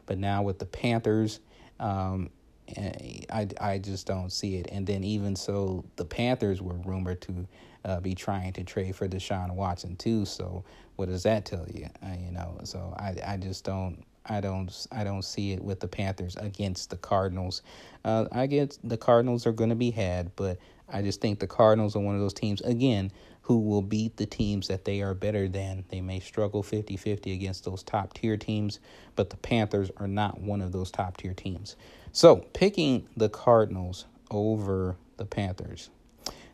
But 0.09 0.19
now 0.19 0.43
with 0.43 0.59
the 0.59 0.65
Panthers, 0.65 1.39
um, 1.79 2.31
eh, 2.75 3.21
I, 3.31 3.47
I 3.61 3.79
just 3.79 4.07
don't 4.07 4.33
see 4.33 4.57
it. 4.57 4.69
And 4.73 4.87
then 4.87 5.05
even 5.05 5.37
so, 5.37 5.85
the 5.97 6.07
Panthers 6.07 6.63
were 6.63 6.79
rumored 6.85 7.21
to 7.23 7.47
uh, 7.85 8.01
be 8.01 8.15
trying 8.15 8.55
to 8.55 8.65
trade 8.65 8.97
for 8.97 9.07
Deshaun 9.07 9.55
Watson 9.55 9.97
too. 9.97 10.25
So 10.25 10.65
what 10.97 11.11
does 11.11 11.23
that 11.25 11.45
tell 11.45 11.67
you? 11.69 11.89
Uh, 12.03 12.15
you 12.19 12.33
know, 12.33 12.59
so 12.65 12.95
I 12.99 13.15
I 13.25 13.37
just 13.37 13.65
don't. 13.65 14.03
I 14.31 14.41
don't 14.41 14.87
I 14.91 15.05
don't 15.05 15.23
see 15.23 15.53
it 15.53 15.63
with 15.63 15.81
the 15.81 15.89
Panthers 15.89 16.37
against 16.37 16.91
the 16.91 16.97
Cardinals. 16.97 17.63
Uh, 18.05 18.27
I 18.33 18.47
guess 18.47 18.79
the 18.83 18.97
Cardinals 18.97 19.47
are 19.47 19.53
going 19.53 19.71
to 19.71 19.77
be 19.77 19.91
had, 19.91 20.35
but 20.37 20.59
I 20.89 21.03
just 21.03 21.21
think 21.21 21.39
the 21.39 21.47
Cardinals 21.47 21.97
are 21.97 22.01
one 22.01 22.15
of 22.15 22.21
those 22.21 22.35
teams 22.35 22.61
again 22.63 23.13
who 23.49 23.59
will 23.61 23.80
beat 23.80 24.18
the 24.18 24.26
teams 24.26 24.68
that 24.68 24.84
they 24.84 25.01
are 25.01 25.14
better 25.14 25.49
than. 25.49 25.82
They 25.88 26.03
may 26.03 26.20
struggle 26.20 26.62
50 26.62 26.99
50 26.99 27.32
against 27.32 27.64
those 27.64 27.82
top 27.82 28.12
tier 28.12 28.36
teams, 28.36 28.78
but 29.16 29.30
the 29.30 29.38
Panthers 29.38 29.90
are 29.96 30.07
not 30.07 30.38
one 30.38 30.61
of 30.61 30.70
those 30.70 30.90
top 30.90 31.16
tier 31.16 31.32
teams. 31.32 31.74
So, 32.12 32.36
picking 32.53 33.09
the 33.16 33.30
Cardinals 33.30 34.05
over 34.30 34.96
the 35.16 35.24
Panthers. 35.24 35.88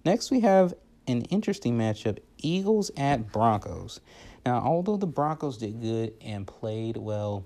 Next, 0.05 0.31
we 0.31 0.39
have 0.41 0.73
an 1.09 1.23
interesting 1.23 1.77
matchup 1.77 2.19
Eagles 2.39 2.93
at 2.97 3.33
Broncos. 3.33 4.01
Now, 4.47 4.61
although 4.61 4.97
the 4.97 5.09
Broncos 5.09 5.59
did 5.59 5.81
good 5.81 6.13
and 6.21 6.47
played 6.47 6.97
well 6.97 7.45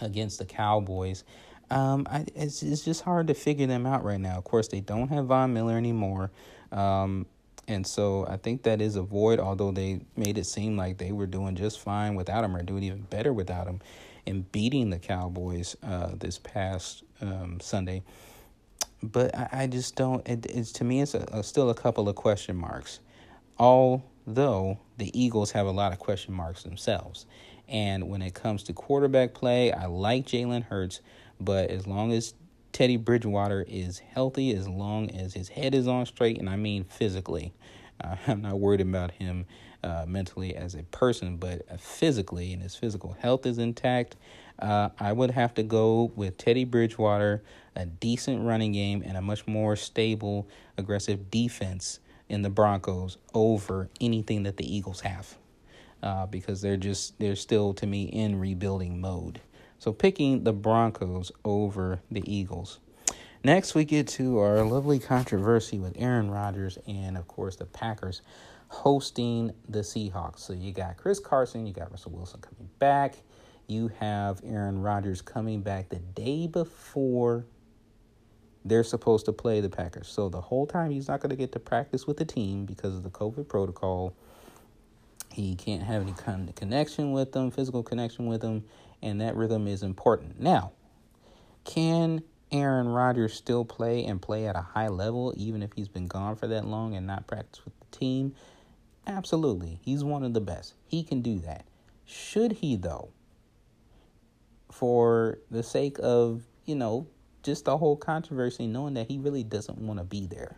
against 0.00 0.40
the 0.40 0.44
Cowboys, 0.44 1.22
um, 1.70 2.04
I, 2.10 2.26
it's, 2.34 2.64
it's 2.64 2.84
just 2.84 3.02
hard 3.02 3.28
to 3.28 3.34
figure 3.34 3.68
them 3.68 3.86
out 3.86 4.02
right 4.02 4.20
now. 4.20 4.38
Of 4.38 4.42
course, 4.42 4.66
they 4.66 4.80
don't 4.80 5.06
have 5.10 5.26
Von 5.26 5.52
Miller 5.52 5.76
anymore. 5.76 6.32
Um, 6.72 7.26
and 7.68 7.86
so 7.86 8.26
I 8.28 8.36
think 8.36 8.64
that 8.64 8.80
is 8.80 8.96
a 8.96 9.02
void, 9.02 9.38
although 9.38 9.70
they 9.70 10.00
made 10.16 10.38
it 10.38 10.46
seem 10.46 10.76
like 10.76 10.98
they 10.98 11.12
were 11.12 11.26
doing 11.26 11.54
just 11.54 11.80
fine 11.80 12.14
without 12.14 12.44
him 12.44 12.56
or 12.56 12.62
doing 12.62 12.82
even 12.82 13.02
better 13.02 13.32
without 13.32 13.66
him 13.66 13.80
in 14.26 14.42
beating 14.52 14.90
the 14.90 14.98
Cowboys 14.98 15.76
uh, 15.82 16.10
this 16.14 16.38
past 16.38 17.04
um, 17.20 17.58
Sunday. 17.60 18.02
But 19.02 19.34
I, 19.36 19.48
I, 19.52 19.66
just 19.66 19.96
don't, 19.96 20.26
it, 20.28 20.46
it's 20.46 20.72
to 20.72 20.84
me, 20.84 21.00
it's 21.00 21.14
a, 21.14 21.26
a, 21.32 21.42
still 21.42 21.70
a 21.70 21.74
couple 21.74 22.08
of 22.08 22.16
question 22.16 22.56
marks. 22.56 23.00
Although 23.58 24.78
the 24.98 25.18
Eagles 25.18 25.52
have 25.52 25.66
a 25.66 25.70
lot 25.70 25.92
of 25.92 25.98
question 25.98 26.34
marks 26.34 26.62
themselves. 26.62 27.26
And 27.68 28.08
when 28.08 28.20
it 28.20 28.34
comes 28.34 28.64
to 28.64 28.72
quarterback 28.72 29.32
play, 29.32 29.72
I 29.72 29.86
like 29.86 30.26
Jalen 30.26 30.64
Hurts, 30.64 31.00
but 31.38 31.70
as 31.70 31.86
long 31.86 32.12
as 32.12 32.34
Teddy 32.72 32.96
Bridgewater 32.96 33.64
is 33.68 33.98
healthy 33.98 34.54
as 34.54 34.68
long 34.68 35.10
as 35.10 35.34
his 35.34 35.48
head 35.48 35.74
is 35.74 35.88
on 35.88 36.06
straight, 36.06 36.38
and 36.38 36.48
I 36.48 36.56
mean 36.56 36.84
physically. 36.84 37.52
Uh, 38.02 38.16
I'm 38.26 38.42
not 38.42 38.58
worried 38.58 38.80
about 38.80 39.12
him 39.12 39.46
uh, 39.82 40.04
mentally 40.06 40.54
as 40.54 40.74
a 40.74 40.82
person, 40.84 41.36
but 41.36 41.62
uh, 41.70 41.76
physically, 41.76 42.52
and 42.52 42.62
his 42.62 42.76
physical 42.76 43.16
health 43.18 43.46
is 43.46 43.58
intact. 43.58 44.16
Uh, 44.58 44.90
I 44.98 45.12
would 45.12 45.30
have 45.30 45.54
to 45.54 45.62
go 45.62 46.12
with 46.14 46.36
Teddy 46.36 46.64
Bridgewater, 46.64 47.42
a 47.74 47.86
decent 47.86 48.44
running 48.44 48.72
game, 48.72 49.02
and 49.04 49.16
a 49.16 49.22
much 49.22 49.46
more 49.46 49.74
stable, 49.74 50.48
aggressive 50.76 51.30
defense 51.30 52.00
in 52.28 52.42
the 52.42 52.50
Broncos 52.50 53.16
over 53.34 53.88
anything 54.00 54.42
that 54.44 54.56
the 54.58 54.76
Eagles 54.76 55.00
have, 55.00 55.36
uh, 56.02 56.26
because 56.26 56.60
they're 56.60 56.76
just 56.76 57.18
they're 57.18 57.36
still 57.36 57.72
to 57.74 57.86
me 57.86 58.04
in 58.04 58.38
rebuilding 58.38 59.00
mode. 59.00 59.40
So 59.80 59.92
picking 59.94 60.44
the 60.44 60.52
Broncos 60.52 61.32
over 61.42 62.00
the 62.10 62.22
Eagles. 62.30 62.78
Next, 63.42 63.74
we 63.74 63.86
get 63.86 64.06
to 64.08 64.38
our 64.38 64.62
lovely 64.62 64.98
controversy 64.98 65.78
with 65.78 65.94
Aaron 65.98 66.30
Rodgers 66.30 66.78
and, 66.86 67.16
of 67.16 67.26
course, 67.26 67.56
the 67.56 67.64
Packers 67.64 68.20
hosting 68.68 69.52
the 69.70 69.78
Seahawks. 69.78 70.40
So 70.40 70.52
you 70.52 70.72
got 70.72 70.98
Chris 70.98 71.18
Carson, 71.18 71.66
you 71.66 71.72
got 71.72 71.90
Russell 71.90 72.12
Wilson 72.12 72.40
coming 72.40 72.68
back, 72.78 73.14
you 73.68 73.88
have 73.98 74.42
Aaron 74.44 74.82
Rodgers 74.82 75.22
coming 75.22 75.62
back 75.62 75.88
the 75.88 75.96
day 75.96 76.46
before 76.46 77.46
they're 78.66 78.84
supposed 78.84 79.24
to 79.24 79.32
play 79.32 79.62
the 79.62 79.70
Packers. 79.70 80.08
So 80.08 80.28
the 80.28 80.42
whole 80.42 80.66
time 80.66 80.90
he's 80.90 81.08
not 81.08 81.20
going 81.20 81.30
to 81.30 81.36
get 81.36 81.52
to 81.52 81.58
practice 81.58 82.06
with 82.06 82.18
the 82.18 82.26
team 82.26 82.66
because 82.66 82.94
of 82.94 83.02
the 83.02 83.10
COVID 83.10 83.48
protocol. 83.48 84.14
He 85.32 85.54
can't 85.54 85.82
have 85.82 86.02
any 86.02 86.12
kind 86.12 86.50
of 86.50 86.54
connection 86.54 87.12
with 87.12 87.32
them, 87.32 87.50
physical 87.50 87.82
connection 87.82 88.26
with 88.26 88.42
them, 88.42 88.64
and 89.02 89.20
that 89.20 89.36
rhythm 89.36 89.66
is 89.66 89.82
important. 89.82 90.40
Now, 90.40 90.72
can 91.64 92.22
Aaron 92.52 92.88
Rodgers 92.88 93.34
still 93.34 93.64
play 93.64 94.04
and 94.04 94.20
play 94.20 94.46
at 94.46 94.56
a 94.56 94.60
high 94.60 94.88
level 94.88 95.32
even 95.36 95.62
if 95.62 95.72
he's 95.74 95.88
been 95.88 96.06
gone 96.06 96.36
for 96.36 96.46
that 96.48 96.64
long 96.64 96.94
and 96.94 97.06
not 97.06 97.26
practice 97.26 97.64
with 97.64 97.74
the 97.78 97.96
team? 97.96 98.34
Absolutely. 99.06 99.78
He's 99.82 100.04
one 100.04 100.24
of 100.24 100.34
the 100.34 100.40
best. 100.40 100.74
He 100.86 101.02
can 101.02 101.22
do 101.22 101.38
that. 101.40 101.64
Should 102.04 102.52
he, 102.52 102.76
though? 102.76 103.10
For 104.70 105.38
the 105.50 105.62
sake 105.62 105.96
of, 106.02 106.42
you 106.64 106.74
know, 106.74 107.06
just 107.42 107.64
the 107.64 107.78
whole 107.78 107.96
controversy, 107.96 108.66
knowing 108.66 108.94
that 108.94 109.08
he 109.08 109.18
really 109.18 109.42
doesn't 109.42 109.78
want 109.78 109.98
to 109.98 110.04
be 110.04 110.26
there. 110.26 110.56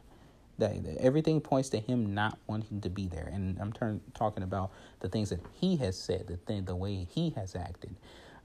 That, 0.59 0.85
that 0.85 0.99
everything 0.99 1.41
points 1.41 1.71
to 1.71 1.79
him 1.79 2.15
not 2.15 2.39
wanting 2.47 2.81
to 2.83 2.91
be 2.91 3.07
there. 3.07 3.29
And 3.33 3.59
I'm 3.59 3.73
turn, 3.73 4.01
talking 4.15 4.43
about 4.43 4.71
the 5.01 5.09
things 5.09 5.31
that 5.31 5.41
he 5.55 5.77
has 5.77 5.99
said, 5.99 6.27
the 6.27 6.37
thing, 6.37 6.65
the 6.65 6.77
way 6.77 7.07
he 7.11 7.31
has 7.31 7.55
acted 7.57 7.97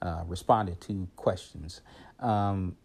uh, 0.01 0.23
responded 0.27 0.79
to 0.81 1.07
questions. 1.15 1.81
Um, 2.19 2.75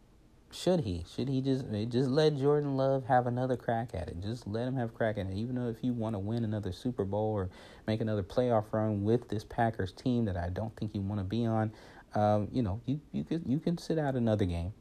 should 0.52 0.80
he? 0.80 1.04
Should 1.14 1.28
he 1.28 1.40
just 1.40 1.64
just 1.88 2.10
let 2.10 2.36
Jordan 2.36 2.76
Love 2.76 3.06
have 3.06 3.26
another 3.26 3.56
crack 3.56 3.90
at 3.94 4.08
it? 4.08 4.20
Just 4.20 4.46
let 4.46 4.68
him 4.68 4.76
have 4.76 4.92
crack 4.92 5.16
at 5.16 5.26
it. 5.26 5.34
Even 5.34 5.54
though 5.54 5.68
if 5.68 5.78
you 5.82 5.94
want 5.94 6.14
to 6.14 6.18
win 6.18 6.44
another 6.44 6.72
Super 6.72 7.04
Bowl 7.04 7.32
or 7.32 7.48
make 7.86 8.02
another 8.02 8.22
playoff 8.22 8.72
run 8.72 9.02
with 9.02 9.28
this 9.28 9.44
Packers 9.44 9.92
team 9.92 10.26
that 10.26 10.36
I 10.36 10.50
don't 10.50 10.74
think 10.76 10.94
you 10.94 11.00
want 11.00 11.20
to 11.20 11.24
be 11.24 11.46
on, 11.46 11.72
um, 12.14 12.48
you 12.52 12.62
know, 12.62 12.80
you 12.84 13.00
you 13.12 13.24
could 13.24 13.44
you 13.46 13.58
can 13.58 13.78
sit 13.78 13.98
out 13.98 14.14
another 14.14 14.44
game. 14.44 14.74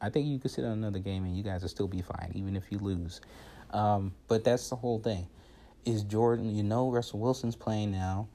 I 0.00 0.08
think 0.08 0.26
you 0.26 0.38
could 0.38 0.52
sit 0.52 0.64
out 0.64 0.72
another 0.72 1.00
game 1.00 1.24
and 1.24 1.36
you 1.36 1.42
guys 1.42 1.62
will 1.62 1.68
still 1.68 1.88
be 1.88 2.02
fine, 2.02 2.30
even 2.36 2.54
if 2.54 2.70
you 2.70 2.78
lose. 2.78 3.20
Um, 3.72 4.12
but 4.28 4.44
that's 4.44 4.68
the 4.70 4.76
whole 4.76 5.00
thing. 5.00 5.26
Is 5.84 6.04
Jordan? 6.04 6.54
You 6.54 6.62
know, 6.62 6.90
Russell 6.90 7.18
Wilson's 7.18 7.56
playing 7.56 7.90
now, 7.90 8.28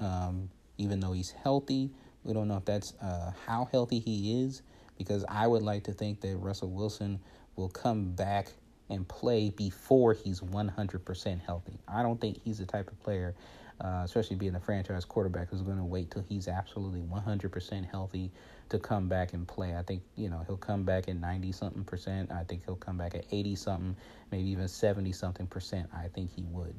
um, 0.00 0.48
even 0.78 1.00
though 1.00 1.12
he's 1.12 1.30
healthy. 1.30 1.90
We 2.24 2.32
don't 2.32 2.48
know 2.48 2.56
if 2.56 2.64
that's 2.64 2.94
uh, 3.02 3.32
how 3.46 3.68
healthy 3.72 3.98
he 3.98 4.44
is 4.44 4.62
because 4.96 5.24
I 5.28 5.46
would 5.46 5.62
like 5.62 5.84
to 5.84 5.92
think 5.92 6.20
that 6.20 6.36
Russell 6.36 6.70
Wilson 6.70 7.18
will 7.56 7.68
come 7.68 8.12
back 8.12 8.48
and 8.90 9.06
play 9.08 9.50
before 9.50 10.12
he's 10.12 10.40
100% 10.40 11.40
healthy. 11.40 11.78
I 11.88 12.02
don't 12.02 12.20
think 12.20 12.40
he's 12.42 12.58
the 12.58 12.66
type 12.66 12.90
of 12.90 13.00
player, 13.02 13.34
uh, 13.80 14.02
especially 14.04 14.36
being 14.36 14.54
a 14.54 14.60
franchise 14.60 15.04
quarterback, 15.04 15.48
who's 15.48 15.62
going 15.62 15.78
to 15.78 15.84
wait 15.84 16.10
till 16.10 16.22
he's 16.28 16.46
absolutely 16.46 17.00
100% 17.00 17.90
healthy 17.90 18.30
to 18.68 18.78
come 18.78 19.08
back 19.08 19.32
and 19.32 19.46
play. 19.48 19.76
I 19.76 19.82
think, 19.82 20.02
you 20.16 20.28
know, 20.28 20.42
he'll 20.46 20.56
come 20.56 20.84
back 20.84 21.08
at 21.08 21.16
90 21.16 21.52
something 21.52 21.84
percent. 21.84 22.30
I 22.30 22.44
think 22.44 22.64
he'll 22.64 22.76
come 22.76 22.98
back 22.98 23.14
at 23.14 23.24
80 23.30 23.56
something, 23.56 23.96
maybe 24.30 24.48
even 24.50 24.68
70 24.68 25.12
something 25.12 25.46
percent. 25.46 25.88
I 25.94 26.08
think 26.08 26.30
he 26.34 26.44
would. 26.50 26.74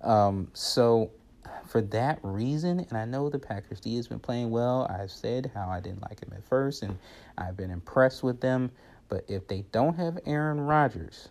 Um, 0.00 0.48
so 0.54 1.10
for 1.66 1.80
that 1.82 2.18
reason, 2.22 2.80
and 2.80 2.98
I 2.98 3.04
know 3.04 3.28
the 3.28 3.38
Packers 3.38 3.80
D 3.80 3.96
has 3.96 4.08
been 4.08 4.18
playing 4.18 4.50
well. 4.50 4.86
I've 4.90 5.10
said 5.10 5.50
how 5.54 5.68
I 5.68 5.80
didn't 5.80 6.02
like 6.02 6.20
him 6.22 6.32
at 6.34 6.44
first, 6.44 6.82
and 6.82 6.98
I've 7.38 7.56
been 7.56 7.70
impressed 7.70 8.22
with 8.22 8.40
them. 8.40 8.70
But 9.08 9.24
if 9.28 9.46
they 9.46 9.64
don't 9.72 9.94
have 9.94 10.18
Aaron 10.26 10.60
Rodgers, 10.60 11.28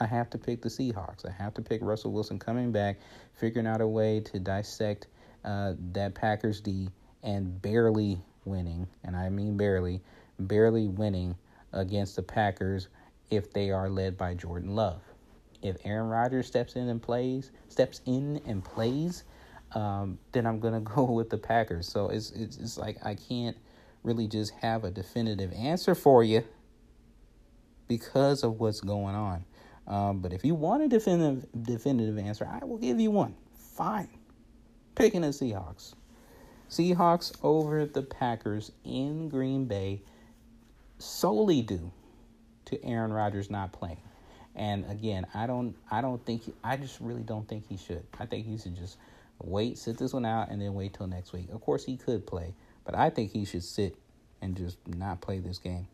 I 0.00 0.06
have 0.06 0.30
to 0.30 0.38
pick 0.38 0.62
the 0.62 0.68
Seahawks. 0.68 1.26
I 1.26 1.30
have 1.30 1.54
to 1.54 1.62
pick 1.62 1.82
Russell 1.82 2.12
Wilson 2.12 2.38
coming 2.38 2.72
back, 2.72 2.98
figuring 3.34 3.66
out 3.66 3.80
a 3.80 3.86
way 3.86 4.20
to 4.20 4.38
dissect 4.38 5.08
uh, 5.44 5.74
that 5.92 6.14
Packers 6.14 6.60
D 6.60 6.88
and 7.22 7.60
barely 7.60 8.20
winning, 8.44 8.86
and 9.04 9.16
I 9.16 9.28
mean 9.28 9.56
barely, 9.56 10.00
barely 10.38 10.86
winning 10.86 11.36
against 11.72 12.16
the 12.16 12.22
Packers 12.22 12.88
if 13.30 13.52
they 13.52 13.70
are 13.70 13.90
led 13.90 14.16
by 14.16 14.34
Jordan 14.34 14.74
Love 14.74 15.02
if 15.62 15.76
Aaron 15.84 16.08
Rodgers 16.08 16.46
steps 16.46 16.74
in 16.74 16.88
and 16.88 17.02
plays, 17.02 17.50
steps 17.68 18.00
in 18.06 18.40
and 18.46 18.64
plays, 18.64 19.24
um, 19.72 20.18
then 20.32 20.46
I'm 20.46 20.60
gonna 20.60 20.80
go 20.96 21.04
with 21.04 21.30
the 21.30 21.38
Packers. 21.38 21.88
So 21.88 22.08
it's, 22.08 22.30
it's 22.32 22.56
it's 22.56 22.78
like 22.78 22.98
I 23.04 23.14
can't 23.14 23.56
really 24.02 24.26
just 24.26 24.52
have 24.62 24.84
a 24.84 24.90
definitive 24.90 25.52
answer 25.52 25.94
for 25.94 26.22
you 26.22 26.44
because 27.88 28.42
of 28.42 28.60
what's 28.60 28.80
going 28.80 29.14
on. 29.14 29.44
Um, 29.86 30.20
but 30.20 30.32
if 30.32 30.44
you 30.44 30.54
want 30.54 30.82
a 30.82 30.88
definitive 30.88 31.46
definitive 31.62 32.18
answer, 32.18 32.46
I 32.46 32.64
will 32.64 32.78
give 32.78 33.00
you 33.00 33.10
one. 33.10 33.34
Fine, 33.54 34.10
picking 34.94 35.22
the 35.22 35.28
Seahawks. 35.28 35.94
Seahawks 36.68 37.32
over 37.42 37.86
the 37.86 38.02
Packers 38.02 38.72
in 38.84 39.28
Green 39.28 39.64
Bay 39.64 40.02
solely 40.98 41.62
due 41.62 41.90
to 42.66 42.84
Aaron 42.84 43.12
Rodgers 43.12 43.50
not 43.50 43.72
playing. 43.72 44.02
And 44.54 44.90
again, 44.90 45.26
I 45.34 45.46
don't 45.46 45.74
I 45.90 46.00
don't 46.00 46.24
think 46.24 46.44
he, 46.44 46.52
I 46.64 46.76
just 46.76 47.00
really 47.00 47.22
don't 47.22 47.48
think 47.48 47.68
he 47.68 47.76
should. 47.76 48.02
I 48.18 48.26
think 48.26 48.46
he 48.46 48.58
should 48.58 48.76
just 48.76 48.98
wait, 49.42 49.78
sit 49.78 49.98
this 49.98 50.12
one 50.12 50.24
out, 50.24 50.50
and 50.50 50.60
then 50.60 50.74
wait 50.74 50.94
till 50.94 51.06
next 51.06 51.32
week. 51.32 51.48
Of 51.52 51.60
course, 51.60 51.84
he 51.84 51.96
could 51.96 52.26
play, 52.26 52.54
but 52.84 52.94
I 52.94 53.10
think 53.10 53.32
he 53.32 53.44
should 53.44 53.62
sit 53.62 53.96
and 54.42 54.56
just 54.56 54.78
not 54.86 55.20
play 55.20 55.38
this 55.38 55.58
game. 55.58 55.86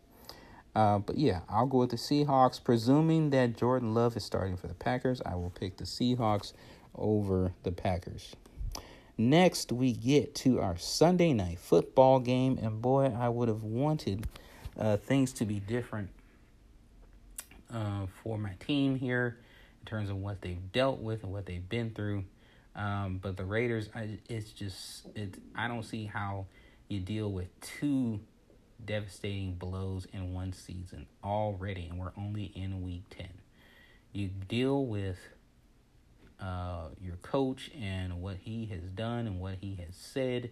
Uh, 0.74 0.98
but 0.98 1.16
yeah, 1.16 1.40
I'll 1.48 1.66
go 1.66 1.78
with 1.78 1.90
the 1.90 1.96
Seahawks. 1.96 2.62
Presuming 2.62 3.30
that 3.30 3.57
Jordan 3.57 3.94
Love 3.94 4.16
is 4.16 4.24
starting 4.24 4.57
for 4.57 4.66
the 4.66 4.74
Packers, 4.74 5.20
I 5.24 5.34
will 5.36 5.50
pick 5.50 5.76
the 5.76 5.84
Seahawks 5.84 6.52
over 6.96 7.52
the 7.62 7.72
Packers. 7.72 8.34
Next, 9.16 9.70
we 9.70 9.92
get 9.92 10.34
to 10.36 10.61
our 10.61 10.76
Sunday 10.76 11.32
night 11.32 11.61
football 11.61 12.18
game, 12.18 12.59
and 12.61 12.82
boy, 12.82 13.14
I 13.16 13.28
would 13.28 13.48
have 13.48 13.62
wanted 13.62 14.26
uh, 14.76 14.96
things 14.96 15.32
to 15.34 15.44
be 15.44 15.61
different 15.61 16.11
uh, 17.73 18.07
for 18.23 18.39
my 18.39 18.53
team 18.61 18.97
here 18.97 19.39
in 19.81 19.87
terms 19.87 20.11
of 20.11 20.17
what 20.17 20.41
they've 20.41 20.73
dealt 20.73 21.01
with 21.01 21.23
and 21.23 21.33
what 21.33 21.47
they've 21.47 21.69
been 21.69 21.91
through. 21.91 22.25
Um, 22.77 23.19
but 23.23 23.37
the 23.37 23.45
Raiders, 23.45 23.89
I, 23.95 24.19
it's 24.29 24.51
just 24.51 25.07
it. 25.15 25.35
I 25.55 25.69
don't 25.69 25.85
see 25.85 26.07
how 26.07 26.47
you 26.89 27.01
deal 27.01 27.31
with 27.31 27.49
two 27.61 28.21
devastating 28.85 29.55
blows 29.55 30.07
in 30.12 30.33
one 30.33 30.53
season 30.53 31.07
already, 31.23 31.87
and 31.89 31.99
we're 31.99 32.12
only 32.19 32.45
in 32.45 32.83
week 32.83 33.05
ten. 33.11 33.31
You 34.12 34.29
deal 34.29 34.85
with 34.85 35.19
uh, 36.41 36.89
your 37.01 37.17
coach 37.17 37.71
and 37.81 38.21
what 38.21 38.37
he 38.41 38.67
has 38.67 38.83
done 38.91 39.27
and 39.27 39.41
what 39.41 39.55
he 39.61 39.77
has 39.77 39.95
said, 39.95 40.51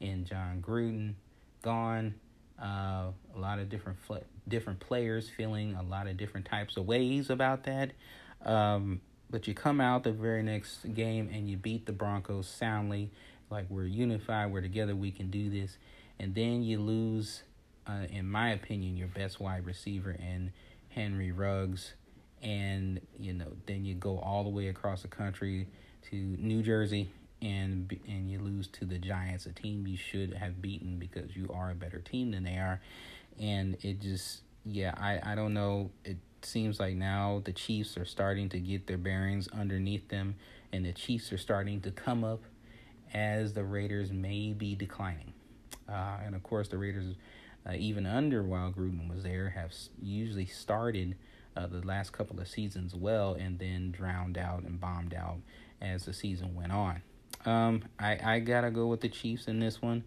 and 0.00 0.26
Jon 0.26 0.62
Gruden 0.66 1.14
gone. 1.62 2.14
Uh, 2.62 3.10
a 3.34 3.38
lot 3.38 3.58
of 3.58 3.70
different 3.70 3.98
fl- 4.06 4.16
different 4.46 4.80
players 4.80 5.30
feeling 5.30 5.74
a 5.74 5.82
lot 5.82 6.06
of 6.06 6.16
different 6.16 6.44
types 6.44 6.76
of 6.76 6.84
ways 6.84 7.30
about 7.30 7.64
that. 7.64 7.92
Um, 8.44 9.00
but 9.30 9.46
you 9.46 9.54
come 9.54 9.80
out 9.80 10.04
the 10.04 10.12
very 10.12 10.42
next 10.42 10.92
game 10.94 11.30
and 11.32 11.48
you 11.48 11.56
beat 11.56 11.86
the 11.86 11.92
Broncos 11.92 12.48
soundly, 12.48 13.12
like 13.48 13.66
we're 13.70 13.84
unified, 13.84 14.52
we're 14.52 14.60
together, 14.60 14.94
we 14.94 15.10
can 15.10 15.30
do 15.30 15.48
this. 15.48 15.78
And 16.18 16.34
then 16.34 16.62
you 16.62 16.80
lose, 16.80 17.44
uh, 17.86 18.06
in 18.10 18.28
my 18.28 18.50
opinion, 18.50 18.96
your 18.96 19.08
best 19.08 19.40
wide 19.40 19.64
receiver 19.64 20.10
in 20.10 20.52
Henry 20.90 21.32
Ruggs. 21.32 21.94
And, 22.42 23.00
you 23.18 23.32
know, 23.32 23.52
then 23.66 23.84
you 23.84 23.94
go 23.94 24.18
all 24.18 24.44
the 24.44 24.50
way 24.50 24.68
across 24.68 25.02
the 25.02 25.08
country 25.08 25.68
to 26.10 26.16
New 26.16 26.62
Jersey 26.62 27.10
and 27.42 27.98
and 28.06 28.30
you 28.30 28.38
lose 28.38 28.68
to 28.68 28.84
the 28.84 28.98
Giants, 28.98 29.46
a 29.46 29.52
team 29.52 29.86
you 29.86 29.96
should 29.96 30.34
have 30.34 30.60
beaten 30.60 30.98
because 30.98 31.36
you 31.36 31.48
are 31.52 31.70
a 31.70 31.74
better 31.74 32.00
team 32.00 32.32
than 32.32 32.44
they 32.44 32.56
are. 32.56 32.80
And 33.38 33.76
it 33.82 34.00
just, 34.00 34.42
yeah, 34.64 34.94
I, 34.98 35.32
I 35.32 35.34
don't 35.34 35.54
know. 35.54 35.90
It 36.04 36.18
seems 36.42 36.78
like 36.78 36.94
now 36.94 37.42
the 37.44 37.52
Chiefs 37.52 37.96
are 37.96 38.04
starting 38.04 38.48
to 38.50 38.58
get 38.58 38.86
their 38.86 38.98
bearings 38.98 39.48
underneath 39.48 40.08
them, 40.08 40.36
and 40.72 40.84
the 40.84 40.92
Chiefs 40.92 41.32
are 41.32 41.38
starting 41.38 41.80
to 41.82 41.90
come 41.90 42.24
up 42.24 42.42
as 43.12 43.54
the 43.54 43.64
Raiders 43.64 44.12
may 44.12 44.52
be 44.52 44.74
declining. 44.74 45.32
Uh, 45.88 46.18
and 46.24 46.34
of 46.34 46.42
course, 46.42 46.68
the 46.68 46.78
Raiders, 46.78 47.14
uh, 47.66 47.72
even 47.72 48.06
under 48.06 48.42
while 48.42 48.70
Gruden 48.70 49.12
was 49.12 49.22
there, 49.22 49.50
have 49.50 49.72
usually 50.00 50.46
started 50.46 51.16
uh, 51.56 51.66
the 51.66 51.84
last 51.86 52.12
couple 52.12 52.38
of 52.40 52.46
seasons 52.46 52.94
well 52.94 53.34
and 53.34 53.58
then 53.58 53.90
drowned 53.90 54.38
out 54.38 54.62
and 54.62 54.80
bombed 54.80 55.14
out 55.14 55.38
as 55.80 56.04
the 56.04 56.12
season 56.12 56.54
went 56.54 56.72
on. 56.72 57.02
Um, 57.44 57.84
I, 57.98 58.18
I 58.22 58.38
gotta 58.40 58.70
go 58.70 58.86
with 58.86 59.00
the 59.00 59.08
Chiefs 59.08 59.46
in 59.46 59.60
this 59.60 59.80
one. 59.80 60.04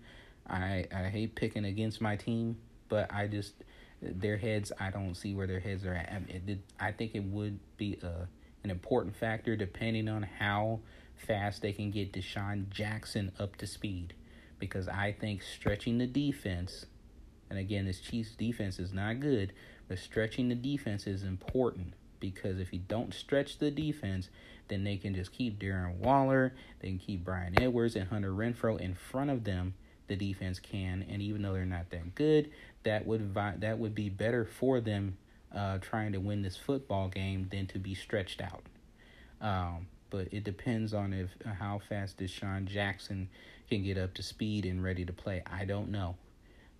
I 0.47 0.86
I 0.93 1.03
hate 1.05 1.36
picking 1.36 1.65
against 1.65 2.01
my 2.01 2.15
team, 2.15 2.57
but 2.89 3.11
I 3.13 3.27
just 3.27 3.53
their 4.01 4.38
heads. 4.38 4.71
I 4.79 4.91
don't 4.91 5.15
see 5.15 5.34
where 5.34 5.47
their 5.47 5.59
heads 5.59 5.86
are 5.86 5.93
at. 5.93 6.11
I, 6.11 6.57
I 6.79 6.91
think 6.91 7.15
it 7.15 7.23
would 7.23 7.59
be 7.77 7.97
a 8.03 8.27
an 8.63 8.71
important 8.71 9.15
factor 9.15 9.55
depending 9.55 10.07
on 10.07 10.23
how 10.23 10.79
fast 11.15 11.61
they 11.61 11.73
can 11.73 11.91
get 11.91 12.13
DeSean 12.13 12.69
Jackson 12.69 13.31
up 13.39 13.55
to 13.57 13.67
speed. 13.67 14.13
Because 14.59 14.88
I 14.88 15.15
think 15.19 15.41
stretching 15.41 15.97
the 15.97 16.07
defense, 16.07 16.86
and 17.49 17.59
again, 17.59 17.86
this 17.86 17.99
Chiefs 17.99 18.36
defense 18.36 18.79
is 18.79 18.93
not 18.93 19.19
good, 19.19 19.51
but 19.88 19.99
stretching 19.99 20.47
the 20.47 20.55
defense 20.55 21.05
is 21.05 21.23
important. 21.23 21.93
Because 22.19 22.59
if 22.59 22.71
you 22.71 22.79
don't 22.79 23.13
stretch 23.13 23.57
the 23.57 23.69
defense, 23.69 24.29
then 24.68 24.84
they 24.84 24.97
can 24.97 25.14
just 25.14 25.32
keep 25.32 25.59
Darren 25.59 25.97
Waller, 25.97 26.53
they 26.80 26.89
can 26.89 26.99
keep 26.99 27.24
Bryan 27.24 27.61
Edwards 27.61 27.95
and 27.95 28.07
Hunter 28.09 28.32
Renfrow 28.32 28.80
in 28.80 28.95
front 28.95 29.30
of 29.30 29.43
them. 29.43 29.74
The 30.07 30.16
defense 30.16 30.59
can, 30.59 31.05
and 31.09 31.22
even 31.22 31.41
though 31.41 31.53
they're 31.53 31.66
not 31.66 31.89
that 31.91 32.14
good, 32.14 32.51
that 32.84 33.07
would 33.07 33.34
that 33.34 33.80
would 33.80 33.95
be 33.95 34.09
better 34.09 34.45
for 34.45 34.82
them 34.82 35.18
uh, 35.55 35.78
trying 35.80 36.11
to 36.11 36.20
win 36.20 36.41
this 36.41 36.57
football 36.57 37.07
game 37.07 37.47
than 37.51 37.68
to 37.68 37.80
be 37.80 37.95
stretched 37.95 38.41
out. 38.41 38.64
Um, 39.39 39.88
but 40.09 40.28
it 40.32 40.43
depends 40.43 40.93
on 40.93 41.14
if 41.14 41.30
how 41.59 41.82
fast 41.89 42.20
DeSean 42.20 42.66
Jackson 42.66 43.30
can 43.70 43.84
get 43.84 43.97
up 43.97 44.14
to 44.16 44.24
speed 44.24 44.66
and 44.66 44.84
ready 44.84 45.05
to 45.05 45.14
play. 45.14 45.41
I 45.51 45.66
don't 45.66 45.89
know. 45.89 46.16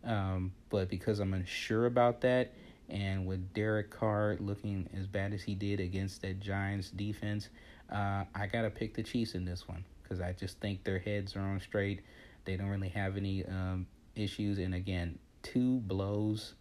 Um, 0.04 0.52
but 0.70 0.90
because 0.90 1.20
I'm 1.20 1.34
unsure 1.34 1.86
about 1.86 2.22
that, 2.22 2.54
and 2.90 3.26
with 3.26 3.54
Derek 3.54 3.90
Carr 3.90 4.38
looking 4.40 4.90
as 4.98 5.08
bad 5.08 5.34
as 5.34 5.42
he 5.44 5.56
did 5.56 5.80
against 5.80 6.22
that 6.22 6.40
Giants 6.40 6.90
defense, 6.90 7.50
uh, 7.92 8.26
I 8.34 8.48
gotta 8.48 8.70
pick 8.70 8.96
the 8.96 9.04
Chiefs 9.04 9.36
in 9.36 9.46
this 9.46 9.68
one 9.68 9.84
because 10.02 10.22
I 10.22 10.34
just 10.34 10.60
think 10.60 10.84
their 10.84 11.00
heads 11.00 11.36
are 11.36 11.42
on 11.42 11.60
straight. 11.60 12.02
They 12.46 12.58
don't 12.58 12.68
really 12.68 12.90
have 12.90 13.18
any 13.18 13.46
um, 13.46 13.88
issues, 14.16 14.60
and 14.60 14.74
again, 14.74 15.18
two 15.42 15.80
blows 15.80 16.56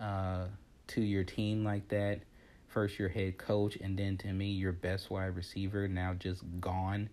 uh, 0.00 0.46
to 0.88 1.00
your 1.00 1.24
team 1.24 1.64
like 1.64 1.88
that. 1.88 2.20
First 2.68 2.98
your 2.98 3.08
head 3.08 3.38
coach 3.38 3.76
and 3.76 3.98
then 3.98 4.18
to 4.18 4.32
me 4.32 4.50
your 4.50 4.72
best 4.72 5.10
wide 5.10 5.34
receiver 5.34 5.88
now 5.88 6.12
just 6.12 6.42
gone 6.60 7.08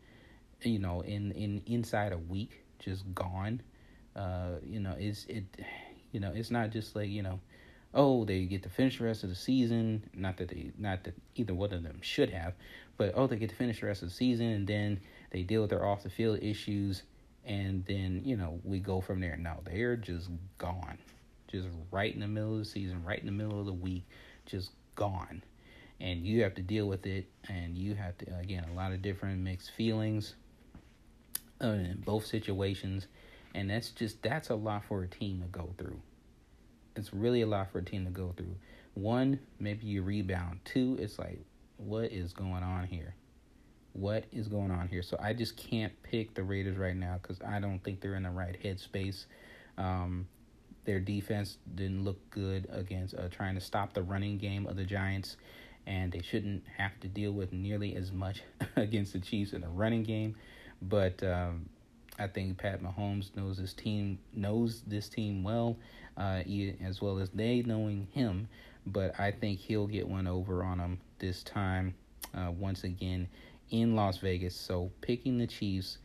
you 0.61 0.79
know 0.79 1.01
in 1.01 1.31
in 1.31 1.61
inside 1.65 2.11
a 2.11 2.17
week 2.17 2.63
just 2.79 3.05
gone. 3.13 3.61
Uh 4.15 4.55
you 4.65 4.79
know 4.79 4.95
it's 4.97 5.25
it 5.25 5.45
you 6.11 6.19
know 6.19 6.31
it's 6.35 6.51
not 6.51 6.71
just 6.71 6.95
like 6.95 7.09
you 7.09 7.21
know 7.23 7.39
oh 7.93 8.25
they 8.25 8.45
get 8.45 8.63
to 8.63 8.69
finish 8.69 8.97
the 8.97 9.05
rest 9.05 9.23
of 9.23 9.29
the 9.29 9.35
season. 9.35 10.09
Not 10.13 10.37
that 10.37 10.49
they 10.49 10.71
not 10.77 11.03
that 11.03 11.15
either 11.35 11.53
one 11.53 11.73
of 11.73 11.83
them 11.83 11.99
should 12.01 12.29
have 12.29 12.53
but 12.97 13.13
oh 13.15 13.27
they 13.27 13.35
get 13.35 13.49
to 13.49 13.55
finish 13.55 13.79
the 13.79 13.87
rest 13.87 14.01
of 14.01 14.09
the 14.09 14.13
season 14.13 14.47
and 14.47 14.67
then 14.67 14.99
they 15.31 15.43
deal 15.43 15.61
with 15.61 15.69
their 15.69 15.85
off 15.85 16.03
the 16.03 16.09
field 16.09 16.39
issues 16.41 17.03
and 17.45 17.85
then 17.85 18.21
you 18.23 18.37
know 18.37 18.59
we 18.63 18.79
go 18.79 19.01
from 19.01 19.19
there. 19.19 19.37
No 19.37 19.59
they're 19.65 19.95
just 19.95 20.29
gone. 20.57 20.97
Just 21.47 21.67
right 21.91 22.13
in 22.13 22.21
the 22.21 22.27
middle 22.27 22.53
of 22.53 22.59
the 22.59 22.65
season 22.65 23.03
right 23.03 23.19
in 23.19 23.25
the 23.25 23.31
middle 23.31 23.59
of 23.59 23.65
the 23.65 23.73
week 23.73 24.03
just 24.45 24.71
gone. 24.95 25.43
And 25.99 26.25
you 26.25 26.43
have 26.43 26.55
to 26.55 26.61
deal 26.61 26.87
with 26.87 27.05
it 27.05 27.27
and 27.47 27.77
you 27.77 27.95
have 27.95 28.17
to 28.19 28.37
again 28.37 28.65
a 28.71 28.75
lot 28.75 28.91
of 28.91 29.01
different 29.01 29.41
mixed 29.41 29.71
feelings 29.71 30.35
uh, 31.61 31.67
in 31.67 32.03
both 32.05 32.25
situations. 32.25 33.07
And 33.55 33.69
that's 33.69 33.89
just 33.89 34.21
that's 34.21 34.49
a 34.49 34.55
lot 34.55 34.83
for 34.85 35.03
a 35.03 35.07
team 35.07 35.41
to 35.41 35.47
go 35.47 35.73
through 35.77 35.99
it's 36.95 37.13
really 37.13 37.41
a 37.41 37.47
lot 37.47 37.71
for 37.71 37.79
a 37.79 37.83
team 37.83 38.05
to 38.05 38.11
go 38.11 38.33
through. 38.35 38.55
One 38.93 39.39
maybe 39.59 39.85
you 39.85 40.03
rebound. 40.03 40.59
Two 40.65 40.97
it's 40.99 41.19
like 41.19 41.39
what 41.77 42.11
is 42.11 42.33
going 42.33 42.63
on 42.63 42.85
here? 42.87 43.15
What 43.93 44.25
is 44.31 44.47
going 44.47 44.71
on 44.71 44.87
here? 44.87 45.03
So 45.03 45.17
i 45.21 45.33
just 45.33 45.57
can't 45.57 45.93
pick 46.03 46.33
the 46.33 46.43
raiders 46.43 46.77
right 46.77 46.95
now 46.95 47.19
because 47.21 47.39
i 47.41 47.59
don't 47.59 47.83
think 47.83 48.01
they're 48.01 48.15
in 48.15 48.23
the 48.23 48.29
right 48.29 48.57
headspace. 48.63 49.25
Um, 49.77 50.27
their 50.85 50.99
defense 50.99 51.57
didn't 51.75 52.03
look 52.03 52.29
good 52.29 52.67
against 52.71 53.15
uh, 53.15 53.29
trying 53.29 53.55
to 53.55 53.61
stop 53.61 53.93
the 53.93 54.03
running 54.03 54.37
game 54.37 54.67
of 54.67 54.75
the 54.75 54.83
giants 54.83 55.37
and 55.85 56.11
they 56.11 56.21
shouldn't 56.21 56.63
have 56.77 56.97
to 57.01 57.07
deal 57.07 57.31
with 57.31 57.51
nearly 57.51 57.95
as 57.95 58.11
much 58.11 58.43
against 58.75 59.13
the 59.13 59.19
Chiefs 59.19 59.53
in 59.53 59.61
the 59.61 59.69
running 59.69 60.03
game. 60.03 60.35
But 60.81 61.23
um, 61.23 61.69
I 62.19 62.27
think 62.27 62.57
Pat 62.57 62.81
Mahomes 62.81 63.35
knows 63.35 63.57
this 63.57 63.73
team 63.73 64.19
knows 64.33 64.81
this 64.85 65.09
team 65.09 65.43
well, 65.43 65.77
uh, 66.17 66.41
as 66.83 67.01
well 67.01 67.19
as 67.19 67.29
they 67.29 67.61
knowing 67.65 68.07
him. 68.11 68.47
But 68.85 69.19
I 69.19 69.31
think 69.31 69.59
he'll 69.59 69.87
get 69.87 70.07
one 70.07 70.27
over 70.27 70.63
on 70.63 70.77
them 70.77 70.99
this 71.19 71.43
time, 71.43 71.95
uh, 72.35 72.51
once 72.51 72.83
again 72.83 73.27
in 73.69 73.95
Las 73.95 74.17
Vegas. 74.17 74.55
So 74.55 74.91
picking 75.01 75.37
the 75.37 75.47
Chiefs 75.47 75.99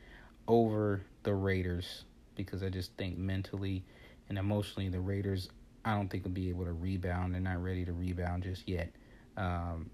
over 0.47 1.03
the 1.25 1.35
Raiders 1.35 2.05
because 2.37 2.63
I 2.63 2.69
just 2.69 2.93
think 2.97 3.19
mentally 3.19 3.85
and 4.29 4.39
emotionally 4.39 4.89
the 4.89 5.01
Raiders 5.01 5.49
I 5.85 5.95
don't 5.95 6.09
think 6.09 6.25
will 6.25 6.33
be 6.33 6.51
able 6.51 6.65
to 6.65 6.73
rebound. 6.73 7.35
They're 7.35 7.41
not 7.41 7.63
ready 7.63 7.85
to 7.85 7.93
rebound 7.93 8.43
just 8.43 8.69
yet 8.69 8.93
um, 9.37 9.89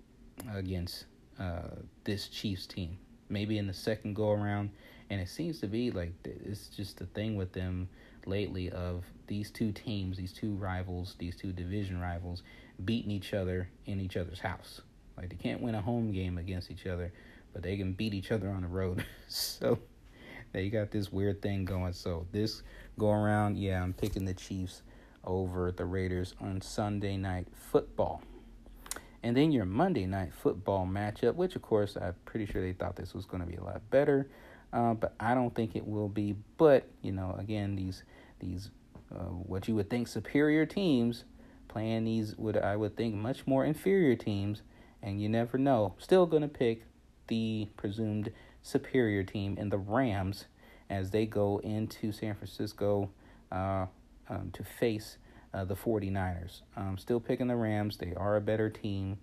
against 0.53 1.05
uh, 1.39 1.77
this 2.05 2.29
Chiefs 2.29 2.67
team. 2.67 2.99
Maybe 3.29 3.59
in 3.59 3.67
the 3.67 3.75
second 3.75 4.15
go 4.15 4.31
around, 4.33 4.71
and 5.11 5.21
it 5.21 5.29
seems 5.29 5.61
to 5.61 5.67
be 5.67 5.91
like 5.91 6.13
it's 6.25 6.69
just 6.69 6.99
the 6.99 7.07
thing 7.07 7.37
with 7.37 7.53
them 7.53 7.89
lately 8.27 8.71
of 8.71 9.05
these 9.27 9.51
two 9.51 9.73
teams, 9.73 10.17
these 10.17 10.33
two 10.33 10.55
rivals, 10.55 11.17
these 11.19 11.37
two 11.37 11.53
division 11.53 12.01
rivals, 12.01 12.43
beating 12.85 13.11
each 13.11 13.35
other 13.35 13.69
in 13.87 14.01
each 14.01 14.17
other's 14.17 14.41
house. 14.41 14.81
Like 15.17 15.31
they 15.31 15.37
can't 15.37 15.61
win 15.61 15.75
a 15.75 15.81
home 15.81 16.13
game 16.13 16.39
against 16.39 16.71
each 16.71 16.87
other, 16.87 17.13
but 17.53 17.63
they 17.63 17.77
can 17.77 17.93
beat 17.93 18.15
each 18.15 18.33
other 18.33 18.49
on 18.49 18.63
the 18.63 18.69
road. 18.69 19.05
so 19.29 19.79
they 20.53 20.69
got 20.69 20.91
this 20.91 21.13
weird 21.13 21.43
thing 21.43 21.65
going. 21.65 21.93
So 21.93 22.27
this 22.33 22.63
go 22.99 23.11
around, 23.11 23.57
yeah, 23.59 23.83
I'm 23.83 23.93
picking 23.93 24.25
the 24.25 24.35
Chiefs 24.35 24.83
over 25.25 25.73
the 25.73 25.85
Raiders 25.85 26.35
on 26.41 26.61
Sunday 26.61 27.17
night 27.17 27.49
football. 27.53 28.23
And 29.23 29.35
then 29.35 29.53
your 29.53 29.65
Monday 29.65 30.05
night 30.05 30.35
football 30.35 30.87
matchup, 30.87 31.35
which 31.35 31.57
of 31.57 31.63
course 31.63 31.97
I'm 31.97 32.15
pretty 32.27 32.45
sure 32.45 32.61
they 32.61 32.75
thought 32.75 32.95
this 32.97 33.15
was 33.15 33.25
going 33.25 33.43
to 33.43 33.49
be 33.49 33.57
a 33.57 33.65
lot 33.65 33.81
better, 33.91 34.29
uh, 34.75 34.93
but 34.93 35.15
I 35.21 35.35
don't 35.35 35.55
think 35.55 35.77
it 35.77 35.87
will 35.87 36.09
be. 36.09 36.35
But 36.59 36.87
you 37.01 37.13
know, 37.13 37.37
again, 37.39 37.77
these 37.77 38.03
these 38.41 38.71
uh, 39.15 39.31
what 39.47 39.69
you 39.69 39.77
would 39.77 39.89
think 39.89 40.09
superior 40.09 40.67
teams 40.67 41.25
playing 41.69 42.05
these 42.05 42.37
would 42.37 42.57
I 42.57 42.77
would 42.77 42.97
think 42.97 43.15
much 43.15 43.47
more 43.47 43.65
inferior 43.65 44.17
teams, 44.17 44.63
and 45.03 45.23
you 45.23 45.29
never 45.29 45.57
know. 45.57 45.95
Still 45.99 46.27
to 46.43 46.49
pick 46.49 46.83
the 47.29 47.69
presumed 47.77 48.33
superior 48.63 49.23
team 49.23 49.57
in 49.57 49.69
the 49.69 49.79
Rams 49.79 50.47
as 50.91 51.11
they 51.11 51.25
go 51.25 51.59
into 51.59 52.13
San 52.13 52.35
Francisco 52.35 53.11
uh, 53.53 53.87
um, 54.29 54.51
to 54.53 54.65
face 54.65 55.19
uh, 55.55 55.65
the 55.65 55.77
49ers. 55.77 56.63
Um, 56.77 56.99
still 56.99 57.21
picking 57.21 57.47
the 57.47 57.57
Rams. 57.57 57.97
They 57.99 58.13
are 58.17 58.37
a 58.37 58.41
better 58.41 58.69
team. 58.69 59.19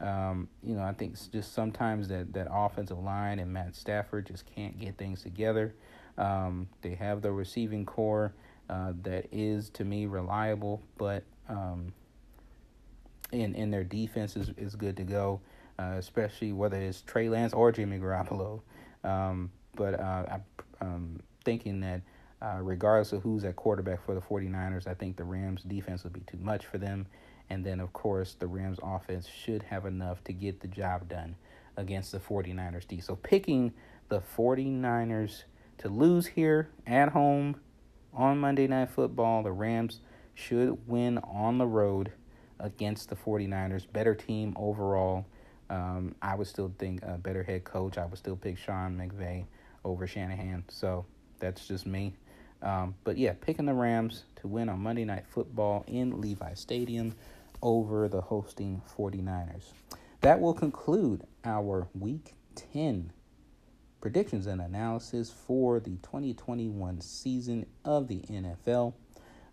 Um, 0.00 0.48
you 0.62 0.74
know, 0.74 0.82
I 0.82 0.92
think 0.92 1.16
just 1.32 1.54
sometimes 1.54 2.08
that, 2.08 2.32
that 2.32 2.46
offensive 2.50 2.98
line 2.98 3.40
and 3.40 3.52
Matt 3.52 3.74
Stafford 3.74 4.26
just 4.26 4.46
can't 4.46 4.78
get 4.78 4.96
things 4.96 5.22
together. 5.22 5.74
Um, 6.16 6.68
they 6.82 6.94
have 6.94 7.22
the 7.22 7.32
receiving 7.32 7.84
corps 7.84 8.32
uh, 8.70 8.92
that 9.02 9.26
is, 9.32 9.70
to 9.70 9.84
me, 9.84 10.06
reliable, 10.06 10.82
but 10.98 11.24
um, 11.48 11.92
in, 13.32 13.54
in 13.54 13.70
their 13.70 13.84
defense 13.84 14.36
is, 14.36 14.50
is 14.56 14.76
good 14.76 14.96
to 14.98 15.04
go, 15.04 15.40
uh, 15.78 15.94
especially 15.96 16.52
whether 16.52 16.76
it's 16.76 17.02
Trey 17.02 17.28
Lance 17.28 17.52
or 17.52 17.72
Jimmy 17.72 17.98
Garoppolo. 17.98 18.60
Um, 19.04 19.50
but 19.74 19.98
uh, 19.98 20.26
I'm 20.30 20.42
um, 20.80 21.20
thinking 21.44 21.80
that 21.80 22.02
uh, 22.40 22.58
regardless 22.60 23.12
of 23.12 23.22
who's 23.22 23.44
at 23.44 23.56
quarterback 23.56 24.04
for 24.04 24.14
the 24.14 24.20
49ers, 24.20 24.86
I 24.86 24.94
think 24.94 25.16
the 25.16 25.24
Rams 25.24 25.62
defense 25.62 26.04
would 26.04 26.12
be 26.12 26.20
too 26.20 26.38
much 26.38 26.66
for 26.66 26.78
them. 26.78 27.06
And 27.50 27.64
then, 27.64 27.80
of 27.80 27.92
course, 27.92 28.34
the 28.34 28.46
Rams 28.46 28.78
offense 28.82 29.26
should 29.26 29.62
have 29.64 29.86
enough 29.86 30.22
to 30.24 30.32
get 30.32 30.60
the 30.60 30.68
job 30.68 31.08
done 31.08 31.36
against 31.76 32.12
the 32.12 32.18
49ers 32.18 32.86
D. 32.86 33.00
So 33.00 33.16
picking 33.16 33.72
the 34.08 34.20
49ers 34.36 35.44
to 35.78 35.88
lose 35.88 36.26
here 36.26 36.68
at 36.86 37.10
home 37.10 37.60
on 38.12 38.38
Monday 38.38 38.66
Night 38.66 38.90
Football. 38.90 39.42
The 39.42 39.52
Rams 39.52 40.00
should 40.34 40.86
win 40.86 41.18
on 41.18 41.58
the 41.58 41.66
road 41.66 42.12
against 42.58 43.08
the 43.08 43.16
49ers. 43.16 43.90
Better 43.90 44.14
team 44.14 44.54
overall. 44.56 45.26
Um, 45.70 46.14
I 46.22 46.34
would 46.34 46.46
still 46.46 46.72
think 46.78 47.02
a 47.02 47.18
better 47.18 47.42
head 47.42 47.64
coach. 47.64 47.98
I 47.98 48.06
would 48.06 48.18
still 48.18 48.36
pick 48.36 48.58
Sean 48.58 48.96
McVay 48.96 49.44
over 49.84 50.06
Shanahan. 50.06 50.64
So 50.68 51.06
that's 51.38 51.66
just 51.66 51.86
me. 51.86 52.14
Um, 52.62 52.94
but 53.04 53.18
yeah, 53.18 53.34
picking 53.40 53.66
the 53.66 53.74
Rams 53.74 54.24
to 54.36 54.48
win 54.48 54.68
on 54.68 54.80
Monday 54.80 55.04
Night 55.04 55.24
Football 55.28 55.84
in 55.86 56.20
Levi 56.20 56.54
Stadium 56.54 57.14
over 57.62 58.08
the 58.08 58.20
hosting 58.20 58.82
49ers. 58.96 59.72
That 60.20 60.40
will 60.40 60.54
conclude 60.54 61.24
our 61.44 61.88
Week 61.94 62.34
10 62.72 63.12
predictions 64.00 64.46
and 64.46 64.60
analysis 64.60 65.30
for 65.30 65.80
the 65.80 65.96
2021 66.02 67.00
season 67.00 67.66
of 67.84 68.08
the 68.08 68.20
NFL. 68.20 68.94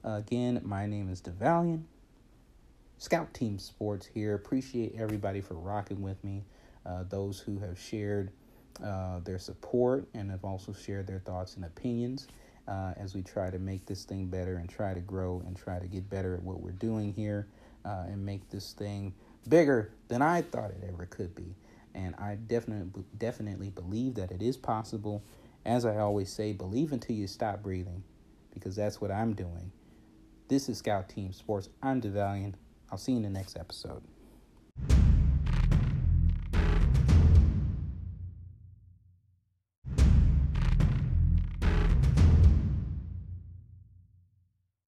Again, 0.04 0.62
my 0.64 0.86
name 0.86 1.10
is 1.10 1.22
DeValian. 1.22 1.84
Scout 2.98 3.34
Team 3.34 3.60
Sports 3.60 4.06
here. 4.06 4.36
Appreciate 4.36 4.96
everybody 4.98 5.42
for 5.42 5.56
rocking 5.56 6.02
with 6.02 6.24
me. 6.24 6.44
Uh, 6.86 7.04
those 7.10 7.40
who 7.40 7.60
have 7.60 7.80
shared 7.80 8.32
uh, 8.84 9.20
their 9.22 9.40
support 9.40 10.08
and 10.14 10.30
have 10.30 10.46
also 10.46 10.74
shared 10.74 11.08
their 11.08 11.20
thoughts 11.20 11.56
and 11.56 11.66
opinions 11.66 12.28
uh, 12.68 12.94
as 12.98 13.16
we 13.16 13.22
try 13.22 13.50
to 13.50 13.60
make 13.60 13.86
this 13.86 14.04
thing 14.04 14.28
better 14.28 14.58
and 14.58 14.70
try 14.70 14.94
to 14.94 15.00
grow 15.00 15.42
and 15.46 15.56
try 15.56 15.80
to 15.80 15.88
get 15.88 16.10
better 16.10 16.36
at 16.36 16.44
what 16.44 16.62
we're 16.62 16.72
doing 16.72 17.14
here 17.14 17.48
uh, 17.86 18.06
and 18.08 18.26
make 18.26 18.50
this 18.50 18.74
thing 18.74 19.14
bigger 19.48 19.92
than 20.08 20.22
I 20.22 20.42
thought 20.42 20.72
it 20.72 20.84
ever 20.88 21.06
could 21.06 21.36
be. 21.36 21.56
And 21.94 22.16
I 22.16 22.36
definitely 22.36 23.04
definitely 23.18 23.70
believe 23.70 24.16
that 24.16 24.32
it 24.32 24.42
is 24.42 24.58
possible. 24.58 25.24
As 25.66 25.86
I 25.86 25.98
always 25.98 26.32
say, 26.32 26.52
believe 26.52 26.92
until 26.92 27.16
you 27.16 27.28
stop 27.28 27.64
breathing, 27.64 28.04
because 28.54 28.76
that's 28.76 29.00
what 29.00 29.12
I'm 29.12 29.34
doing. 29.34 29.72
This 30.48 30.70
is 30.70 30.78
Scout 30.78 31.10
Team 31.10 31.32
Sports. 31.34 31.70
I'm 31.82 32.02
DeValian. 32.02 32.54
I'll 32.92 32.98
see 32.98 33.14
you 33.14 33.18
in 33.18 33.24
the 33.24 33.30
next 33.30 33.58
episode. 33.58 34.04